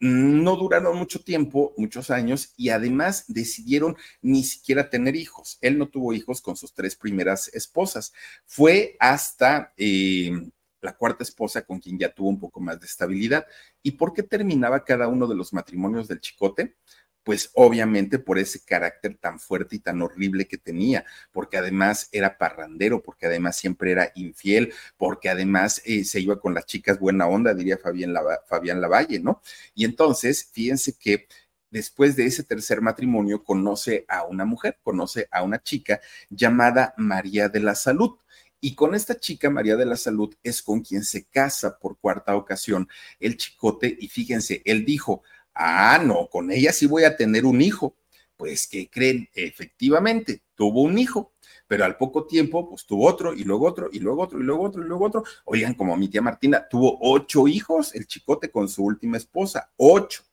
no 0.00 0.56
duraron 0.56 0.96
mucho 0.96 1.22
tiempo, 1.22 1.74
muchos 1.76 2.10
años, 2.10 2.52
y 2.56 2.70
además 2.70 3.24
decidieron 3.28 3.96
ni 4.22 4.44
siquiera 4.44 4.90
tener 4.90 5.16
hijos. 5.16 5.58
Él 5.60 5.78
no 5.78 5.88
tuvo 5.88 6.12
hijos 6.12 6.40
con 6.40 6.56
sus 6.56 6.74
tres 6.74 6.96
primeras 6.96 7.48
esposas. 7.54 8.12
Fue 8.44 8.96
hasta 9.00 9.72
eh, 9.76 10.30
la 10.80 10.96
cuarta 10.96 11.24
esposa 11.24 11.62
con 11.62 11.80
quien 11.80 11.98
ya 11.98 12.12
tuvo 12.12 12.28
un 12.28 12.38
poco 12.38 12.60
más 12.60 12.78
de 12.80 12.86
estabilidad. 12.86 13.46
¿Y 13.82 13.92
por 13.92 14.12
qué 14.12 14.22
terminaba 14.22 14.84
cada 14.84 15.08
uno 15.08 15.26
de 15.26 15.34
los 15.34 15.52
matrimonios 15.52 16.08
del 16.08 16.20
chicote? 16.20 16.76
Pues 17.26 17.50
obviamente 17.54 18.20
por 18.20 18.38
ese 18.38 18.64
carácter 18.64 19.16
tan 19.16 19.40
fuerte 19.40 19.74
y 19.74 19.78
tan 19.80 20.00
horrible 20.00 20.46
que 20.46 20.58
tenía, 20.58 21.04
porque 21.32 21.56
además 21.56 22.08
era 22.12 22.38
parrandero, 22.38 23.02
porque 23.02 23.26
además 23.26 23.56
siempre 23.56 23.90
era 23.90 24.12
infiel, 24.14 24.72
porque 24.96 25.28
además 25.28 25.82
eh, 25.84 26.04
se 26.04 26.20
iba 26.20 26.38
con 26.38 26.54
las 26.54 26.66
chicas 26.66 27.00
buena 27.00 27.26
onda, 27.26 27.52
diría 27.52 27.78
Fabián, 27.78 28.14
Fabián 28.46 28.80
Lavalle, 28.80 29.18
¿no? 29.18 29.42
Y 29.74 29.84
entonces, 29.84 30.48
fíjense 30.52 30.96
que 30.96 31.26
después 31.68 32.14
de 32.14 32.26
ese 32.26 32.44
tercer 32.44 32.80
matrimonio 32.80 33.42
conoce 33.42 34.04
a 34.06 34.22
una 34.22 34.44
mujer, 34.44 34.78
conoce 34.84 35.26
a 35.32 35.42
una 35.42 35.60
chica 35.60 36.00
llamada 36.30 36.94
María 36.96 37.48
de 37.48 37.58
la 37.58 37.74
Salud. 37.74 38.18
Y 38.60 38.76
con 38.76 38.94
esta 38.94 39.18
chica, 39.18 39.50
María 39.50 39.74
de 39.74 39.84
la 39.84 39.96
Salud, 39.96 40.32
es 40.44 40.62
con 40.62 40.80
quien 40.80 41.02
se 41.02 41.24
casa 41.24 41.76
por 41.76 41.98
cuarta 41.98 42.36
ocasión 42.36 42.88
el 43.18 43.36
chicote. 43.36 43.96
Y 44.00 44.06
fíjense, 44.06 44.62
él 44.64 44.84
dijo, 44.84 45.22
Ah, 45.58 45.98
no, 46.04 46.28
con 46.28 46.50
ella 46.50 46.70
sí 46.72 46.86
voy 46.86 47.04
a 47.04 47.16
tener 47.16 47.46
un 47.46 47.62
hijo. 47.62 47.96
Pues, 48.36 48.66
¿qué 48.68 48.90
creen? 48.90 49.28
Efectivamente, 49.34 50.42
tuvo 50.54 50.82
un 50.82 50.98
hijo, 50.98 51.32
pero 51.66 51.86
al 51.86 51.96
poco 51.96 52.26
tiempo, 52.26 52.68
pues 52.68 52.84
tuvo 52.84 53.06
otro, 53.08 53.32
y 53.32 53.44
luego 53.44 53.66
otro, 53.66 53.88
y 53.90 53.98
luego 53.98 54.22
otro, 54.22 54.38
y 54.38 54.42
luego 54.42 54.64
otro, 54.64 54.82
y 54.82 54.86
luego 54.86 55.06
otro. 55.06 55.24
Oigan, 55.46 55.72
como 55.74 55.96
mi 55.96 56.08
tía 56.08 56.20
Martina, 56.20 56.68
tuvo 56.68 56.98
ocho 57.00 57.48
hijos, 57.48 57.94
el 57.94 58.06
chicote 58.06 58.50
con 58.50 58.68
su 58.68 58.84
última 58.84 59.16
esposa, 59.16 59.72
ocho. 59.76 60.24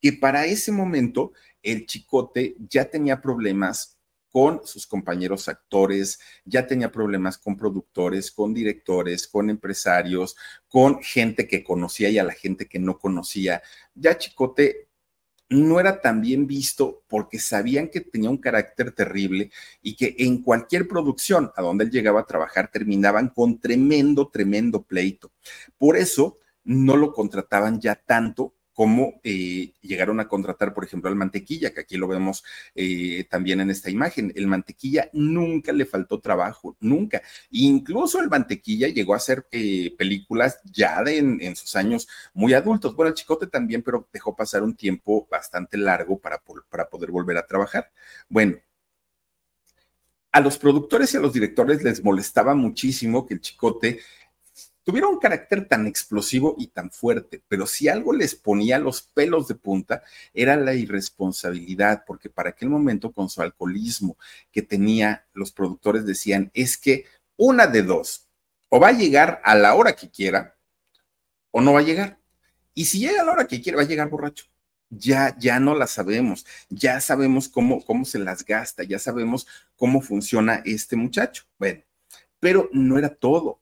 Que 0.00 0.12
para 0.12 0.46
ese 0.46 0.70
momento, 0.70 1.32
el 1.60 1.84
chicote 1.86 2.54
ya 2.70 2.84
tenía 2.84 3.20
problemas 3.20 3.97
con 4.30 4.60
sus 4.64 4.86
compañeros 4.86 5.48
actores, 5.48 6.20
ya 6.44 6.66
tenía 6.66 6.92
problemas 6.92 7.38
con 7.38 7.56
productores, 7.56 8.30
con 8.30 8.54
directores, 8.54 9.26
con 9.26 9.50
empresarios, 9.50 10.36
con 10.68 11.02
gente 11.02 11.48
que 11.48 11.64
conocía 11.64 12.10
y 12.10 12.18
a 12.18 12.24
la 12.24 12.32
gente 12.32 12.66
que 12.66 12.78
no 12.78 12.98
conocía. 12.98 13.62
Ya 13.94 14.18
Chicote 14.18 14.88
no 15.50 15.80
era 15.80 16.00
tan 16.00 16.20
bien 16.20 16.46
visto 16.46 17.02
porque 17.08 17.38
sabían 17.38 17.88
que 17.88 18.00
tenía 18.00 18.30
un 18.30 18.36
carácter 18.36 18.92
terrible 18.92 19.50
y 19.82 19.96
que 19.96 20.14
en 20.18 20.42
cualquier 20.42 20.86
producción 20.86 21.50
a 21.56 21.62
donde 21.62 21.84
él 21.84 21.90
llegaba 21.90 22.20
a 22.20 22.26
trabajar 22.26 22.70
terminaban 22.70 23.28
con 23.28 23.58
tremendo, 23.58 24.28
tremendo 24.28 24.82
pleito. 24.82 25.32
Por 25.78 25.96
eso 25.96 26.36
no 26.64 26.96
lo 26.96 27.12
contrataban 27.12 27.80
ya 27.80 27.94
tanto 27.94 28.54
cómo 28.78 29.20
eh, 29.24 29.72
llegaron 29.80 30.20
a 30.20 30.28
contratar, 30.28 30.72
por 30.72 30.84
ejemplo, 30.84 31.10
al 31.10 31.16
mantequilla, 31.16 31.74
que 31.74 31.80
aquí 31.80 31.96
lo 31.96 32.06
vemos 32.06 32.44
eh, 32.76 33.26
también 33.28 33.60
en 33.60 33.70
esta 33.70 33.90
imagen. 33.90 34.32
El 34.36 34.46
mantequilla 34.46 35.10
nunca 35.12 35.72
le 35.72 35.84
faltó 35.84 36.20
trabajo, 36.20 36.76
nunca. 36.78 37.20
Incluso 37.50 38.20
el 38.20 38.28
mantequilla 38.28 38.86
llegó 38.86 39.14
a 39.14 39.16
hacer 39.16 39.48
eh, 39.50 39.96
películas 39.98 40.60
ya 40.62 41.02
en, 41.06 41.56
sus 41.56 41.74
años 41.74 42.06
muy 42.32 42.54
adultos. 42.54 42.94
Bueno, 42.94 43.08
el 43.08 43.16
chicote 43.16 43.48
también, 43.48 43.82
pero 43.82 44.08
dejó 44.12 44.36
pasar 44.36 44.62
un 44.62 44.76
tiempo 44.76 45.26
bastante 45.28 45.76
largo 45.76 46.16
para, 46.16 46.40
para 46.70 46.88
poder 46.88 47.10
volver 47.10 47.36
a 47.36 47.46
trabajar. 47.48 47.90
Bueno, 48.28 48.58
a 50.30 50.38
los 50.38 50.56
productores 50.56 51.12
y 51.12 51.16
a 51.16 51.20
los 51.20 51.32
directores 51.32 51.82
les 51.82 52.04
molestaba 52.04 52.54
muchísimo 52.54 53.26
que 53.26 53.34
el 53.34 53.40
chicote 53.40 53.98
tuviera 54.88 55.06
un 55.06 55.18
carácter 55.18 55.68
tan 55.68 55.86
explosivo 55.86 56.54
y 56.56 56.68
tan 56.68 56.90
fuerte, 56.90 57.42
pero 57.46 57.66
si 57.66 57.88
algo 57.88 58.14
les 58.14 58.34
ponía 58.34 58.78
los 58.78 59.02
pelos 59.02 59.46
de 59.46 59.54
punta 59.54 60.02
era 60.32 60.56
la 60.56 60.72
irresponsabilidad, 60.72 62.04
porque 62.06 62.30
para 62.30 62.48
aquel 62.48 62.70
momento 62.70 63.12
con 63.12 63.28
su 63.28 63.42
alcoholismo 63.42 64.16
que 64.50 64.62
tenía, 64.62 65.26
los 65.34 65.52
productores 65.52 66.06
decían, 66.06 66.50
es 66.54 66.78
que 66.78 67.04
una 67.36 67.66
de 67.66 67.82
dos, 67.82 68.28
o 68.70 68.80
va 68.80 68.88
a 68.88 68.92
llegar 68.92 69.42
a 69.44 69.54
la 69.56 69.74
hora 69.74 69.94
que 69.94 70.08
quiera, 70.08 70.56
o 71.50 71.60
no 71.60 71.74
va 71.74 71.80
a 71.80 71.82
llegar. 71.82 72.18
Y 72.72 72.86
si 72.86 73.00
llega 73.00 73.20
a 73.20 73.26
la 73.26 73.32
hora 73.32 73.46
que 73.46 73.60
quiere, 73.60 73.76
va 73.76 73.82
a 73.82 73.86
llegar 73.86 74.08
borracho. 74.08 74.46
Ya, 74.88 75.36
ya 75.38 75.60
no 75.60 75.74
la 75.74 75.86
sabemos, 75.86 76.46
ya 76.70 76.98
sabemos 77.02 77.50
cómo, 77.50 77.84
cómo 77.84 78.06
se 78.06 78.18
las 78.18 78.42
gasta, 78.42 78.84
ya 78.84 78.98
sabemos 78.98 79.46
cómo 79.76 80.00
funciona 80.00 80.62
este 80.64 80.96
muchacho. 80.96 81.44
Bueno, 81.58 81.82
pero 82.40 82.70
no 82.72 82.96
era 82.96 83.14
todo 83.14 83.60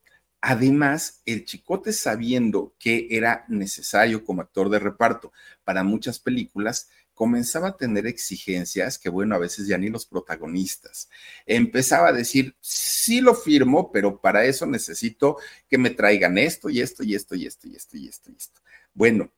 Además, 0.49 1.23
el 1.27 1.45
Chicote 1.45 1.93
sabiendo 1.93 2.73
que 2.79 3.09
era 3.11 3.45
necesario 3.49 4.25
como 4.25 4.43
actor 4.43 4.71
de 4.71 4.79
reparto 4.79 5.33
para 5.65 5.83
muchas 5.83 6.21
películas, 6.21 6.89
comenzaba 7.15 7.71
a 7.71 7.77
tener 7.77 8.07
exigencias 8.07 8.97
que, 8.97 9.09
bueno, 9.09 9.35
a 9.35 9.39
veces 9.39 9.67
ya 9.67 9.77
ni 9.77 9.89
los 9.89 10.07
protagonistas. 10.07 11.09
Empezaba 11.47 12.11
a 12.11 12.13
decir, 12.13 12.55
sí 12.61 13.21
lo 13.21 13.35
firmo, 13.35 13.91
pero 13.91 14.21
para 14.21 14.45
eso 14.45 14.67
necesito 14.67 15.37
que 15.69 15.79
me 15.79 15.91
traigan 15.91 16.39
esto 16.39 16.71
y 16.71 16.81
esto 16.81 17.03
y 17.03 17.17
esto 17.17 17.35
y 17.35 17.45
esto 17.45 17.67
y 17.67 17.75
esto 17.75 17.97
y 17.97 18.07
esto 18.07 18.31
y 18.31 18.37
esto. 18.37 18.61
Bueno, 18.95 19.33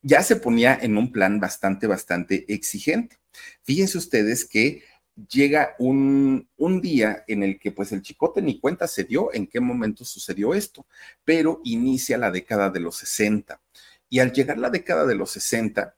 ya 0.00 0.22
se 0.22 0.36
ponía 0.36 0.78
en 0.80 0.96
un 0.96 1.12
plan 1.12 1.40
bastante, 1.40 1.86
bastante 1.86 2.46
exigente. 2.48 3.18
Fíjense 3.64 3.98
ustedes 3.98 4.46
que 4.46 4.82
llega 5.28 5.74
un, 5.78 6.48
un, 6.56 6.80
día 6.80 7.24
en 7.26 7.42
el 7.42 7.58
que 7.58 7.72
pues 7.72 7.92
el 7.92 8.02
chicote 8.02 8.42
ni 8.42 8.58
cuenta 8.60 8.86
se 8.86 9.04
dio 9.04 9.32
en 9.32 9.46
qué 9.46 9.60
momento 9.60 10.04
sucedió 10.04 10.54
esto, 10.54 10.86
pero 11.24 11.60
inicia 11.64 12.18
la 12.18 12.30
década 12.30 12.70
de 12.70 12.80
los 12.80 12.96
60. 12.96 13.60
Y 14.08 14.18
al 14.18 14.32
llegar 14.32 14.58
la 14.58 14.70
década 14.70 15.06
de 15.06 15.14
los 15.14 15.30
60, 15.32 15.96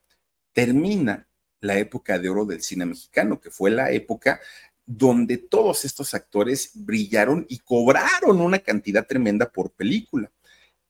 termina 0.53 1.29
la 1.61 1.79
época 1.79 2.19
de 2.19 2.29
oro 2.29 2.45
del 2.45 2.63
cine 2.63 2.87
mexicano, 2.87 3.41
que 3.41 3.51
fue 3.51 3.71
la 3.71 3.91
época 3.91 4.41
donde 4.87 5.39
todos 5.39 5.85
estos 5.85 6.15
actores 6.15 6.71
brillaron 6.75 7.47
y 7.49 7.59
cobraron 7.59 8.41
una 8.41 8.59
cantidad 8.59 9.07
tremenda 9.07 9.51
por 9.51 9.73
película. 9.73 10.31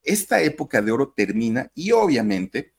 Esta 0.03 0.41
época 0.41 0.81
de 0.81 0.91
oro 0.91 1.13
termina 1.15 1.71
y 1.73 1.91
obviamente 1.91 2.74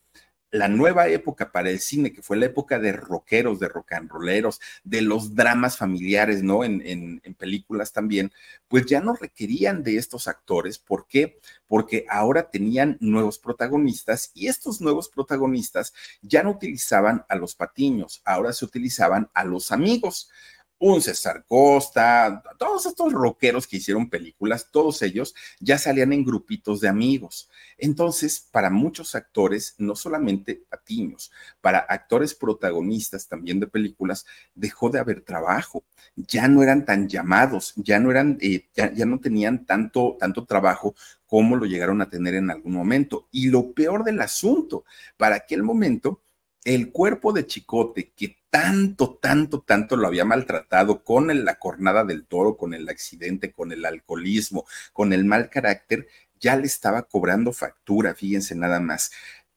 la 0.50 0.68
nueva 0.68 1.08
época 1.08 1.50
para 1.52 1.70
el 1.70 1.80
cine, 1.80 2.12
que 2.12 2.22
fue 2.22 2.36
la 2.36 2.46
época 2.46 2.78
de 2.78 2.92
rockeros, 2.92 3.58
de 3.58 3.68
rock 3.68 3.92
and 3.92 4.10
rolleros, 4.10 4.60
de 4.84 5.02
los 5.02 5.34
dramas 5.34 5.76
familiares, 5.76 6.42
¿no? 6.42 6.64
En, 6.64 6.82
en, 6.84 7.34
películas 7.34 7.92
también, 7.92 8.32
pues 8.68 8.86
ya 8.86 9.00
no 9.00 9.14
requerían 9.14 9.82
de 9.82 9.98
estos 9.98 10.26
actores. 10.26 10.78
¿Por 10.78 11.06
qué? 11.06 11.38
Porque 11.66 12.06
ahora 12.08 12.50
tenían 12.50 12.96
nuevos 13.00 13.38
protagonistas 13.38 14.30
y 14.34 14.46
estos 14.48 14.80
nuevos 14.80 15.08
protagonistas 15.08 15.92
ya 16.22 16.42
no 16.42 16.52
utilizaban 16.52 17.24
a 17.28 17.36
los 17.36 17.54
patiños, 17.54 18.22
ahora 18.24 18.52
se 18.52 18.64
utilizaban 18.64 19.28
a 19.34 19.44
los 19.44 19.70
amigos 19.72 20.30
un 20.78 21.00
César 21.00 21.44
Costa, 21.46 22.42
todos 22.58 22.86
estos 22.86 23.12
rockeros 23.12 23.66
que 23.66 23.78
hicieron 23.78 24.10
películas, 24.10 24.68
todos 24.70 25.00
ellos 25.02 25.34
ya 25.58 25.78
salían 25.78 26.12
en 26.12 26.24
grupitos 26.24 26.80
de 26.80 26.88
amigos. 26.88 27.48
Entonces, 27.78 28.46
para 28.50 28.70
muchos 28.70 29.14
actores, 29.14 29.74
no 29.78 29.96
solamente 29.96 30.62
patiños, 30.68 31.32
para 31.60 31.78
actores 31.78 32.34
protagonistas 32.34 33.28
también 33.28 33.60
de 33.60 33.66
películas, 33.66 34.26
dejó 34.54 34.90
de 34.90 34.98
haber 34.98 35.22
trabajo. 35.22 35.84
Ya 36.14 36.48
no 36.48 36.62
eran 36.62 36.84
tan 36.84 37.08
llamados, 37.08 37.72
ya 37.76 37.98
no 37.98 38.10
eran, 38.10 38.38
eh, 38.40 38.68
ya, 38.74 38.92
ya 38.92 39.06
no 39.06 39.18
tenían 39.20 39.64
tanto, 39.64 40.16
tanto 40.18 40.44
trabajo 40.44 40.94
como 41.26 41.56
lo 41.56 41.66
llegaron 41.66 42.00
a 42.00 42.08
tener 42.08 42.34
en 42.34 42.50
algún 42.50 42.72
momento. 42.72 43.28
Y 43.30 43.48
lo 43.48 43.72
peor 43.72 44.04
del 44.04 44.20
asunto, 44.20 44.84
para 45.16 45.36
aquel 45.36 45.62
momento, 45.62 46.22
el 46.66 46.90
cuerpo 46.90 47.32
de 47.32 47.46
Chicote, 47.46 48.10
que 48.10 48.38
tanto, 48.50 49.18
tanto, 49.22 49.60
tanto 49.60 49.96
lo 49.96 50.08
había 50.08 50.24
maltratado 50.24 51.04
con 51.04 51.44
la 51.44 51.60
cornada 51.60 52.02
del 52.04 52.26
toro, 52.26 52.56
con 52.56 52.74
el 52.74 52.88
accidente, 52.88 53.52
con 53.52 53.70
el 53.70 53.84
alcoholismo, 53.84 54.66
con 54.92 55.12
el 55.12 55.24
mal 55.24 55.48
carácter, 55.48 56.08
ya 56.40 56.56
le 56.56 56.66
estaba 56.66 57.02
cobrando 57.04 57.52
factura, 57.52 58.16
fíjense 58.16 58.56
nada 58.56 58.80
más 58.80 59.12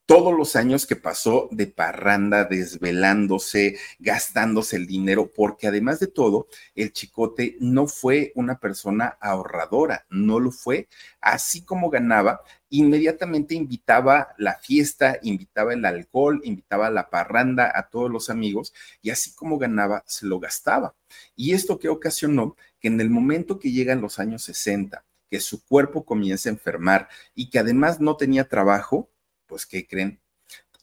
todos 0.10 0.36
los 0.36 0.56
años 0.56 0.88
que 0.88 0.96
pasó 0.96 1.50
de 1.52 1.68
parranda, 1.68 2.44
desvelándose, 2.44 3.78
gastándose 4.00 4.76
el 4.76 4.88
dinero, 4.88 5.32
porque 5.32 5.68
además 5.68 6.00
de 6.00 6.08
todo, 6.08 6.48
el 6.74 6.92
chicote 6.94 7.58
no 7.60 7.86
fue 7.86 8.32
una 8.34 8.58
persona 8.60 9.20
ahorradora, 9.22 10.08
no 10.10 10.40
lo 10.40 10.50
fue. 10.50 10.88
Así 11.22 11.64
como 11.64 11.92
ganaba, 11.92 12.42
inmediatamente 12.70 13.56
invitaba 13.56 14.30
la 14.38 14.56
fiesta, 14.56 15.20
invitaba 15.22 15.74
el 15.74 15.86
alcohol, 15.86 16.42
invitaba 16.44 16.90
la 16.90 17.10
parranda 17.10 17.72
a 17.74 17.90
todos 17.90 18.12
los 18.12 18.30
amigos 18.30 18.74
y 19.02 19.10
así 19.10 19.34
como 19.34 19.58
ganaba, 19.58 20.04
se 20.08 20.26
lo 20.26 20.40
gastaba. 20.40 20.96
Y 21.36 21.54
esto 21.54 21.80
que 21.80 21.90
ocasionó 21.90 22.56
que 22.80 22.88
en 22.88 23.02
el 23.02 23.10
momento 23.10 23.60
que 23.60 23.72
llegan 23.72 24.02
los 24.02 24.20
años 24.20 24.44
60, 24.44 25.04
que 25.30 25.40
su 25.40 25.64
cuerpo 25.66 26.06
comienza 26.06 26.50
a 26.50 26.54
enfermar 26.54 27.08
y 27.36 27.50
que 27.50 27.60
además 27.60 28.00
no 28.00 28.18
tenía 28.18 28.48
trabajo, 28.48 29.10
pues, 29.46 29.66
¿qué 29.66 29.88
creen? 29.88 30.20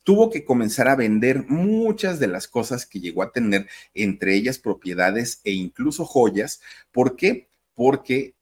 Tuvo 0.03 0.31
que 0.31 0.45
comenzar 0.45 0.89
a 0.89 0.97
vender 0.97 1.45
muchas 1.49 2.21
de 2.21 2.29
las 2.29 2.47
cosas 2.47 2.87
que 2.87 3.01
llegó 3.01 3.23
a 3.23 3.33
tener, 3.33 3.69
entre 3.93 4.37
ellas 4.37 4.59
propiedades 4.59 5.41
e 5.43 5.53
incluso 5.53 6.05
joyas. 6.05 6.61
¿Por 6.93 7.17
qué? 7.17 7.49
Porque 7.75 8.36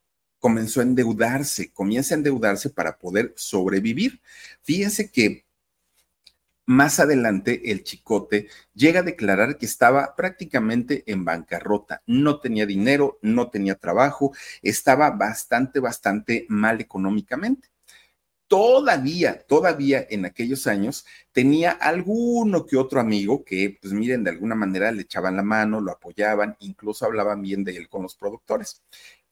comenzó 0.44 0.80
a 0.80 0.82
endeudarse, 0.82 1.72
comienza 1.72 2.14
a 2.14 2.18
endeudarse 2.18 2.68
para 2.68 2.98
poder 2.98 3.32
sobrevivir. 3.34 4.20
Fíjense 4.62 5.10
que 5.10 5.46
más 6.66 7.00
adelante 7.00 7.70
el 7.72 7.82
chicote 7.82 8.48
llega 8.74 9.00
a 9.00 9.04
declarar 9.04 9.56
que 9.56 9.64
estaba 9.64 10.14
prácticamente 10.14 11.02
en 11.06 11.24
bancarrota, 11.24 12.02
no 12.06 12.40
tenía 12.40 12.66
dinero, 12.66 13.18
no 13.22 13.48
tenía 13.48 13.76
trabajo, 13.76 14.34
estaba 14.60 15.10
bastante, 15.12 15.80
bastante 15.80 16.44
mal 16.50 16.78
económicamente 16.78 17.70
todavía, 18.46 19.38
todavía 19.46 20.06
en 20.10 20.26
aquellos 20.26 20.66
años 20.66 21.06
tenía 21.32 21.70
alguno 21.72 22.66
que 22.66 22.76
otro 22.76 23.00
amigo 23.00 23.44
que, 23.44 23.78
pues 23.80 23.92
miren, 23.94 24.22
de 24.24 24.30
alguna 24.30 24.54
manera 24.54 24.92
le 24.92 25.02
echaban 25.02 25.36
la 25.36 25.42
mano, 25.42 25.80
lo 25.80 25.92
apoyaban, 25.92 26.56
incluso 26.60 27.06
hablaban 27.06 27.42
bien 27.42 27.64
de 27.64 27.76
él 27.76 27.88
con 27.88 28.02
los 28.02 28.14
productores. 28.14 28.82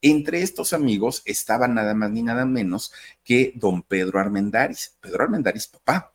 Entre 0.03 0.41
estos 0.41 0.73
amigos 0.73 1.21
estaba 1.23 1.69
nada 1.69 1.93
más 1.93 2.11
ni 2.11 2.23
nada 2.23 2.45
menos 2.45 2.91
que 3.23 3.53
don 3.55 3.83
Pedro 3.83 4.19
Armendáriz, 4.19 4.97
Pedro 4.99 5.23
Armendáriz 5.23 5.67
papá, 5.67 6.13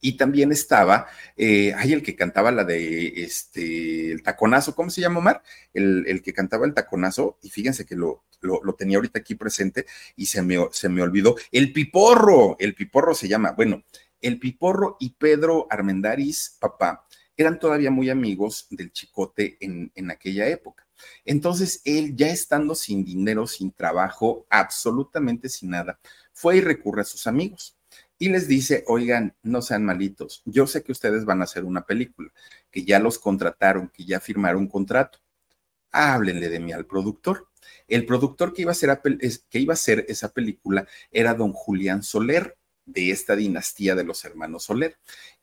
y 0.00 0.16
también 0.16 0.50
estaba, 0.50 1.06
eh, 1.36 1.72
hay 1.74 1.92
el 1.92 2.02
que 2.02 2.16
cantaba 2.16 2.50
la 2.50 2.64
de 2.64 3.22
este, 3.22 4.10
el 4.10 4.24
taconazo, 4.24 4.74
¿cómo 4.74 4.90
se 4.90 5.00
llama, 5.00 5.20
Omar? 5.20 5.42
El, 5.72 6.06
el 6.08 6.22
que 6.22 6.32
cantaba 6.32 6.66
el 6.66 6.74
taconazo, 6.74 7.38
y 7.40 7.50
fíjense 7.50 7.86
que 7.86 7.94
lo, 7.94 8.24
lo, 8.40 8.74
tenía 8.74 8.96
ahorita 8.96 9.20
aquí 9.20 9.36
presente 9.36 9.86
y 10.16 10.26
se 10.26 10.42
me, 10.42 10.56
se 10.72 10.88
me 10.88 11.02
olvidó. 11.02 11.36
El 11.52 11.72
piporro, 11.72 12.56
el 12.58 12.74
piporro 12.74 13.14
se 13.14 13.28
llama, 13.28 13.52
bueno, 13.52 13.84
el 14.20 14.40
piporro 14.40 14.96
y 14.98 15.10
Pedro 15.10 15.68
Armendaris, 15.70 16.56
papá, 16.58 17.06
eran 17.36 17.60
todavía 17.60 17.92
muy 17.92 18.10
amigos 18.10 18.66
del 18.70 18.92
chicote 18.92 19.56
en, 19.60 19.92
en 19.94 20.10
aquella 20.10 20.48
época. 20.48 20.87
Entonces, 21.24 21.82
él 21.84 22.16
ya 22.16 22.28
estando 22.28 22.74
sin 22.74 23.04
dinero, 23.04 23.46
sin 23.46 23.72
trabajo, 23.72 24.46
absolutamente 24.50 25.48
sin 25.48 25.70
nada, 25.70 25.98
fue 26.32 26.58
y 26.58 26.60
recurre 26.60 27.02
a 27.02 27.04
sus 27.04 27.26
amigos 27.26 27.76
y 28.18 28.28
les 28.30 28.48
dice, 28.48 28.84
oigan, 28.88 29.36
no 29.42 29.62
sean 29.62 29.84
malitos, 29.84 30.42
yo 30.44 30.66
sé 30.66 30.82
que 30.82 30.92
ustedes 30.92 31.24
van 31.24 31.40
a 31.40 31.44
hacer 31.44 31.64
una 31.64 31.86
película, 31.86 32.30
que 32.70 32.84
ya 32.84 32.98
los 32.98 33.18
contrataron, 33.18 33.88
que 33.88 34.04
ya 34.04 34.20
firmaron 34.20 34.62
un 34.62 34.68
contrato, 34.68 35.20
háblenle 35.92 36.48
de 36.48 36.60
mí 36.60 36.72
al 36.72 36.86
productor. 36.86 37.48
El 37.86 38.06
productor 38.06 38.52
que 38.52 38.62
iba 38.62 38.70
a 38.70 38.72
hacer, 38.72 39.00
que 39.48 39.58
iba 39.58 39.72
a 39.72 39.74
hacer 39.74 40.04
esa 40.08 40.32
película 40.32 40.86
era 41.10 41.34
don 41.34 41.52
Julián 41.52 42.02
Soler. 42.02 42.57
De 42.88 43.10
esta 43.10 43.36
dinastía 43.36 43.94
de 43.94 44.04
los 44.04 44.24
hermanos 44.24 44.64
Soler. 44.64 44.96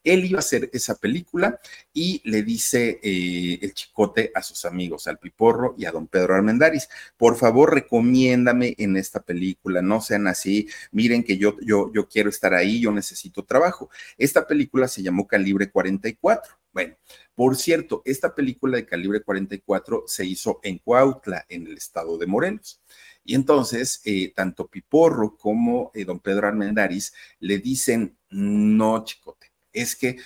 Él 0.04 0.26
iba 0.26 0.38
a 0.38 0.40
hacer 0.40 0.70
esa 0.72 0.96
película 0.96 1.60
y 1.92 2.22
le 2.26 2.44
dice 2.44 3.00
eh, 3.02 3.60
el 3.62 3.74
chicote 3.74 4.32
a 4.36 4.42
sus 4.42 4.66
amigos, 4.66 5.08
al 5.08 5.18
Piporro 5.18 5.74
y 5.78 5.86
a 5.86 5.92
don 5.92 6.08
Pedro 6.08 6.36
Armendaris, 6.36 6.90
por 7.18 7.38
favor 7.38 7.74
recomiéndame 7.74 8.76
en 8.78 8.98
esta 8.98 9.22
película, 9.22 9.82
no 9.82 10.02
sean 10.02 10.28
así, 10.28 10.68
miren 10.92 11.24
que 11.24 11.38
yo, 11.38 11.56
yo, 11.62 11.92
yo 11.92 12.08
quiero 12.08 12.30
estar 12.30 12.54
ahí, 12.54 12.82
yo 12.82 12.92
necesito 12.92 13.44
trabajo. 13.44 13.90
Esta 14.18 14.46
película 14.46 14.88
se 14.88 15.02
llamó 15.02 15.28
Calibre 15.28 15.72
44. 15.72 16.56
Bueno, 16.72 16.96
por 17.34 17.56
cierto, 17.56 18.02
esta 18.06 18.36
película 18.36 18.78
de 18.78 18.86
Calibre 18.86 19.22
44 19.22 20.04
se 20.08 20.26
hizo 20.26 20.60
en 20.62 20.78
Cuautla, 20.80 21.46
en 21.50 21.68
el 21.68 21.78
estado 21.78 22.18
de 22.18 22.28
Morelos. 22.28 22.82
Y 23.26 23.34
entonces, 23.34 24.02
eh, 24.06 24.32
tanto 24.36 24.68
Piporro 24.68 25.36
como 25.36 25.92
eh, 25.96 26.06
don 26.06 26.20
Pedro 26.20 26.48
Armendaris 26.48 27.14
le 27.40 27.58
dicen, 27.58 28.18
no, 28.30 29.04
chicote, 29.04 29.52
es 29.74 29.96
que 29.96 30.18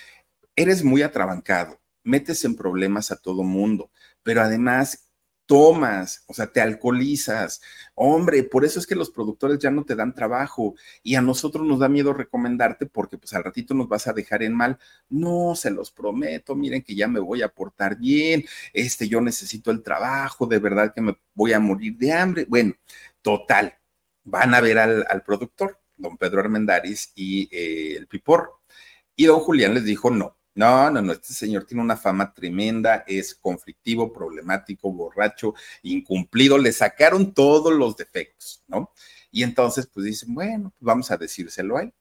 eres 0.54 0.84
muy 0.84 1.00
atrabancado, 1.00 1.80
metes 2.04 2.44
en 2.44 2.54
problemas 2.54 3.10
a 3.10 3.16
todo 3.16 3.42
mundo, 3.42 3.90
pero 4.22 4.42
además 4.42 5.09
tomas, 5.50 6.22
o 6.28 6.32
sea, 6.32 6.46
te 6.46 6.60
alcoholizas. 6.60 7.60
Hombre, 7.96 8.44
por 8.44 8.64
eso 8.64 8.78
es 8.78 8.86
que 8.86 8.94
los 8.94 9.10
productores 9.10 9.58
ya 9.58 9.72
no 9.72 9.84
te 9.84 9.96
dan 9.96 10.14
trabajo 10.14 10.76
y 11.02 11.16
a 11.16 11.22
nosotros 11.22 11.66
nos 11.66 11.80
da 11.80 11.88
miedo 11.88 12.12
recomendarte 12.12 12.86
porque 12.86 13.18
pues 13.18 13.34
al 13.34 13.42
ratito 13.42 13.74
nos 13.74 13.88
vas 13.88 14.06
a 14.06 14.12
dejar 14.12 14.44
en 14.44 14.54
mal. 14.54 14.78
No, 15.08 15.56
se 15.56 15.72
los 15.72 15.90
prometo, 15.90 16.54
miren 16.54 16.82
que 16.82 16.94
ya 16.94 17.08
me 17.08 17.18
voy 17.18 17.42
a 17.42 17.48
portar 17.48 17.98
bien, 17.98 18.44
este, 18.72 19.08
yo 19.08 19.20
necesito 19.20 19.72
el 19.72 19.82
trabajo, 19.82 20.46
de 20.46 20.60
verdad 20.60 20.92
que 20.94 21.00
me 21.00 21.18
voy 21.34 21.52
a 21.52 21.58
morir 21.58 21.96
de 21.96 22.12
hambre. 22.12 22.46
Bueno, 22.48 22.74
total, 23.20 23.74
van 24.22 24.54
a 24.54 24.60
ver 24.60 24.78
al, 24.78 25.22
productor, 25.24 25.80
don 25.96 26.16
Pedro 26.16 26.38
Armendaris 26.38 27.10
y 27.16 27.48
eh, 27.50 27.96
el 27.96 28.06
Pipor. 28.06 28.60
Y 29.16 29.26
don 29.26 29.40
Julián 29.40 29.74
les 29.74 29.84
dijo, 29.84 30.10
no, 30.10 30.36
no, 30.54 30.90
no, 30.90 31.00
no, 31.00 31.12
este 31.12 31.32
señor 31.32 31.64
tiene 31.64 31.82
una 31.82 31.96
fama 31.96 32.34
tremenda, 32.34 33.04
es 33.06 33.34
conflictivo, 33.34 34.12
problemático, 34.12 34.92
borracho, 34.92 35.54
incumplido, 35.82 36.58
le 36.58 36.72
sacaron 36.72 37.32
todos 37.32 37.72
los 37.72 37.96
defectos, 37.96 38.62
¿no? 38.66 38.92
Y 39.30 39.44
entonces, 39.44 39.86
pues 39.86 40.06
dicen, 40.06 40.34
bueno, 40.34 40.72
pues 40.76 40.86
vamos 40.86 41.10
a 41.10 41.16
decírselo 41.16 41.76
a 41.76 41.82
él. 41.82 41.94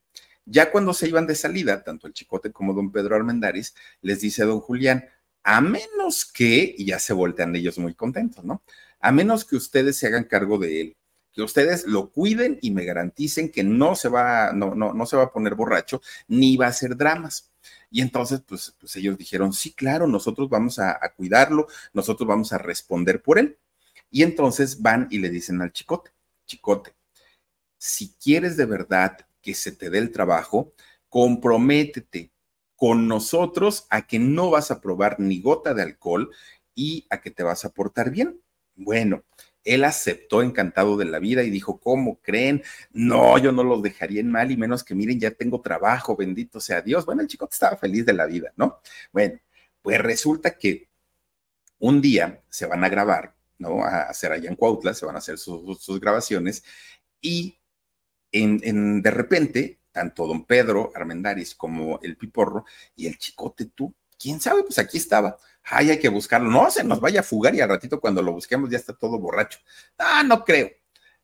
Ya 0.45 0.71
cuando 0.71 0.93
se 0.95 1.07
iban 1.07 1.27
de 1.27 1.35
salida, 1.35 1.83
tanto 1.83 2.07
el 2.07 2.13
Chicote 2.13 2.51
como 2.51 2.73
don 2.73 2.91
Pedro 2.91 3.15
Armendaris, 3.15 3.75
les 4.01 4.21
dice 4.21 4.43
don 4.45 4.59
Julián, 4.61 5.05
a 5.43 5.61
menos 5.61 6.25
que, 6.25 6.73
y 6.77 6.85
ya 6.85 6.97
se 6.99 7.13
voltean 7.13 7.55
ellos 7.55 7.77
muy 7.77 7.93
contentos, 7.93 8.43
¿no? 8.43 8.63
A 8.99 9.11
menos 9.11 9.45
que 9.45 9.55
ustedes 9.57 9.97
se 9.97 10.07
hagan 10.07 10.23
cargo 10.23 10.57
de 10.57 10.81
él, 10.81 10.97
que 11.31 11.43
ustedes 11.43 11.85
lo 11.85 12.11
cuiden 12.11 12.57
y 12.61 12.71
me 12.71 12.83
garanticen 12.83 13.51
que 13.51 13.63
no 13.63 13.95
se 13.95 14.09
va, 14.09 14.51
no, 14.53 14.73
no, 14.73 14.93
no 14.93 15.05
se 15.05 15.17
va 15.17 15.23
a 15.25 15.31
poner 15.31 15.53
borracho, 15.53 16.01
ni 16.27 16.57
va 16.57 16.65
a 16.65 16.69
hacer 16.69 16.97
dramas 16.97 17.51
y 17.91 18.01
entonces, 18.01 18.41
pues, 18.45 18.75
pues 18.79 18.95
ellos 18.95 19.17
dijeron, 19.17 19.53
sí, 19.53 19.73
claro, 19.73 20.07
nosotros 20.07 20.49
vamos 20.49 20.79
a, 20.79 20.99
cuidarlo, 21.15 21.67
nosotros 21.93 22.27
vamos 22.27 22.53
a 22.53 22.57
responder 22.59 23.21
por 23.21 23.39
él. 23.39 23.57
Y 24.11 24.23
entonces 24.23 24.81
van 24.81 25.07
y 25.11 25.19
le 25.19 25.29
dicen 25.29 25.61
al 25.61 25.71
chicote, 25.71 26.11
chicote, 26.45 26.93
si 27.77 28.13
quieres 28.13 28.57
de 28.57 28.65
verdad 28.65 29.25
que 29.41 29.53
se 29.53 29.71
te 29.71 29.89
dé 29.89 29.99
el 29.99 30.11
trabajo, 30.11 30.73
comprométete 31.09 32.31
con 32.75 33.07
nosotros 33.07 33.85
a 33.89 34.07
que 34.07 34.19
no 34.19 34.51
vas 34.51 34.71
a 34.71 34.81
probar 34.81 35.19
ni 35.19 35.41
gota 35.41 35.73
de 35.73 35.83
alcohol 35.83 36.31
y 36.75 37.05
a 37.09 37.21
que 37.21 37.31
te 37.31 37.43
vas 37.43 37.65
a 37.65 37.69
portar 37.69 38.11
bien. 38.11 38.41
Bueno, 38.75 39.23
él 39.63 39.83
aceptó 39.83 40.41
encantado 40.41 40.97
de 40.97 41.05
la 41.05 41.19
vida 41.19 41.43
y 41.43 41.49
dijo, 41.49 41.79
¿cómo 41.79 42.19
creen? 42.21 42.63
No, 42.91 43.37
yo 43.37 43.51
no 43.51 43.63
los 43.63 43.81
dejaría 43.81 44.21
en 44.21 44.31
mal 44.31 44.51
y 44.51 44.57
menos 44.57 44.83
que 44.83 44.95
miren, 44.95 45.19
ya 45.19 45.31
tengo 45.31 45.61
trabajo, 45.61 46.15
bendito 46.15 46.59
sea 46.59 46.81
Dios. 46.81 47.05
Bueno, 47.05 47.21
el 47.21 47.27
chico 47.27 47.47
estaba 47.51 47.77
feliz 47.77 48.05
de 48.05 48.13
la 48.13 48.25
vida, 48.25 48.53
¿no? 48.55 48.79
Bueno, 49.11 49.39
pues 49.81 49.99
resulta 49.99 50.57
que 50.57 50.89
un 51.79 52.01
día 52.01 52.43
se 52.49 52.65
van 52.65 52.83
a 52.83 52.89
grabar, 52.89 53.35
¿no? 53.57 53.83
A 53.83 54.03
hacer 54.03 54.31
allá 54.31 54.49
en 54.49 54.55
Cuautla, 54.55 54.93
se 54.93 55.05
van 55.05 55.15
a 55.15 55.19
hacer 55.19 55.37
sus, 55.37 55.99
grabaciones 55.99 56.63
y 57.21 57.59
en, 58.31 59.01
de 59.01 59.11
repente, 59.11 59.79
tanto 59.91 60.27
don 60.27 60.45
Pedro 60.45 60.91
Armendaris 60.95 61.55
como 61.55 61.99
el 62.01 62.15
Piporro 62.15 62.65
y 62.95 63.07
el 63.07 63.17
Chicote, 63.17 63.65
tú, 63.65 63.93
quién 64.19 64.39
sabe, 64.39 64.63
pues 64.63 64.77
aquí 64.77 64.97
estaba 64.97 65.37
ay, 65.69 65.91
hay 65.91 65.99
que 65.99 66.09
buscarlo, 66.09 66.49
no 66.49 66.69
se 66.71 66.83
nos 66.83 66.99
vaya 66.99 67.21
a 67.21 67.23
fugar 67.23 67.55
y 67.55 67.61
al 67.61 67.69
ratito 67.69 67.99
cuando 67.99 68.21
lo 68.21 68.33
busquemos 68.33 68.69
ya 68.69 68.77
está 68.77 68.93
todo 68.93 69.19
borracho. 69.19 69.59
Ah, 69.97 70.23
no 70.23 70.43
creo. 70.43 70.69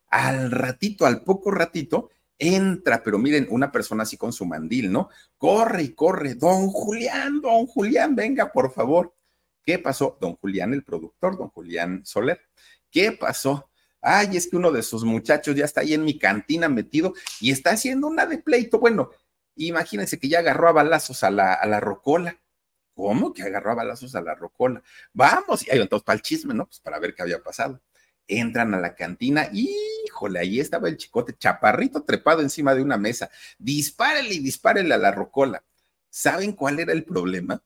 Al 0.10 0.52
ratito, 0.52 1.06
al 1.06 1.24
poco 1.24 1.52
ratito, 1.52 2.10
entra, 2.38 3.02
pero 3.04 3.18
miren, 3.18 3.48
una 3.50 3.72
persona 3.72 4.04
así 4.04 4.18
con 4.18 4.34
su 4.34 4.46
mandil, 4.46 4.92
¿no? 4.92 5.10
Corre 5.38 5.84
y 5.84 5.94
corre, 5.94 6.36
don 6.36 6.68
Julián, 6.70 7.42
don 7.42 7.66
Julián, 7.66 8.16
venga, 8.16 8.52
por 8.52 8.72
favor. 8.72 9.16
¿Qué 9.64 9.80
pasó? 9.80 10.18
Don 10.22 10.36
Julián, 10.36 10.74
el 10.74 10.84
productor, 10.84 11.38
don 11.38 11.50
Julián 11.50 12.06
Soler. 12.06 12.40
¿Qué 12.92 13.12
pasó? 13.12 13.70
Ay, 14.02 14.38
es 14.38 14.48
que 14.48 14.58
uno 14.58 14.72
de 14.72 14.84
sus 14.84 15.04
muchachos 15.04 15.56
ya 15.56 15.66
está 15.66 15.82
ahí 15.82 15.96
en 15.96 16.04
mi 16.04 16.20
cantina 16.20 16.70
metido 16.70 17.14
y 17.42 17.52
está 17.52 17.72
haciendo 17.72 18.08
una 18.08 18.28
de 18.28 18.38
pleito. 18.38 18.80
Bueno, 18.80 19.10
imagínense 19.56 20.20
que 20.20 20.30
ya 20.30 20.40
agarró 20.40 20.70
a 20.70 20.74
balazos 20.74 21.24
a 21.24 21.32
la, 21.32 21.54
a 21.54 21.66
la 21.66 21.80
rocola. 21.80 22.40
¿Cómo? 22.96 23.34
Que 23.34 23.44
agarró 23.44 23.72
a 23.72 23.76
balazos 23.76 24.16
a 24.16 24.22
la 24.22 24.36
rocola. 24.36 24.82
Vamos, 25.14 25.68
y 25.68 25.72
ahí 25.72 25.82
entonces 25.82 26.06
para 26.06 26.16
el 26.16 26.22
chisme, 26.22 26.54
¿no? 26.54 26.66
Pues 26.66 26.80
para 26.80 26.98
ver 26.98 27.14
qué 27.14 27.22
había 27.22 27.44
pasado. 27.44 27.82
Entran 28.28 28.74
a 28.74 28.80
la 28.80 28.96
cantina, 28.96 29.50
híjole, 29.54 30.40
ahí 30.40 30.60
estaba 30.60 30.88
el 30.88 30.98
chicote, 30.98 31.36
chaparrito 31.38 32.04
trepado 32.04 32.42
encima 32.42 32.74
de 32.74 32.82
una 32.82 32.98
mesa. 32.98 33.30
Dispárele 33.60 34.36
y 34.36 34.40
dispárele 34.40 34.94
a 34.94 34.98
la 34.98 35.12
rocola. 35.12 35.64
¿Saben 36.10 36.54
cuál 36.54 36.80
era 36.80 36.94
el 36.94 37.04
problema? 37.04 37.62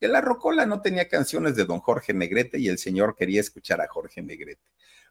Que 0.00 0.08
la 0.08 0.22
rocola 0.22 0.64
no 0.64 0.80
tenía 0.80 1.08
canciones 1.08 1.54
de 1.54 1.66
don 1.66 1.80
Jorge 1.80 2.14
Negrete 2.14 2.58
y 2.58 2.68
el 2.68 2.78
señor 2.78 3.14
quería 3.14 3.40
escuchar 3.40 3.82
a 3.82 3.88
Jorge 3.88 4.22
Negrete. 4.22 4.62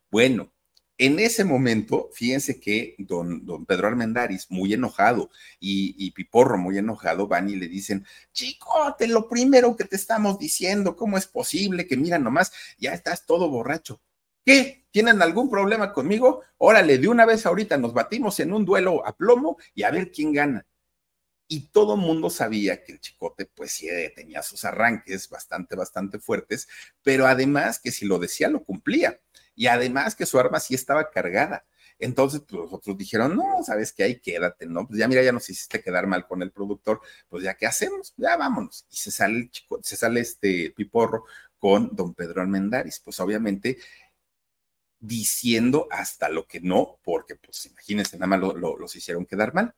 Bueno, 0.09 0.51
en 0.99 1.17
ese 1.17 1.45
momento, 1.45 2.09
fíjense 2.13 2.59
que 2.59 2.95
don, 2.97 3.45
don 3.45 3.65
Pedro 3.65 3.87
Armendaris, 3.87 4.51
muy 4.51 4.73
enojado, 4.73 5.29
y, 5.59 6.11
Piporro, 6.11 6.57
muy 6.57 6.77
enojado, 6.77 7.27
van 7.27 7.49
y 7.49 7.55
le 7.55 7.69
dicen, 7.69 8.05
chicote, 8.33 9.07
lo 9.07 9.29
primero 9.29 9.77
que 9.77 9.85
te 9.85 9.95
estamos 9.95 10.37
diciendo, 10.37 10.97
¿cómo 10.97 11.17
es 11.17 11.25
posible 11.25 11.87
que 11.87 11.95
mira 11.95 12.19
nomás, 12.19 12.51
ya 12.77 12.93
estás 12.93 13.25
todo 13.25 13.49
borracho? 13.49 14.01
¿Qué? 14.45 14.85
¿Tienen 14.91 15.21
algún 15.21 15.49
problema 15.49 15.93
conmigo? 15.93 16.41
Órale, 16.57 16.97
de 16.97 17.07
una 17.07 17.25
vez 17.25 17.45
ahorita 17.45 17.77
nos 17.77 17.93
batimos 17.93 18.37
en 18.41 18.51
un 18.51 18.65
duelo 18.65 19.05
a 19.05 19.15
plomo 19.15 19.57
y 19.73 19.83
a 19.83 19.91
ver 19.91 20.11
quién 20.11 20.33
gana. 20.33 20.65
Y 21.51 21.69
todo 21.71 21.95
el 21.95 22.01
mundo 22.01 22.29
sabía 22.29 22.83
que 22.83 22.91
el 22.93 22.99
chicote, 23.01 23.45
pues 23.47 23.71
sí, 23.71 23.89
tenía 24.15 24.43
sus 24.43 24.63
arranques 24.65 25.27
bastante, 25.29 25.75
bastante 25.75 26.19
fuertes, 26.19 26.67
pero 27.01 27.25
además 27.25 27.79
que 27.79 27.91
si 27.91 28.05
lo 28.05 28.19
decía, 28.19 28.49
lo 28.49 28.63
cumplía 28.63 29.19
y 29.55 29.65
además 29.65 30.15
que 30.15 30.27
su 30.27 30.39
arma 30.39 30.59
sí 30.59 30.75
estaba 30.75 31.09
cargada. 31.09 31.65
Entonces, 31.97 32.41
pues, 32.47 32.61
los 32.61 32.71
otros 32.71 32.95
dijeron, 32.97 33.35
no, 33.35 33.63
sabes 33.63 33.91
que 33.91 34.03
ahí 34.03 34.19
quédate, 34.19 34.67
¿no? 34.67 34.87
Pues 34.87 34.99
ya 34.99 35.07
mira, 35.07 35.23
ya 35.23 35.31
nos 35.31 35.49
hiciste 35.49 35.81
quedar 35.81 36.05
mal 36.05 36.27
con 36.27 36.43
el 36.43 36.51
productor, 36.51 37.01
pues 37.27 37.43
ya 37.43 37.55
qué 37.55 37.65
hacemos, 37.65 38.13
ya 38.15 38.37
vámonos. 38.37 38.85
Y 38.91 38.97
se 38.97 39.11
sale 39.11 39.39
el 39.39 39.51
chico, 39.51 39.79
se 39.83 39.95
sale 39.97 40.19
este 40.21 40.69
piporro 40.69 41.25
con 41.57 41.95
don 41.95 42.13
Pedro 42.13 42.41
Almendaris, 42.41 43.01
pues 43.01 43.19
obviamente 43.19 43.79
diciendo 44.99 45.87
hasta 45.91 46.29
lo 46.29 46.45
que 46.45 46.59
no, 46.61 46.99
porque 47.03 47.35
pues 47.35 47.65
imagínense, 47.65 48.17
nada 48.17 48.37
más 48.37 48.53
los 48.53 48.95
hicieron 48.95 49.25
quedar 49.25 49.53
mal. 49.53 49.73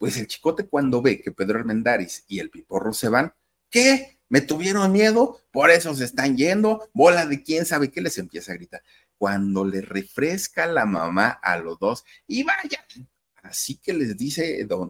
Pues 0.00 0.16
el 0.16 0.26
chicote 0.26 0.66
cuando 0.66 1.02
ve 1.02 1.20
que 1.20 1.30
Pedro 1.30 1.58
Almendaris 1.58 2.24
y 2.26 2.38
el 2.38 2.48
piporro 2.48 2.94
se 2.94 3.10
van, 3.10 3.34
¿qué? 3.68 4.18
¿Me 4.30 4.40
tuvieron 4.40 4.90
miedo? 4.90 5.42
Por 5.52 5.68
eso 5.68 5.94
se 5.94 6.06
están 6.06 6.38
yendo, 6.38 6.88
bola 6.94 7.26
de 7.26 7.42
quién 7.42 7.66
sabe 7.66 7.90
qué 7.90 8.00
les 8.00 8.16
empieza 8.16 8.52
a 8.52 8.54
gritar 8.54 8.82
cuando 9.20 9.66
le 9.66 9.82
refresca 9.82 10.64
la 10.64 10.86
mamá 10.86 11.28
a 11.42 11.58
los 11.58 11.78
dos 11.78 12.06
y 12.26 12.42
vaya, 12.42 12.82
así 13.42 13.76
que 13.76 13.92
les 13.92 14.16
dice 14.16 14.64
don, 14.64 14.88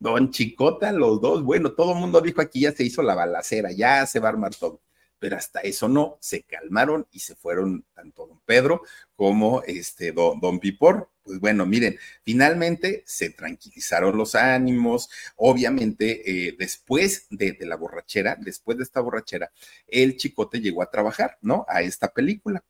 don 0.00 0.32
Chicota 0.32 0.90
los 0.90 1.20
dos, 1.20 1.44
bueno, 1.44 1.74
todo 1.74 1.92
el 1.92 2.00
mundo 2.00 2.20
dijo 2.20 2.40
aquí 2.40 2.62
ya 2.62 2.72
se 2.72 2.82
hizo 2.82 3.02
la 3.04 3.14
balacera, 3.14 3.70
ya 3.70 4.04
se 4.06 4.18
va 4.18 4.30
a 4.30 4.32
armar 4.32 4.52
todo, 4.56 4.82
pero 5.24 5.38
hasta 5.38 5.60
eso 5.60 5.88
no, 5.88 6.18
se 6.20 6.42
calmaron 6.42 7.06
y 7.10 7.20
se 7.20 7.34
fueron 7.34 7.86
tanto 7.94 8.26
don 8.26 8.40
Pedro 8.44 8.82
como 9.16 9.62
este 9.62 10.12
don, 10.12 10.38
don 10.38 10.60
Pipor. 10.60 11.08
Pues 11.22 11.40
bueno, 11.40 11.64
miren, 11.64 11.98
finalmente 12.22 13.02
se 13.06 13.30
tranquilizaron 13.30 14.18
los 14.18 14.34
ánimos. 14.34 15.08
Obviamente, 15.36 16.48
eh, 16.48 16.56
después 16.58 17.26
de, 17.30 17.52
de, 17.52 17.64
la 17.64 17.76
borrachera, 17.76 18.36
después 18.38 18.76
de 18.76 18.84
esta 18.84 19.00
borrachera, 19.00 19.50
el 19.86 20.18
chicote 20.18 20.60
llegó 20.60 20.82
a 20.82 20.90
trabajar, 20.90 21.38
¿no? 21.40 21.64
A 21.70 21.80
esta 21.80 22.12
película. 22.12 22.62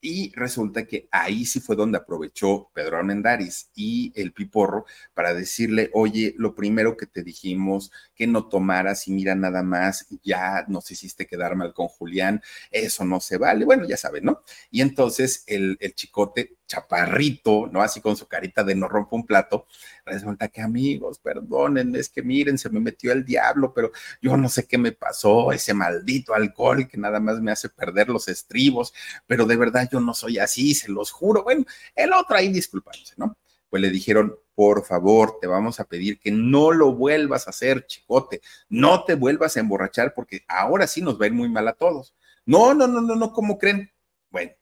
Y 0.00 0.32
resulta 0.34 0.86
que 0.86 1.08
ahí 1.10 1.44
sí 1.44 1.60
fue 1.60 1.76
donde 1.76 1.98
aprovechó 1.98 2.70
Pedro 2.72 2.98
Armendáriz 2.98 3.70
y 3.74 4.12
el 4.14 4.32
Piporro 4.32 4.86
para 5.14 5.34
decirle, 5.34 5.90
oye, 5.92 6.34
lo 6.38 6.54
primero 6.54 6.96
que 6.96 7.06
te 7.06 7.22
dijimos, 7.22 7.92
que 8.14 8.26
no 8.26 8.48
tomaras 8.48 9.08
y 9.08 9.12
mira 9.12 9.34
nada 9.34 9.62
más, 9.62 10.06
ya 10.22 10.64
nos 10.68 10.90
hiciste 10.90 11.26
quedar 11.26 11.56
mal 11.56 11.74
con 11.74 11.88
Julián, 11.88 12.40
eso 12.70 13.04
no 13.04 13.20
se 13.20 13.36
vale. 13.36 13.64
Bueno, 13.64 13.86
ya 13.86 13.96
saben, 13.96 14.24
¿no? 14.24 14.42
Y 14.70 14.80
entonces 14.80 15.44
el, 15.46 15.76
el 15.80 15.94
chicote 15.94 16.56
chaparrito, 16.70 17.68
¿no? 17.72 17.82
Así 17.82 18.00
con 18.00 18.16
su 18.16 18.28
carita 18.28 18.62
de 18.62 18.76
no 18.76 18.88
rompo 18.88 19.16
un 19.16 19.26
plato. 19.26 19.66
Resulta 20.06 20.48
que 20.48 20.62
amigos, 20.62 21.18
perdonen, 21.18 21.96
es 21.96 22.08
que 22.08 22.22
miren, 22.22 22.58
se 22.58 22.70
me 22.70 22.78
metió 22.78 23.10
el 23.12 23.24
diablo, 23.24 23.74
pero 23.74 23.90
yo 24.22 24.36
no 24.36 24.48
sé 24.48 24.66
qué 24.66 24.78
me 24.78 24.92
pasó, 24.92 25.50
ese 25.52 25.74
maldito 25.74 26.32
alcohol 26.32 26.86
que 26.86 26.96
nada 26.96 27.18
más 27.18 27.40
me 27.40 27.50
hace 27.50 27.68
perder 27.68 28.08
los 28.08 28.28
estribos, 28.28 28.94
pero 29.26 29.46
de 29.46 29.56
verdad 29.56 29.88
yo 29.90 29.98
no 30.00 30.14
soy 30.14 30.38
así, 30.38 30.74
se 30.74 30.90
los 30.90 31.10
juro. 31.10 31.42
Bueno, 31.42 31.64
el 31.96 32.12
otro 32.12 32.36
ahí 32.36 32.48
disculpándose, 32.52 33.14
¿no? 33.16 33.36
Pues 33.68 33.82
le 33.82 33.90
dijeron, 33.90 34.36
por 34.54 34.84
favor, 34.84 35.38
te 35.40 35.48
vamos 35.48 35.80
a 35.80 35.84
pedir 35.84 36.20
que 36.20 36.30
no 36.30 36.70
lo 36.70 36.92
vuelvas 36.94 37.46
a 37.46 37.50
hacer, 37.50 37.86
chicote, 37.86 38.42
no 38.68 39.04
te 39.04 39.14
vuelvas 39.14 39.56
a 39.56 39.60
emborrachar 39.60 40.14
porque 40.14 40.44
ahora 40.46 40.86
sí 40.86 41.02
nos 41.02 41.20
va 41.20 41.24
a 41.24 41.28
ir 41.28 41.34
muy 41.34 41.48
mal 41.48 41.66
a 41.66 41.72
todos. 41.72 42.14
No, 42.46 42.74
no, 42.74 42.86
no, 42.86 43.00
no, 43.00 43.16
no, 43.16 43.32
¿cómo 43.32 43.58
creen? 43.58 43.90
Bueno, 44.30 44.52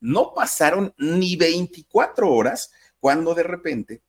no 0.00 0.32
pasaron 0.34 0.94
ni 0.98 1.36
24 1.36 2.30
horas 2.30 2.72
cuando 3.00 3.34
de 3.34 3.42
repente 3.42 4.02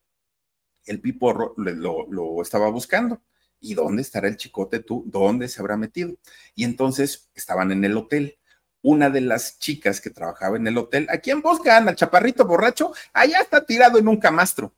el 0.86 1.02
piporro 1.02 1.54
lo, 1.58 2.42
estaba 2.42 2.70
buscando. 2.70 3.22
¿Y 3.60 3.74
dónde 3.74 4.02
estará 4.02 4.28
el 4.28 4.38
chicote 4.38 4.80
tú? 4.80 5.04
¿Dónde 5.08 5.48
se 5.48 5.60
habrá 5.60 5.78
metido? 5.78 6.16
Y 6.54 6.64
entonces 6.64 7.30
estaban 7.34 7.72
en 7.72 7.84
el 7.84 7.98
hotel 7.98 8.38
una 8.82 9.10
de 9.10 9.22
las 9.22 9.58
chicas 9.58 10.00
que 10.00 10.12
trabajaba 10.12 10.58
en 10.58 10.68
el 10.68 10.78
hotel, 10.78 11.08
¿a 11.10 11.18
quién 11.18 11.42
buscan? 11.42 11.90
Al 11.90 11.96
chaparrito 11.96 12.46
borracho, 12.46 12.94
allá 13.14 13.40
está 13.40 13.66
tirado 13.66 13.98
en 13.98 14.08
un 14.08 14.18
camastro. 14.18 14.76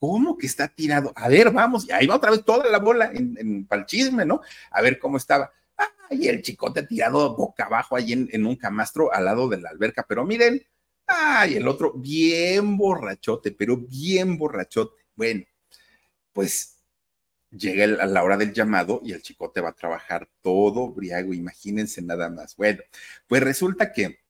¿Cómo 0.00 0.36
que 0.36 0.46
está 0.46 0.66
tirado? 0.66 1.12
A 1.14 1.28
ver, 1.28 1.52
vamos, 1.52 1.86
y 1.86 1.92
ahí 1.92 2.08
va 2.08 2.16
otra 2.16 2.32
vez 2.32 2.44
toda 2.44 2.68
la 2.68 2.78
bola 2.80 3.12
en, 3.14 3.36
en 3.38 3.66
palchisme, 3.66 4.26
¿no? 4.26 4.40
A 4.72 4.82
ver 4.82 4.98
cómo 4.98 5.16
estaba. 5.16 5.52
Ay, 6.10 6.28
el 6.28 6.42
chicote 6.42 6.82
tirado 6.84 7.34
boca 7.36 7.64
abajo 7.64 7.96
ahí 7.96 8.12
en, 8.12 8.46
un 8.46 8.56
camastro 8.56 9.12
al 9.12 9.24
lado 9.24 9.48
de 9.48 9.60
la 9.60 9.70
alberca, 9.70 10.04
pero 10.08 10.24
miren, 10.24 10.62
ay, 11.06 11.56
el 11.56 11.68
otro 11.68 11.92
bien 11.94 12.76
borrachote, 12.76 13.52
pero 13.52 13.76
bien 13.76 14.36
borrachote. 14.38 15.04
Bueno, 15.14 15.44
pues 16.32 16.76
llega 17.50 17.84
a 18.02 18.06
la 18.06 18.22
hora 18.22 18.36
del 18.36 18.52
llamado 18.52 19.00
y 19.04 19.12
el 19.12 19.22
chicote 19.22 19.60
va 19.60 19.70
a 19.70 19.74
trabajar 19.74 20.28
todo 20.42 20.90
briago, 20.90 21.34
imagínense 21.34 22.02
nada 22.02 22.28
más. 22.30 22.56
Bueno, 22.56 22.82
pues 23.26 23.42
resulta 23.42 23.92
que 23.92 24.20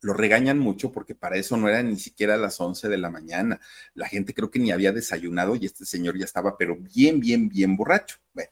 lo 0.00 0.12
regañan 0.12 0.58
mucho 0.58 0.92
porque 0.92 1.14
para 1.14 1.36
eso 1.36 1.56
no 1.56 1.68
eran 1.68 1.88
ni 1.88 1.98
siquiera 1.98 2.36
las 2.36 2.60
11 2.60 2.88
de 2.88 2.98
la 2.98 3.10
mañana. 3.10 3.60
La 3.94 4.08
gente 4.08 4.34
creo 4.34 4.50
que 4.50 4.58
ni 4.58 4.70
había 4.70 4.92
desayunado 4.92 5.56
y 5.56 5.66
este 5.66 5.84
señor 5.84 6.18
ya 6.18 6.24
estaba, 6.24 6.56
pero 6.56 6.76
bien, 6.76 7.20
bien, 7.20 7.48
bien 7.48 7.76
borracho. 7.76 8.18
Bueno, 8.32 8.50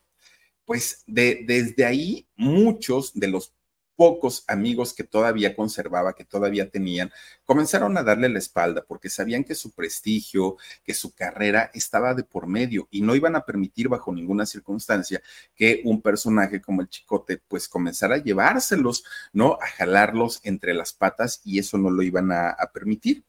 pues 0.66 1.04
de, 1.06 1.44
desde 1.46 1.84
ahí 1.84 2.28
muchos 2.36 3.14
de 3.14 3.28
los 3.28 3.54
pocos 3.96 4.44
amigos 4.46 4.92
que 4.92 5.04
todavía 5.04 5.56
conservaba, 5.56 6.14
que 6.14 6.24
todavía 6.24 6.70
tenían, 6.70 7.10
comenzaron 7.44 7.96
a 7.96 8.02
darle 8.02 8.28
la 8.28 8.38
espalda 8.38 8.84
porque 8.86 9.08
sabían 9.08 9.42
que 9.42 9.54
su 9.54 9.72
prestigio, 9.72 10.56
que 10.84 10.94
su 10.94 11.14
carrera 11.14 11.70
estaba 11.74 12.14
de 12.14 12.22
por 12.22 12.46
medio 12.46 12.86
y 12.90 13.00
no 13.00 13.16
iban 13.16 13.34
a 13.34 13.44
permitir 13.44 13.88
bajo 13.88 14.12
ninguna 14.12 14.46
circunstancia 14.46 15.22
que 15.54 15.80
un 15.84 16.02
personaje 16.02 16.60
como 16.60 16.82
el 16.82 16.88
Chicote 16.88 17.38
pues 17.48 17.68
comenzara 17.68 18.16
a 18.16 18.22
llevárselos, 18.22 19.04
¿no? 19.32 19.58
A 19.60 19.66
jalarlos 19.66 20.40
entre 20.44 20.74
las 20.74 20.92
patas 20.92 21.40
y 21.42 21.58
eso 21.58 21.78
no 21.78 21.90
lo 21.90 22.02
iban 22.02 22.30
a, 22.30 22.54
permitir. 22.74 23.24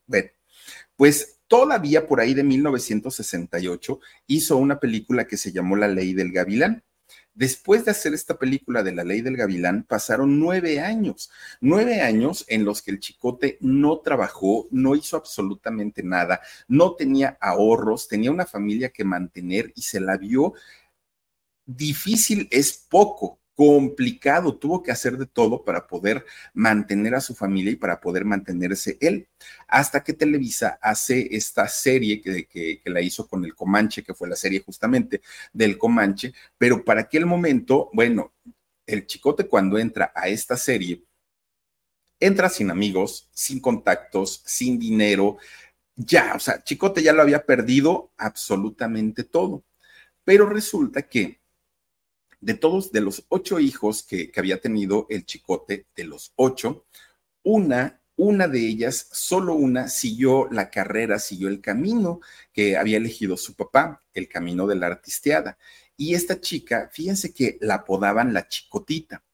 Pues 0.97 1.39
todavía 1.47 2.05
por 2.05 2.19
ahí 2.19 2.33
de 2.33 2.43
1968 2.43 3.99
hizo 4.27 4.57
una 4.57 4.79
película 4.79 5.25
que 5.25 5.38
se 5.38 5.53
llamó 5.53 5.77
La 5.77 5.88
Ley 5.88 6.13
del 6.13 6.33
Gavilán 6.33 6.83
Después 7.38 7.85
de 7.85 7.91
hacer 7.91 8.15
esta 8.15 8.39
película 8.39 8.81
de 8.81 8.95
La 8.95 9.03
Ley 9.03 9.21
del 9.21 9.38
Gavilán, 9.38 9.83
pasaron 9.83 10.39
nueve 10.39 10.79
años, 10.79 11.29
nueve 11.61 12.01
años 12.01 12.43
en 12.47 12.65
los 12.65 12.81
que 12.81 12.89
el 12.89 12.99
chicote 12.99 13.59
no 13.61 13.99
trabajó, 13.99 14.67
no 14.71 14.95
hizo 14.95 15.17
absolutamente 15.17 16.01
nada, 16.01 16.41
no 16.67 16.95
tenía 16.95 17.38
ahorros, 17.39 18.07
tenía 18.07 18.31
una 18.31 18.47
familia 18.47 18.89
que 18.89 19.03
mantener 19.03 19.71
y 19.75 19.83
se 19.83 19.99
la 19.99 20.17
vio 20.17 20.55
difícil 21.67 22.47
es 22.49 22.73
poco 22.89 23.39
complicado, 23.57 24.55
tuvo 24.55 24.83
que 24.83 24.91
hacer 24.91 25.17
de 25.17 25.25
todo 25.25 25.65
para 25.65 25.87
poder 25.87 26.23
mantener 26.53 27.15
a 27.15 27.21
su 27.21 27.33
familia 27.33 27.71
y 27.71 27.75
para 27.75 27.99
poder 27.99 28.23
mantenerse 28.23 28.99
él, 29.01 29.27
hasta 29.67 30.03
que 30.03 30.13
Televisa 30.13 30.77
hace 30.79 31.27
esta 31.35 31.67
serie 31.67 32.21
que, 32.21 32.45
que, 32.45 32.79
la 32.85 33.01
hizo 33.01 33.27
con 33.27 33.43
el 33.43 33.55
Comanche, 33.55 34.03
que 34.03 34.13
fue 34.13 34.29
la 34.29 34.35
serie 34.35 34.61
justamente 34.63 35.21
del 35.53 35.79
Comanche, 35.79 36.33
pero 36.59 36.85
para 36.85 37.01
aquel 37.01 37.25
momento, 37.25 37.89
bueno, 37.93 38.31
el 38.85 39.07
chicote 39.07 39.47
cuando 39.47 39.79
entra 39.79 40.11
a 40.13 40.27
esta 40.27 40.55
serie, 40.55 41.03
entra 42.19 42.49
sin 42.49 42.69
amigos, 42.69 43.27
sin 43.31 43.59
contactos, 43.59 44.43
sin 44.45 44.77
dinero, 44.77 45.37
ya, 45.95 46.33
o 46.35 46.39
sea, 46.39 46.63
Chicote 46.63 47.01
ya 47.01 47.11
lo 47.11 47.23
había 47.23 47.43
perdido 47.43 48.11
absolutamente 48.17 49.23
todo, 49.23 49.63
pero 50.23 50.47
resulta 50.47 51.01
que 51.01 51.39
de 52.47 52.53
todos, 52.53 52.93
de 52.93 53.01
los 53.01 53.25
ocho 53.27 53.59
hijos 53.59 54.03
que, 54.03 54.31
había 54.37 54.61
tenido 54.61 55.05
el 55.09 55.25
chicote, 55.25 55.85
de 55.93 56.05
los 56.05 56.31
ocho, 56.37 56.85
una, 57.43 58.01
una 58.15 58.47
de 58.47 58.59
ellas, 58.65 59.09
solo 59.11 59.53
una, 59.53 59.89
siguió 59.89 60.47
la 60.49 60.69
carrera, 60.69 61.19
siguió 61.19 61.49
el 61.49 61.59
camino 61.59 62.21
que 62.53 62.77
había 62.77 62.95
elegido 62.95 63.35
su 63.35 63.53
papá, 63.53 64.01
el 64.13 64.29
camino 64.29 64.65
de 64.65 64.75
la 64.75 64.87
artisteada. 64.87 65.57
Y 65.97 66.13
esta 66.13 66.39
chica, 66.39 66.89
fíjense 66.89 67.33
que 67.33 67.57
la 67.59 67.75
apodaban 67.75 68.33
la 68.33 68.47
chicotita. 68.47 69.25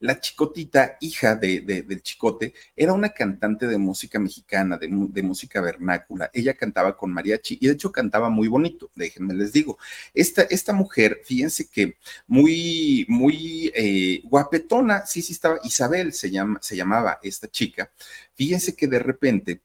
La 0.00 0.18
chicotita, 0.18 0.96
hija 1.00 1.36
de, 1.36 1.60
del 1.60 2.02
chicote, 2.02 2.54
era 2.74 2.92
una 2.94 3.10
cantante 3.10 3.66
de 3.66 3.78
música 3.78 4.18
mexicana, 4.18 4.78
de, 4.78 4.88
música 5.22 5.60
vernácula. 5.60 6.30
Ella 6.32 6.54
cantaba 6.54 6.96
con 6.96 7.12
mariachi 7.12 7.58
y 7.60 7.66
de 7.66 7.74
hecho 7.74 7.92
cantaba 7.92 8.30
muy 8.30 8.48
bonito, 8.48 8.90
déjenme 8.94 9.34
les 9.34 9.52
digo. 9.52 9.78
Esta, 10.14 10.42
esta 10.42 10.72
mujer, 10.72 11.20
fíjense 11.24 11.68
que 11.68 11.96
muy, 12.26 13.04
muy 13.08 13.70
eh, 13.74 14.22
guapetona, 14.24 15.04
sí, 15.06 15.20
sí 15.22 15.34
estaba, 15.34 15.58
Isabel 15.64 16.14
se, 16.14 16.30
llama, 16.30 16.58
se 16.62 16.76
llamaba 16.76 17.18
esta 17.22 17.48
chica. 17.48 17.92
Fíjense 18.34 18.74
que 18.74 18.86
de 18.88 18.98
repente 18.98 19.60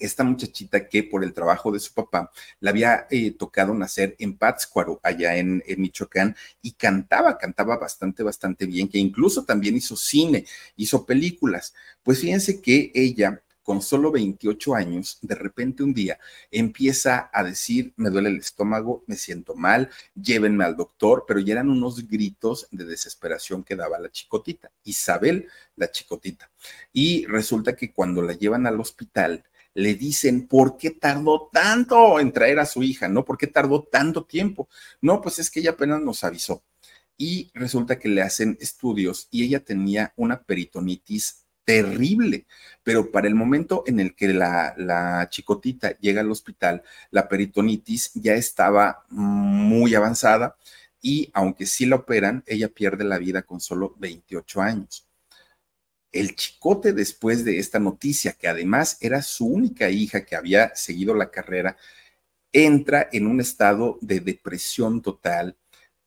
esta 0.00 0.24
muchachita 0.24 0.88
que 0.88 1.02
por 1.04 1.22
el 1.22 1.32
trabajo 1.32 1.70
de 1.70 1.78
su 1.78 1.92
papá 1.92 2.32
le 2.58 2.70
había 2.70 3.06
eh, 3.10 3.32
tocado 3.32 3.74
nacer 3.74 4.16
en 4.18 4.36
Pátzcuaro, 4.36 5.00
allá 5.02 5.36
en, 5.36 5.62
Michoacán, 5.76 6.34
y 6.62 6.72
cantaba, 6.72 7.38
cantaba 7.38 7.76
bastante, 7.76 8.22
bastante 8.22 8.66
bien, 8.66 8.88
que 8.88 8.98
incluso 8.98 9.44
también 9.44 9.76
hizo 9.76 9.96
cine, 9.96 10.44
hizo 10.76 11.06
películas. 11.06 11.74
Pues 12.02 12.20
fíjense 12.20 12.60
que 12.60 12.90
ella 12.94 13.42
con 13.62 13.82
solo 13.82 14.10
28 14.10 14.74
años, 14.74 15.18
de 15.22 15.36
repente 15.36 15.84
un 15.84 15.94
día 15.94 16.18
empieza 16.50 17.30
a 17.32 17.44
decir, 17.44 17.92
me 17.96 18.10
duele 18.10 18.30
el 18.30 18.38
estómago, 18.38 19.04
me 19.06 19.14
siento 19.14 19.54
mal, 19.54 19.90
llévenme 20.14 20.64
al 20.64 20.76
doctor, 20.76 21.24
pero 21.24 21.38
ya 21.38 21.52
eran 21.52 21.70
unos 21.70 22.08
gritos 22.08 22.66
de 22.72 22.84
desesperación 22.84 23.62
que 23.62 23.76
daba 23.76 24.00
la 24.00 24.10
chicotita, 24.10 24.72
Isabel, 24.82 25.46
la 25.76 25.88
chicotita. 25.90 26.50
Y 26.92 27.26
resulta 27.26 27.76
que 27.76 27.92
cuando 27.92 28.22
la 28.22 28.32
llevan 28.32 28.66
al 28.66 28.80
hospital, 28.80 29.44
le 29.74 29.94
dicen, 29.94 30.46
¿por 30.46 30.76
qué 30.76 30.90
tardó 30.90 31.48
tanto 31.52 32.20
en 32.20 32.32
traer 32.32 32.58
a 32.58 32.66
su 32.66 32.82
hija? 32.82 33.08
¿No? 33.08 33.24
¿Por 33.24 33.38
qué 33.38 33.46
tardó 33.46 33.84
tanto 33.84 34.24
tiempo? 34.24 34.68
No, 35.00 35.20
pues 35.20 35.38
es 35.38 35.50
que 35.50 35.60
ella 35.60 35.70
apenas 35.72 36.00
nos 36.02 36.24
avisó. 36.24 36.62
Y 37.16 37.50
resulta 37.54 37.98
que 37.98 38.08
le 38.08 38.22
hacen 38.22 38.56
estudios 38.60 39.28
y 39.30 39.44
ella 39.44 39.60
tenía 39.64 40.12
una 40.16 40.42
peritonitis 40.42 41.44
terrible, 41.64 42.46
pero 42.82 43.10
para 43.10 43.28
el 43.28 43.34
momento 43.34 43.84
en 43.86 44.00
el 44.00 44.14
que 44.16 44.28
la, 44.28 44.74
la, 44.76 45.28
chicotita 45.30 45.96
llega 45.98 46.22
al 46.22 46.30
hospital, 46.30 46.82
la 47.10 47.28
peritonitis 47.28 48.12
ya 48.14 48.34
estaba 48.34 49.04
muy 49.10 49.94
avanzada 49.94 50.56
y 51.00 51.30
aunque 51.34 51.66
sí 51.66 51.86
la 51.86 51.96
operan, 51.96 52.42
ella 52.46 52.68
pierde 52.68 53.04
la 53.04 53.18
vida 53.18 53.42
con 53.42 53.60
solo 53.60 53.94
28 53.98 54.60
años 54.62 55.09
el 56.12 56.34
chicote 56.36 56.92
después 56.92 57.44
de 57.44 57.58
esta 57.58 57.78
noticia, 57.78 58.32
que 58.32 58.48
además 58.48 58.98
era 59.00 59.22
su 59.22 59.46
única 59.46 59.90
hija 59.90 60.24
que 60.24 60.36
había 60.36 60.74
seguido 60.74 61.14
la 61.14 61.30
carrera, 61.30 61.76
entra 62.52 63.08
en 63.12 63.26
un 63.26 63.40
estado 63.40 63.98
de 64.00 64.20
depresión 64.20 65.02
total, 65.02 65.56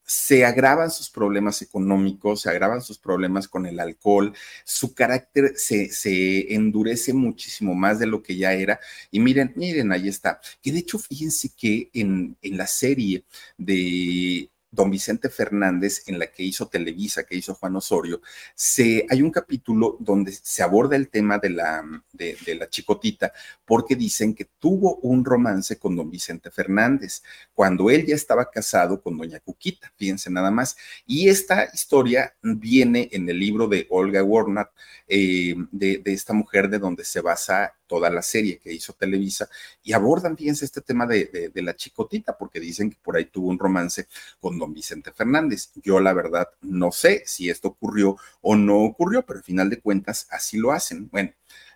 se 0.05 0.45
agravan 0.45 0.91
sus 0.91 1.09
problemas 1.09 1.61
económicos, 1.61 2.41
se 2.41 2.49
agravan 2.49 2.81
sus 2.81 2.99
problemas 2.99 3.47
con 3.47 3.65
el 3.65 3.79
alcohol, 3.79 4.33
su 4.65 4.93
carácter 4.93 5.53
se, 5.55 6.53
endurece 6.53 7.13
muchísimo 7.13 7.73
más 7.73 7.99
de 7.99 8.07
lo 8.07 8.21
que 8.21 8.35
ya 8.35 8.53
era. 8.53 8.79
Y 9.11 9.19
miren, 9.21 9.53
miren, 9.55 9.91
ahí 9.93 10.09
está. 10.09 10.41
Que 10.61 10.73
de 10.73 10.79
hecho, 10.79 10.99
fíjense 10.99 11.51
que 11.55 11.89
en 11.93 12.35
la 12.41 12.67
serie 12.67 13.23
de 13.57 14.49
don 14.73 14.89
Vicente 14.89 15.29
Fernández, 15.29 16.03
en 16.07 16.17
la 16.17 16.27
que 16.27 16.43
hizo 16.43 16.67
Televisa, 16.67 17.23
que 17.23 17.35
hizo 17.35 17.53
Juan 17.53 17.75
Osorio, 17.75 18.21
se, 18.55 19.05
hay 19.07 19.21
un 19.21 19.29
capítulo 19.29 19.97
donde 19.99 20.31
se 20.31 20.63
aborda 20.63 20.95
el 20.95 21.09
tema 21.09 21.37
de 21.37 21.51
la, 21.51 21.83
de, 22.11 22.55
la 22.55 22.67
chicotita, 22.67 23.31
porque 23.65 23.95
dicen 23.95 24.33
que 24.33 24.45
tuvo 24.59 24.95
un 24.97 25.23
romance 25.23 25.77
con 25.77 25.95
don 25.95 26.09
Vicente 26.09 26.49
Fernández, 26.49 27.21
cuando 27.53 27.91
él 27.91 28.05
ya 28.05 28.15
estaba 28.15 28.49
casado 28.49 28.99
con 28.99 29.15
doña 29.15 29.39
Cuquita, 29.39 29.93
fíjense 29.95 30.31
nada 30.31 30.49
más. 30.49 30.75
Y 31.05 31.29
esta 31.29 31.69
historia 31.71 32.33
viene 32.41 33.09
en 33.11 33.29
el 33.29 33.39
libro 33.39 33.67
de 33.67 33.85
Olga 33.91 34.23
Warnat, 34.23 34.71
eh, 35.07 35.53
de, 35.71 35.99
de 35.99 36.13
esta 36.13 36.33
mujer 36.33 36.67
de 36.69 36.79
donde 36.79 37.05
se 37.05 37.21
basa 37.21 37.75
toda 37.87 38.09
la 38.09 38.21
serie 38.21 38.59
que 38.59 38.73
hizo 38.73 38.93
Televisa 38.93 39.49
y 39.83 39.93
abordan, 39.93 40.37
fíjense, 40.37 40.65
este 40.65 40.81
tema 40.81 41.05
de, 41.05 41.51
de, 41.53 41.61
la 41.61 41.75
chicotita, 41.75 42.37
porque 42.37 42.59
dicen 42.59 42.89
que 42.89 42.97
por 43.01 43.15
ahí 43.15 43.25
tuvo 43.25 43.49
un 43.49 43.59
romance 43.59 44.07
con 44.39 44.57
don 44.57 44.73
Vicente 44.73 45.11
Fernández. 45.11 45.71
Yo 45.83 45.99
la 45.99 46.13
verdad 46.13 46.49
no 46.61 46.91
sé 46.91 47.23
si 47.25 47.49
esto 47.49 47.69
ocurrió 47.69 48.17
o 48.41 48.55
no 48.55 48.83
ocurrió, 48.83 49.25
pero 49.25 49.39
al 49.39 49.45
final 49.45 49.69
de 49.69 49.79
cuentas 49.79 50.27
así 50.29 50.57
lo 50.57 50.71
hacen. 50.71 51.09
Bueno, 51.09 51.31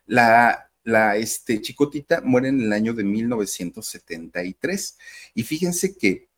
la, 0.05 0.69
la 0.83 1.17
este, 1.17 1.61
chicotita 1.61 2.21
muere 2.21 2.49
en 2.49 2.61
el 2.61 2.73
año 2.73 2.93
de 2.93 3.03
1973 3.03 4.97
y 5.33 5.43
fíjense 5.43 5.95
que 5.97 6.29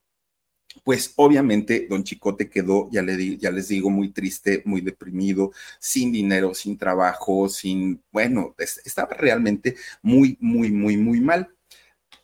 pues 0.83 1.13
obviamente 1.17 1.87
don 1.89 2.03
Chicote 2.03 2.49
quedó, 2.49 2.89
ya, 2.91 3.01
le 3.01 3.37
ya 3.37 3.51
les 3.51 3.67
digo, 3.67 3.89
muy 3.89 4.11
triste, 4.11 4.61
muy 4.65 4.81
deprimido, 4.81 5.51
sin 5.79 6.11
dinero, 6.11 6.53
sin 6.53 6.77
trabajo, 6.77 7.49
sin, 7.49 8.03
bueno, 8.11 8.55
estaba 8.57 9.13
realmente 9.13 9.75
muy, 10.01 10.37
muy, 10.39 10.71
muy, 10.71 10.97
muy 10.97 11.21
mal. 11.21 11.49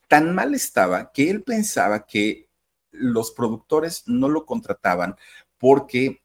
Tan 0.08 0.36
mal 0.36 0.54
estaba 0.54 1.12
que 1.12 1.30
él 1.30 1.43
pensaba 1.43 2.06
que 2.06 2.48
los 2.91 3.32
productores 3.32 4.04
no 4.08 4.30
lo 4.30 4.46
contrataban 4.46 5.16
porque 5.58 6.22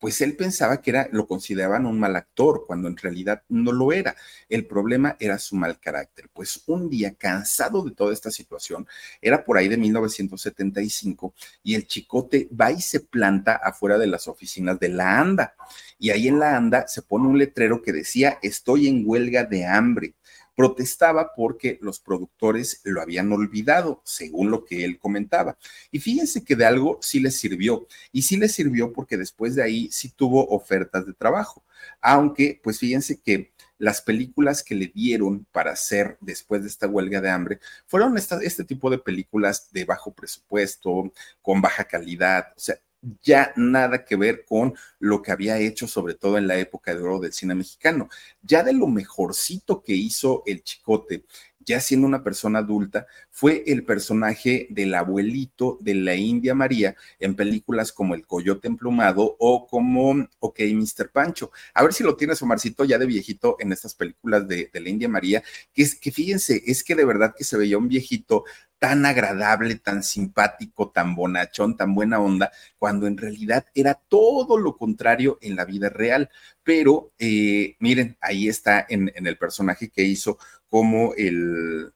pues 0.00 0.20
él 0.22 0.34
pensaba 0.34 0.80
que 0.80 0.90
era, 0.90 1.08
lo 1.12 1.26
consideraban 1.26 1.84
un 1.84 2.00
mal 2.00 2.16
actor, 2.16 2.64
cuando 2.66 2.88
en 2.88 2.96
realidad 2.96 3.42
no 3.50 3.70
lo 3.70 3.92
era. 3.92 4.16
El 4.48 4.66
problema 4.66 5.16
era 5.20 5.38
su 5.38 5.56
mal 5.56 5.78
carácter. 5.78 6.30
Pues 6.32 6.62
un 6.66 6.88
día, 6.88 7.14
cansado 7.14 7.84
de 7.84 7.92
toda 7.92 8.14
esta 8.14 8.30
situación, 8.30 8.86
era 9.20 9.44
por 9.44 9.58
ahí 9.58 9.68
de 9.68 9.76
1975, 9.76 11.34
y 11.62 11.74
el 11.74 11.86
chicote 11.86 12.48
va 12.58 12.72
y 12.72 12.80
se 12.80 13.00
planta 13.00 13.60
afuera 13.62 13.98
de 13.98 14.06
las 14.06 14.26
oficinas 14.26 14.80
de 14.80 14.88
la 14.88 15.20
ANDA. 15.20 15.54
Y 15.98 16.10
ahí 16.10 16.28
en 16.28 16.38
la 16.38 16.56
ANDA 16.56 16.88
se 16.88 17.02
pone 17.02 17.28
un 17.28 17.38
letrero 17.38 17.82
que 17.82 17.92
decía, 17.92 18.38
estoy 18.42 18.88
en 18.88 19.02
huelga 19.04 19.44
de 19.44 19.66
hambre 19.66 20.14
protestaba 20.54 21.32
porque 21.34 21.78
los 21.80 22.00
productores 22.00 22.80
lo 22.84 23.00
habían 23.00 23.32
olvidado, 23.32 24.02
según 24.04 24.50
lo 24.50 24.64
que 24.64 24.84
él 24.84 24.98
comentaba. 24.98 25.56
Y 25.90 26.00
fíjense 26.00 26.44
que 26.44 26.56
de 26.56 26.66
algo 26.66 26.98
sí 27.02 27.20
le 27.20 27.30
sirvió, 27.30 27.86
y 28.12 28.22
sí 28.22 28.36
le 28.36 28.48
sirvió 28.48 28.92
porque 28.92 29.16
después 29.16 29.54
de 29.54 29.62
ahí 29.62 29.88
sí 29.90 30.10
tuvo 30.10 30.46
ofertas 30.48 31.06
de 31.06 31.14
trabajo, 31.14 31.64
aunque 32.00 32.60
pues 32.62 32.78
fíjense 32.78 33.20
que 33.20 33.52
las 33.78 34.02
películas 34.02 34.62
que 34.62 34.74
le 34.74 34.88
dieron 34.88 35.46
para 35.50 35.72
hacer 35.72 36.18
después 36.20 36.62
de 36.62 36.68
esta 36.68 36.86
huelga 36.86 37.22
de 37.22 37.30
hambre 37.30 37.60
fueron 37.86 38.16
este 38.16 38.64
tipo 38.64 38.90
de 38.90 38.98
películas 38.98 39.72
de 39.72 39.86
bajo 39.86 40.12
presupuesto, 40.12 41.10
con 41.40 41.62
baja 41.62 41.84
calidad, 41.84 42.48
o 42.56 42.60
sea, 42.60 42.78
ya 43.22 43.52
nada 43.56 44.04
que 44.04 44.16
ver 44.16 44.44
con 44.44 44.74
lo 44.98 45.22
que 45.22 45.32
había 45.32 45.58
hecho, 45.58 45.86
sobre 45.86 46.14
todo 46.14 46.38
en 46.38 46.46
la 46.46 46.58
época 46.58 46.94
de 46.94 47.00
oro 47.00 47.18
del 47.18 47.32
cine 47.32 47.54
mexicano. 47.54 48.08
Ya 48.42 48.62
de 48.62 48.72
lo 48.72 48.86
mejorcito 48.86 49.82
que 49.82 49.94
hizo 49.94 50.42
el 50.46 50.62
Chicote, 50.62 51.24
ya 51.60 51.80
siendo 51.80 52.06
una 52.06 52.24
persona 52.24 52.60
adulta, 52.60 53.06
fue 53.30 53.62
el 53.66 53.84
personaje 53.84 54.66
del 54.70 54.94
abuelito 54.94 55.78
de 55.80 55.94
la 55.94 56.14
India 56.14 56.54
María 56.54 56.96
en 57.18 57.36
películas 57.36 57.92
como 57.92 58.14
El 58.14 58.26
Coyote 58.26 58.66
Emplumado 58.66 59.36
o 59.38 59.66
como 59.66 60.26
Ok, 60.40 60.60
Mr. 60.60 61.10
Pancho. 61.12 61.50
A 61.74 61.82
ver 61.82 61.92
si 61.92 62.02
lo 62.02 62.16
tienes, 62.16 62.40
Omarcito, 62.42 62.84
ya 62.84 62.98
de 62.98 63.06
viejito 63.06 63.56
en 63.60 63.72
estas 63.72 63.94
películas 63.94 64.48
de, 64.48 64.70
de 64.72 64.80
la 64.80 64.88
India 64.88 65.08
María, 65.08 65.42
que 65.72 65.82
es 65.82 65.94
que 65.94 66.10
fíjense, 66.10 66.62
es 66.66 66.82
que 66.82 66.94
de 66.94 67.04
verdad 67.04 67.34
que 67.36 67.44
se 67.44 67.56
veía 67.56 67.78
un 67.78 67.88
viejito 67.88 68.44
tan 68.80 69.04
agradable, 69.04 69.76
tan 69.76 70.02
simpático, 70.02 70.90
tan 70.90 71.14
bonachón, 71.14 71.76
tan 71.76 71.94
buena 71.94 72.18
onda, 72.18 72.50
cuando 72.78 73.06
en 73.06 73.18
realidad 73.18 73.66
era 73.74 73.94
todo 73.94 74.58
lo 74.58 74.76
contrario 74.78 75.38
en 75.42 75.54
la 75.54 75.66
vida 75.66 75.90
real. 75.90 76.30
Pero 76.64 77.12
eh, 77.18 77.76
miren, 77.78 78.16
ahí 78.22 78.48
está 78.48 78.84
en, 78.88 79.12
el 79.14 79.36
personaje 79.38 79.90
que 79.90 80.02
hizo 80.02 80.38
como 80.68 81.12
el, 81.14 81.92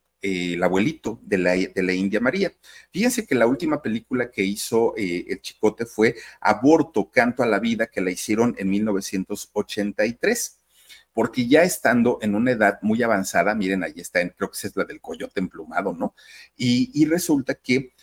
abuelito 0.62 1.20
de 1.22 1.39
la, 1.39 1.53
de 1.53 1.82
la, 1.82 1.93
India 1.95 2.20
María. 2.20 2.53
Fíjense 2.93 3.26
que 3.26 3.35
la 3.35 3.47
última 3.47 3.80
película 3.80 4.30
que 4.30 4.45
hizo 4.45 4.95
eh, 4.97 5.24
el 5.28 5.41
Chicote 5.41 5.87
fue 5.87 6.16
Aborto, 6.41 7.11
Canto 7.11 7.43
a 7.43 7.47
la 7.47 7.61
Vida, 7.61 7.87
que 7.87 8.03
la 8.03 8.11
hicieron 8.11 8.55
en 8.59 8.68
1983 8.68 10.64
porque 11.15 11.47
ya 11.47 11.62
estando 11.62 12.19
en 12.21 12.35
una 12.35 12.51
edad 12.51 12.79
muy 12.83 13.03
avanzada, 13.03 13.55
miren, 13.55 13.85
ahí 13.85 13.95
está, 13.97 14.21
creo 14.31 14.51
que 14.51 14.67
es 14.67 14.77
la 14.77 14.85
del 14.85 15.01
coyote 15.01 15.41
emplumado, 15.41 15.95
¿no? 15.95 16.15
Y, 16.57 17.07
resulta 17.07 17.55
que 17.55 17.95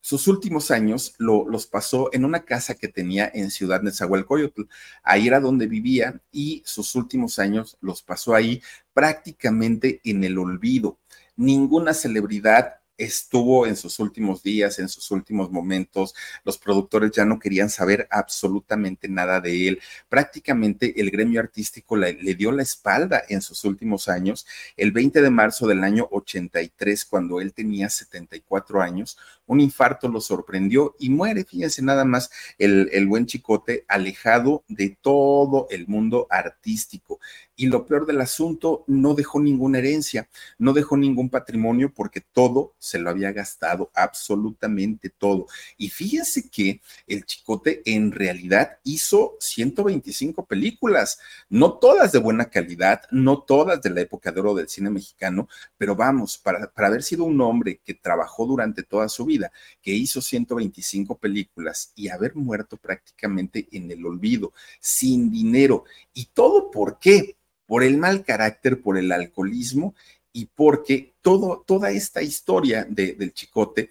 sus 0.00 0.28
últimos 0.28 0.70
años 0.70 1.14
los 1.18 1.66
pasó 1.66 2.10
en 2.12 2.24
una 2.24 2.44
casa 2.44 2.74
que 2.74 2.88
tenía 2.88 3.30
en 3.34 3.50
Ciudad 3.50 3.82
Nezahualcóyotl. 3.82 4.62
Ahí 5.02 5.26
era 5.26 5.40
donde 5.40 5.66
vivía 5.66 6.20
y 6.30 6.62
sus 6.66 6.94
últimos 6.94 7.38
años 7.38 7.76
los 7.80 8.02
pasó 8.02 8.34
ahí 8.34 8.62
prácticamente 8.92 10.00
en 10.04 10.24
el 10.24 10.38
olvido. 10.38 10.98
Ninguna 11.36 11.94
celebridad 11.94 12.77
estuvo 12.98 13.66
en 13.66 13.76
sus 13.76 14.00
últimos 14.00 14.42
días, 14.42 14.78
en 14.80 14.88
sus 14.88 15.10
últimos 15.12 15.50
momentos, 15.50 16.14
los 16.44 16.58
productores 16.58 17.12
ya 17.12 17.24
no 17.24 17.38
querían 17.38 17.70
saber 17.70 18.08
absolutamente 18.10 19.08
nada 19.08 19.40
de 19.40 19.68
él. 19.68 19.80
Prácticamente 20.08 21.00
el 21.00 21.10
gremio 21.10 21.40
artístico 21.40 21.96
le, 21.96 22.14
dio 22.34 22.52
la 22.52 22.62
espalda 22.62 23.22
en 23.28 23.40
sus 23.40 23.64
últimos 23.64 24.08
años. 24.08 24.46
El 24.76 24.92
20 24.92 25.22
de 25.22 25.30
marzo 25.30 25.66
del 25.66 25.84
año 25.84 26.08
83, 26.10 27.04
cuando 27.04 27.40
él 27.40 27.54
tenía 27.54 27.88
74 27.88 28.82
años, 28.82 29.16
un 29.46 29.60
infarto 29.60 30.08
lo 30.08 30.20
sorprendió 30.20 30.94
y 30.98 31.08
muere, 31.08 31.44
fíjense 31.44 31.82
nada 31.82 32.04
más, 32.04 32.30
el, 32.58 32.90
el 32.92 33.06
buen 33.06 33.26
chicote 33.26 33.84
alejado 33.88 34.64
de 34.68 34.98
todo 35.00 35.68
el 35.70 35.86
mundo 35.86 36.26
artístico. 36.28 37.20
Y 37.60 37.66
lo 37.66 37.84
peor 37.86 38.06
del 38.06 38.20
asunto, 38.20 38.84
no 38.86 39.14
dejó 39.14 39.40
ninguna 39.40 39.78
herencia, 39.78 40.28
no 40.58 40.72
dejó 40.72 40.96
ningún 40.96 41.28
patrimonio 41.28 41.92
porque 41.92 42.20
todo 42.20 42.76
se 42.78 43.00
lo 43.00 43.10
había 43.10 43.32
gastado, 43.32 43.90
absolutamente 43.94 45.10
todo. 45.10 45.48
Y 45.76 45.88
fíjense 45.88 46.48
que 46.50 46.80
el 47.08 47.26
Chicote 47.26 47.82
en 47.84 48.12
realidad 48.12 48.78
hizo 48.84 49.34
125 49.40 50.46
películas, 50.46 51.18
no 51.48 51.72
todas 51.72 52.12
de 52.12 52.20
buena 52.20 52.48
calidad, 52.48 53.02
no 53.10 53.42
todas 53.42 53.82
de 53.82 53.90
la 53.90 54.02
época 54.02 54.30
de 54.30 54.38
oro 54.38 54.54
del 54.54 54.68
cine 54.68 54.90
mexicano, 54.90 55.48
pero 55.76 55.96
vamos, 55.96 56.38
para, 56.38 56.70
para 56.70 56.86
haber 56.86 57.02
sido 57.02 57.24
un 57.24 57.40
hombre 57.40 57.80
que 57.84 57.94
trabajó 57.94 58.46
durante 58.46 58.84
toda 58.84 59.08
su 59.08 59.24
vida, 59.24 59.50
que 59.82 59.90
hizo 59.90 60.22
125 60.22 61.18
películas 61.18 61.90
y 61.96 62.08
haber 62.08 62.36
muerto 62.36 62.76
prácticamente 62.76 63.66
en 63.72 63.90
el 63.90 64.06
olvido, 64.06 64.52
sin 64.78 65.28
dinero. 65.28 65.82
¿Y 66.14 66.26
todo 66.26 66.70
por 66.70 67.00
qué? 67.00 67.34
Por 67.68 67.84
el 67.84 67.98
mal 67.98 68.24
carácter, 68.24 68.80
por 68.80 68.96
el 68.96 69.12
alcoholismo 69.12 69.94
y 70.32 70.46
porque 70.46 71.14
toda 71.20 71.90
esta 71.90 72.22
historia 72.22 72.86
del 72.88 73.34
chicote, 73.34 73.90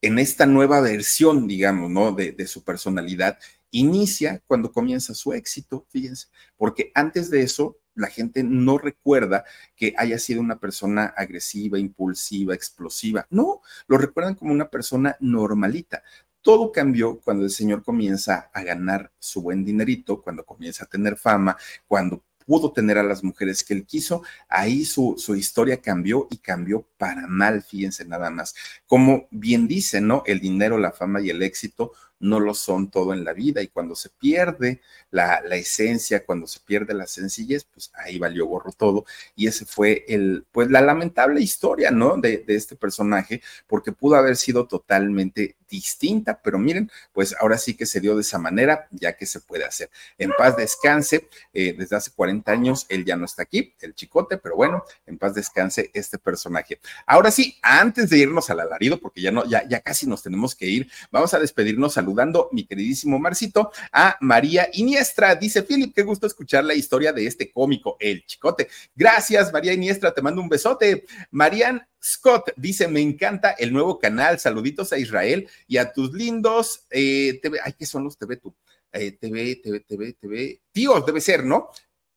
en 0.00 0.20
esta 0.20 0.46
nueva 0.46 0.80
versión, 0.80 1.48
digamos, 1.48 1.90
¿no? 1.90 2.12
De, 2.12 2.30
de 2.30 2.46
su 2.46 2.62
personalidad, 2.62 3.38
inicia 3.72 4.40
cuando 4.46 4.70
comienza 4.70 5.12
su 5.12 5.32
éxito, 5.32 5.86
fíjense, 5.90 6.28
porque 6.56 6.92
antes 6.94 7.30
de 7.30 7.42
eso 7.42 7.78
la 7.94 8.06
gente 8.06 8.44
no 8.44 8.78
recuerda 8.78 9.44
que 9.74 9.92
haya 9.96 10.18
sido 10.18 10.40
una 10.40 10.60
persona 10.60 11.06
agresiva, 11.16 11.78
impulsiva, 11.80 12.54
explosiva. 12.54 13.26
No, 13.30 13.60
lo 13.88 13.98
recuerdan 13.98 14.36
como 14.36 14.52
una 14.52 14.70
persona 14.70 15.16
normalita. 15.18 16.02
Todo 16.40 16.72
cambió 16.72 17.20
cuando 17.20 17.44
el 17.44 17.50
señor 17.50 17.82
comienza 17.82 18.50
a 18.52 18.62
ganar 18.62 19.12
su 19.18 19.42
buen 19.42 19.64
dinerito, 19.64 20.22
cuando 20.22 20.44
comienza 20.44 20.84
a 20.84 20.88
tener 20.88 21.16
fama, 21.16 21.56
cuando 21.86 22.24
pudo 22.46 22.72
tener 22.72 22.98
a 22.98 23.02
las 23.02 23.24
mujeres 23.24 23.62
que 23.64 23.74
él 23.74 23.86
quiso, 23.86 24.22
ahí 24.48 24.84
su, 24.84 25.14
su 25.18 25.34
historia 25.34 25.80
cambió 25.80 26.28
y 26.30 26.38
cambió 26.38 26.86
para 26.98 27.26
mal, 27.26 27.62
fíjense 27.62 28.04
nada 28.04 28.30
más. 28.30 28.54
Como 28.86 29.28
bien 29.30 29.68
dice, 29.68 30.00
¿no? 30.00 30.22
El 30.26 30.40
dinero, 30.40 30.78
la 30.78 30.92
fama 30.92 31.20
y 31.20 31.30
el 31.30 31.42
éxito 31.42 31.92
no 32.22 32.40
lo 32.40 32.54
son 32.54 32.90
todo 32.90 33.12
en 33.12 33.24
la 33.24 33.32
vida 33.32 33.60
y 33.62 33.68
cuando 33.68 33.94
se 33.94 34.08
pierde 34.08 34.80
la, 35.10 35.38
esencia, 35.50 36.24
cuando 36.24 36.46
se 36.46 36.60
pierde 36.60 36.94
la 36.94 37.06
sencillez, 37.06 37.64
pues 37.64 37.90
ahí 37.94 38.18
valió 38.18 38.46
gorro 38.46 38.72
todo 38.72 39.04
y 39.36 39.48
ese 39.48 39.66
fue 39.66 40.04
el, 40.08 40.46
pues 40.52 40.70
la 40.70 40.80
lamentable 40.80 41.40
historia, 41.40 41.90
¿no? 41.90 42.16
De, 42.16 42.38
de 42.38 42.54
este 42.54 42.76
personaje, 42.76 43.42
porque 43.66 43.92
pudo 43.92 44.16
haber 44.16 44.36
sido 44.36 44.66
totalmente 44.66 45.56
distinta, 45.72 46.38
pero 46.40 46.58
miren, 46.58 46.90
pues 47.12 47.34
ahora 47.40 47.56
sí 47.58 47.74
que 47.74 47.86
se 47.86 47.98
dio 47.98 48.14
de 48.14 48.20
esa 48.20 48.38
manera, 48.38 48.88
ya 48.90 49.16
que 49.16 49.26
se 49.26 49.40
puede 49.40 49.64
hacer. 49.64 49.90
En 50.18 50.30
paz 50.36 50.56
descanse, 50.56 51.28
eh, 51.54 51.74
desde 51.76 51.96
hace 51.96 52.10
40 52.12 52.52
años 52.52 52.86
él 52.90 53.04
ya 53.04 53.16
no 53.16 53.24
está 53.24 53.42
aquí, 53.42 53.74
el 53.80 53.94
chicote, 53.94 54.36
pero 54.36 54.54
bueno, 54.54 54.84
en 55.06 55.18
paz 55.18 55.34
descanse 55.34 55.90
este 55.94 56.18
personaje. 56.18 56.78
Ahora 57.06 57.30
sí, 57.30 57.58
antes 57.62 58.10
de 58.10 58.18
irnos 58.18 58.50
al 58.50 58.60
alarido, 58.60 59.00
porque 59.00 59.22
ya 59.22 59.32
no, 59.32 59.44
ya, 59.46 59.66
ya 59.66 59.80
casi 59.80 60.06
nos 60.06 60.22
tenemos 60.22 60.54
que 60.54 60.66
ir, 60.66 60.90
vamos 61.10 61.32
a 61.32 61.40
despedirnos 61.40 61.96
saludando, 62.12 62.48
mi 62.52 62.64
queridísimo 62.64 63.18
Marcito, 63.18 63.72
a 63.90 64.16
María 64.20 64.68
Iniestra. 64.74 65.34
Dice 65.34 65.62
Philip, 65.62 65.94
qué 65.94 66.02
gusto 66.02 66.26
escuchar 66.26 66.64
la 66.64 66.74
historia 66.74 67.12
de 67.12 67.26
este 67.26 67.50
cómico, 67.50 67.96
el 67.98 68.24
chicote. 68.26 68.68
Gracias, 68.94 69.52
María 69.52 69.72
Iniestra, 69.72 70.12
te 70.12 70.20
mando 70.20 70.42
un 70.42 70.48
besote. 70.48 71.06
Marian 71.30 71.82
Scott 72.02 72.50
dice, 72.56 72.86
me 72.88 73.00
encanta 73.00 73.52
el 73.52 73.72
nuevo 73.72 73.98
canal, 73.98 74.38
saluditos 74.38 74.92
a 74.92 74.98
Israel 74.98 75.48
y 75.66 75.78
a 75.78 75.92
tus 75.92 76.12
lindos 76.12 76.86
eh, 76.90 77.40
TV, 77.42 77.58
ay, 77.64 77.74
¿qué 77.78 77.86
son 77.86 78.04
los 78.04 78.18
TV 78.18 78.36
tú? 78.36 78.54
Eh, 78.92 79.12
TV, 79.12 79.56
TV, 79.56 79.80
TV, 79.80 80.12
TV, 80.12 80.60
tíos, 80.70 81.06
debe 81.06 81.20
ser, 81.20 81.44
¿no? 81.44 81.70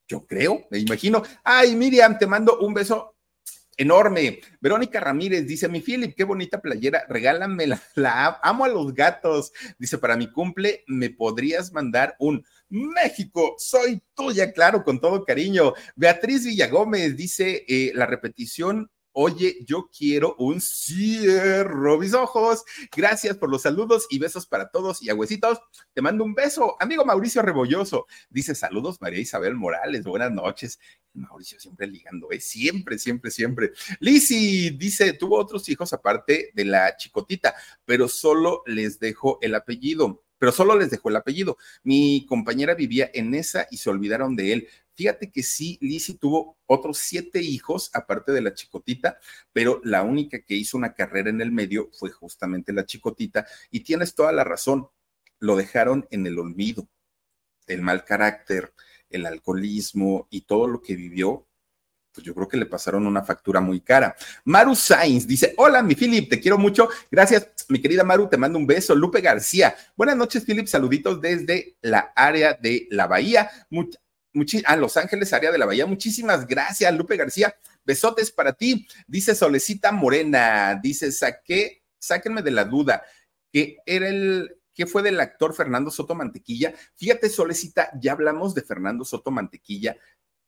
Yo 0.08 0.26
creo, 0.28 0.68
me 0.70 0.80
imagino. 0.80 1.24
Ay, 1.43 1.76
Miriam, 1.76 2.20
te 2.20 2.28
mando 2.28 2.60
un 2.60 2.74
beso 2.74 3.14
enorme. 3.78 4.39
Verónica 4.61 4.99
Ramírez 4.99 5.47
dice, 5.47 5.67
mi 5.67 5.82
Philip, 5.82 6.15
qué 6.15 6.23
bonita 6.23 6.61
playera, 6.61 7.05
regálamela, 7.09 7.82
la 7.95 8.39
amo 8.41 8.65
a 8.65 8.69
los 8.69 8.93
gatos. 8.93 9.51
Dice, 9.78 9.97
para 9.97 10.17
mi 10.17 10.32
cumple, 10.32 10.84
¿me 10.88 11.09
podrías 11.09 11.71
mandar 11.71 12.15
un 12.19 12.45
México? 12.69 13.55
Soy 13.57 14.01
tuya, 14.13 14.51
claro, 14.51 14.84
con 14.84 14.99
todo 14.99 15.23
cariño. 15.23 15.73
Beatriz 15.95 16.45
Villagómez 16.45 17.15
dice, 17.15 17.65
eh, 17.67 17.91
la 17.93 18.05
repetición 18.05 18.89
Oye, 19.18 19.59
yo 19.66 19.89
quiero 19.97 20.36
un 20.39 20.59
cierro 20.59 21.97
mis 21.97 22.13
ojos. 22.13 22.66
Gracias 22.93 23.38
por 23.38 23.49
los 23.49 23.61
saludos 23.61 24.07
y 24.09 24.20
besos 24.20 24.45
para 24.45 24.70
todos 24.72 25.01
y 25.01 25.09
agüecitos. 25.09 25.57
Te 25.93 26.01
mando 26.01 26.26
un 26.26 26.34
beso. 26.34 26.76
Amigo 26.82 27.05
Mauricio 27.05 27.41
Rebolloso. 27.41 28.07
Dice 28.30 28.53
saludos 28.55 28.99
María 28.99 29.22
Isabel 29.22 29.55
Morales. 29.55 30.03
Buenas 30.03 30.34
noches. 30.34 30.82
Mauricio 31.13 31.57
siempre 31.61 31.88
ligando, 31.88 32.30
¿eh? 32.30 32.41
Siempre, 32.41 32.99
siempre, 32.99 33.32
siempre. 33.32 33.72
Lisi 34.01 34.72
dice, 34.72 35.13
tuvo 35.13 35.39
otros 35.39 35.70
hijos 35.70 35.93
aparte 35.93 36.51
de 36.53 36.66
la 36.66 36.97
chicotita, 36.97 37.55
pero 37.86 38.09
solo 38.09 38.63
les 38.66 38.99
dejo 38.99 39.39
el 39.41 39.55
apellido 39.55 40.26
pero 40.38 40.51
solo 40.51 40.78
les 40.78 40.91
dejó 40.91 41.09
el 41.09 41.16
apellido. 41.16 41.57
Mi 41.84 42.26
compañera 42.28 42.76
vivía 42.76 43.09
en 43.13 43.34
esa 43.34 43.68
y 43.72 43.78
se 43.78 43.89
olvidaron 43.89 44.36
de 44.36 44.53
él. 44.53 44.68
Fíjate 44.96 45.32
que 45.32 45.43
sí, 45.43 45.78
Lizzie 45.82 46.18
tuvo 46.18 46.58
otros 46.66 46.98
siete 47.00 47.41
hijos, 47.41 47.91
aparte 47.93 48.32
de 48.32 48.41
la 48.41 48.54
chicotita, 48.54 49.20
pero 49.52 49.82
la 49.84 50.04
única 50.04 50.41
que 50.41 50.56
hizo 50.56 50.78
una 50.78 50.93
carrera 50.93 51.30
en 51.30 51.41
el 51.41 51.52
medio 51.52 51.89
fue 51.93 52.12
justamente 52.12 52.74
la 52.74 52.86
chicotita. 52.86 53.46
Y 53.72 53.82
tienes 53.82 54.16
toda 54.16 54.32
la 54.32 54.43
razón, 54.43 54.89
lo 55.39 55.56
dejaron 55.56 56.08
en 56.12 56.26
el 56.28 56.39
olvido. 56.39 56.88
El 57.68 57.82
mal 57.82 58.06
carácter, 58.06 58.74
el 59.10 59.26
alcoholismo 59.26 60.28
y 60.30 60.41
todo 60.41 60.68
lo 60.68 60.82
que 60.82 60.96
vivió 60.96 61.48
pues 62.16 62.26
yo 62.26 62.34
creo 62.34 62.48
que 62.48 62.58
le 62.58 62.66
pasaron 62.66 63.06
una 63.06 63.24
factura 63.24 63.60
muy 63.60 63.82
cara. 63.82 64.16
Maru 64.46 64.74
Sainz 64.74 65.28
dice, 65.28 65.54
hola 65.58 65.84
mi 65.84 65.96
Philip, 65.96 66.30
te 66.30 66.39
quiero 66.39 66.58
mucho. 66.58 66.88
Gracias, 67.12 67.50
mi 67.68 67.82
querida 67.82 68.06
Maru, 68.06 68.30
te 68.30 68.38
mando 68.38 68.58
un 68.58 68.66
beso. 68.66 68.96
Lupe 68.96 69.20
García, 69.20 69.76
buenas 69.98 70.16
noches 70.16 70.46
Philip, 70.46 70.66
saluditos 70.66 71.20
desde 71.20 71.76
la 71.82 72.14
área 72.16 72.54
de 72.54 72.88
la 72.89 73.06
Bahía 73.08 73.52
a 74.65 74.75
Los 74.75 74.97
Ángeles, 74.97 75.33
área 75.33 75.51
de 75.51 75.57
la 75.57 75.65
Bahía. 75.65 75.86
Muchísimas 75.86 76.45
gracias, 76.45 76.93
Lupe 76.95 77.17
García. 77.17 77.55
Besotes 77.83 78.31
para 78.31 78.53
ti. 78.53 78.88
Dice 79.07 79.36
Solecita 79.36 79.91
Morena, 79.91 80.79
dice, 80.81 81.11
saqué, 81.11 81.83
sáquenme 81.99 82.41
de 82.41 82.51
la 82.51 82.65
duda, 82.65 83.03
que 83.51 83.77
era 83.86 84.07
el, 84.07 84.57
¿Qué 84.75 84.86
fue 84.86 85.01
del 85.01 85.19
actor 85.21 85.55
Fernando 85.55 85.89
Soto 85.89 86.13
Mantequilla? 86.15 86.73
Fíjate, 86.95 87.29
Solecita, 87.29 87.89
ya 87.99 88.11
hablamos 88.11 88.53
de 88.53 88.61
Fernando 88.61 89.05
Soto 89.05 89.31
Mantequilla, 89.31 89.95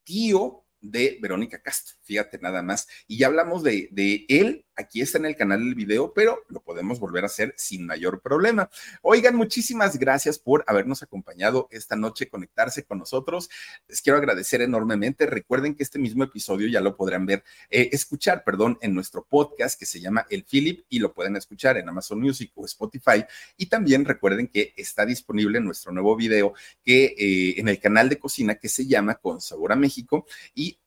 tío 0.04 0.66
de 0.80 1.18
Verónica 1.20 1.60
Castro, 1.60 1.96
fíjate 2.02 2.38
nada 2.38 2.62
más. 2.62 2.86
Y 3.06 3.18
ya 3.18 3.26
hablamos 3.26 3.62
de, 3.62 3.88
él, 4.28 4.66
aquí 4.78 5.00
está 5.02 5.18
en 5.18 5.26
el 5.26 5.36
canal 5.36 5.58
del 5.58 5.74
video, 5.74 6.12
pero 6.14 6.44
lo 6.48 6.60
podemos 6.60 7.00
volver 7.00 7.24
a 7.24 7.26
hacer 7.26 7.52
sin 7.56 7.84
mayor 7.84 8.22
problema. 8.22 8.70
Oigan, 9.02 9.34
muchísimas 9.34 9.98
gracias 9.98 10.38
por 10.38 10.64
habernos 10.66 11.02
acompañado 11.02 11.68
esta 11.70 11.96
noche, 11.96 12.28
conectarse 12.28 12.84
con 12.84 12.98
nosotros. 12.98 13.50
Les 13.88 14.00
quiero 14.00 14.18
agradecer 14.18 14.62
enormemente. 14.62 15.26
Recuerden 15.26 15.74
que 15.74 15.82
este 15.82 15.98
mismo 15.98 16.24
episodio 16.24 16.68
ya 16.68 16.80
lo 16.80 16.96
podrán 16.96 17.26
ver, 17.26 17.42
eh, 17.70 17.90
escuchar, 17.92 18.44
perdón, 18.44 18.78
en 18.80 18.94
nuestro 18.94 19.26
podcast 19.28 19.78
que 19.78 19.86
se 19.86 20.00
llama 20.00 20.26
El 20.30 20.44
Philip 20.44 20.84
y 20.88 21.00
lo 21.00 21.12
pueden 21.12 21.36
escuchar 21.36 21.76
en 21.76 21.88
Amazon 21.88 22.20
Music 22.20 22.52
o 22.54 22.64
Spotify. 22.64 23.24
Y 23.56 23.66
también 23.66 24.04
recuerden 24.04 24.46
que 24.46 24.74
está 24.76 25.04
disponible 25.04 25.60
nuestro 25.60 25.92
nuevo 25.92 26.14
video 26.14 26.54
que 26.84 27.14
eh, 27.18 27.60
en 27.60 27.68
el 27.68 27.80
canal 27.80 28.08
de 28.08 28.18
cocina 28.18 28.54
que 28.54 28.68
se 28.68 28.86
llama 28.86 29.16
Con 29.16 29.40
Sabor 29.40 29.72
a 29.72 29.76
México 29.76 30.26
y 30.54 30.78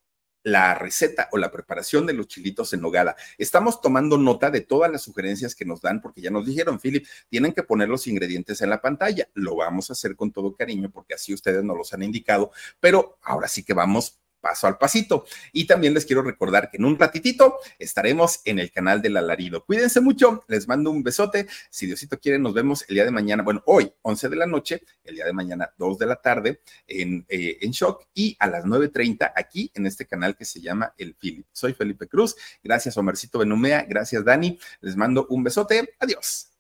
la 0.44 0.76
receta 0.76 1.30
o 1.32 1.38
la 1.38 1.52
preparación 1.52 2.06
de 2.06 2.14
los 2.14 2.28
chilitos 2.28 2.74
en 2.74 2.82
nogada. 2.82 3.16
Estamos 3.38 3.82
tomando 3.82 4.18
nota 4.18 4.50
de 4.50 4.62
todas 4.62 4.92
las 4.92 5.02
sugerencias 5.04 5.56
que 5.56 5.66
nos 5.66 5.82
dan 5.82 6.02
porque 6.02 6.22
ya 6.22 6.32
nos 6.32 6.46
dijeron, 6.46 6.80
Philip, 6.80 7.06
tienen 7.30 7.54
que 7.54 7.64
poner 7.64 7.90
los 7.90 8.08
ingredientes 8.08 8.62
en 8.62 8.70
la 8.70 8.82
pantalla. 8.82 9.28
Lo 9.34 9.56
vamos 9.56 9.90
a 9.90 9.94
hacer 9.94 10.16
con 10.16 10.32
todo 10.32 10.56
cariño 10.56 10.90
porque 10.92 11.14
así 11.14 11.34
ustedes 11.34 11.64
nos 11.64 11.78
los 11.78 11.94
han 11.94 12.04
indicado, 12.04 12.52
pero 12.80 13.18
ahora 13.22 13.48
sí 13.48 13.64
que 13.64 13.74
vamos 13.74 14.20
paso 14.42 14.68
al 14.68 14.78
pasito. 14.78 15.26
Y 15.54 15.66
también 15.66 15.94
les 15.94 16.06
quiero 16.06 16.22
recordar 16.24 16.70
que 16.70 16.78
en 16.78 16.86
un 16.86 17.00
ratitito 17.00 17.58
estaremos 17.80 18.42
en 18.46 18.60
el 18.60 18.72
canal 18.72 19.02
del 19.02 19.18
alarido. 19.18 19.64
Cuídense 19.66 20.02
mucho, 20.02 20.44
les 20.48 20.68
mando 20.68 20.92
un 20.92 21.04
besote. 21.04 21.48
Si 21.70 21.86
Diosito 21.86 22.20
quiere, 22.20 22.40
nos 22.40 22.54
vemos 22.54 22.84
el 22.90 22.96
día 22.96 23.06
de 23.06 23.12
mañana, 23.12 23.44
bueno, 23.44 23.64
hoy 23.66 23.92
11 24.02 24.30
de 24.30 24.36
la 24.36 24.48
noche, 24.48 24.84
el 25.04 25.16
día 25.16 25.26
de 25.26 25.34
mañana 25.34 25.72
2 25.78 25.98
de 25.98 26.06
la 26.06 26.16
tarde 26.16 26.62
en, 26.88 27.26
eh, 27.30 27.60
en 27.62 27.72
Shock 27.72 28.08
y 28.14 28.36
a 28.40 28.48
las 28.48 28.66
9.30 28.66 29.32
aquí 29.36 29.72
en 29.74 29.86
este 29.86 30.06
canal 30.06 30.36
que 30.36 30.46
se 30.46 30.60
llama 30.60 30.94
El 30.98 31.16
Philip. 31.16 31.46
Soy 31.52 31.74
Felipe 31.74 32.08
Cruz. 32.08 32.36
Gracias, 32.64 32.98
Omercito 32.98 33.40
Benumea. 33.40 33.86
Gracias, 33.88 34.26
Dani. 34.26 34.60
Les 34.82 34.96
mando 34.96 35.28
un 35.30 35.44
besote. 35.44 35.94
Adiós. 36.00 36.51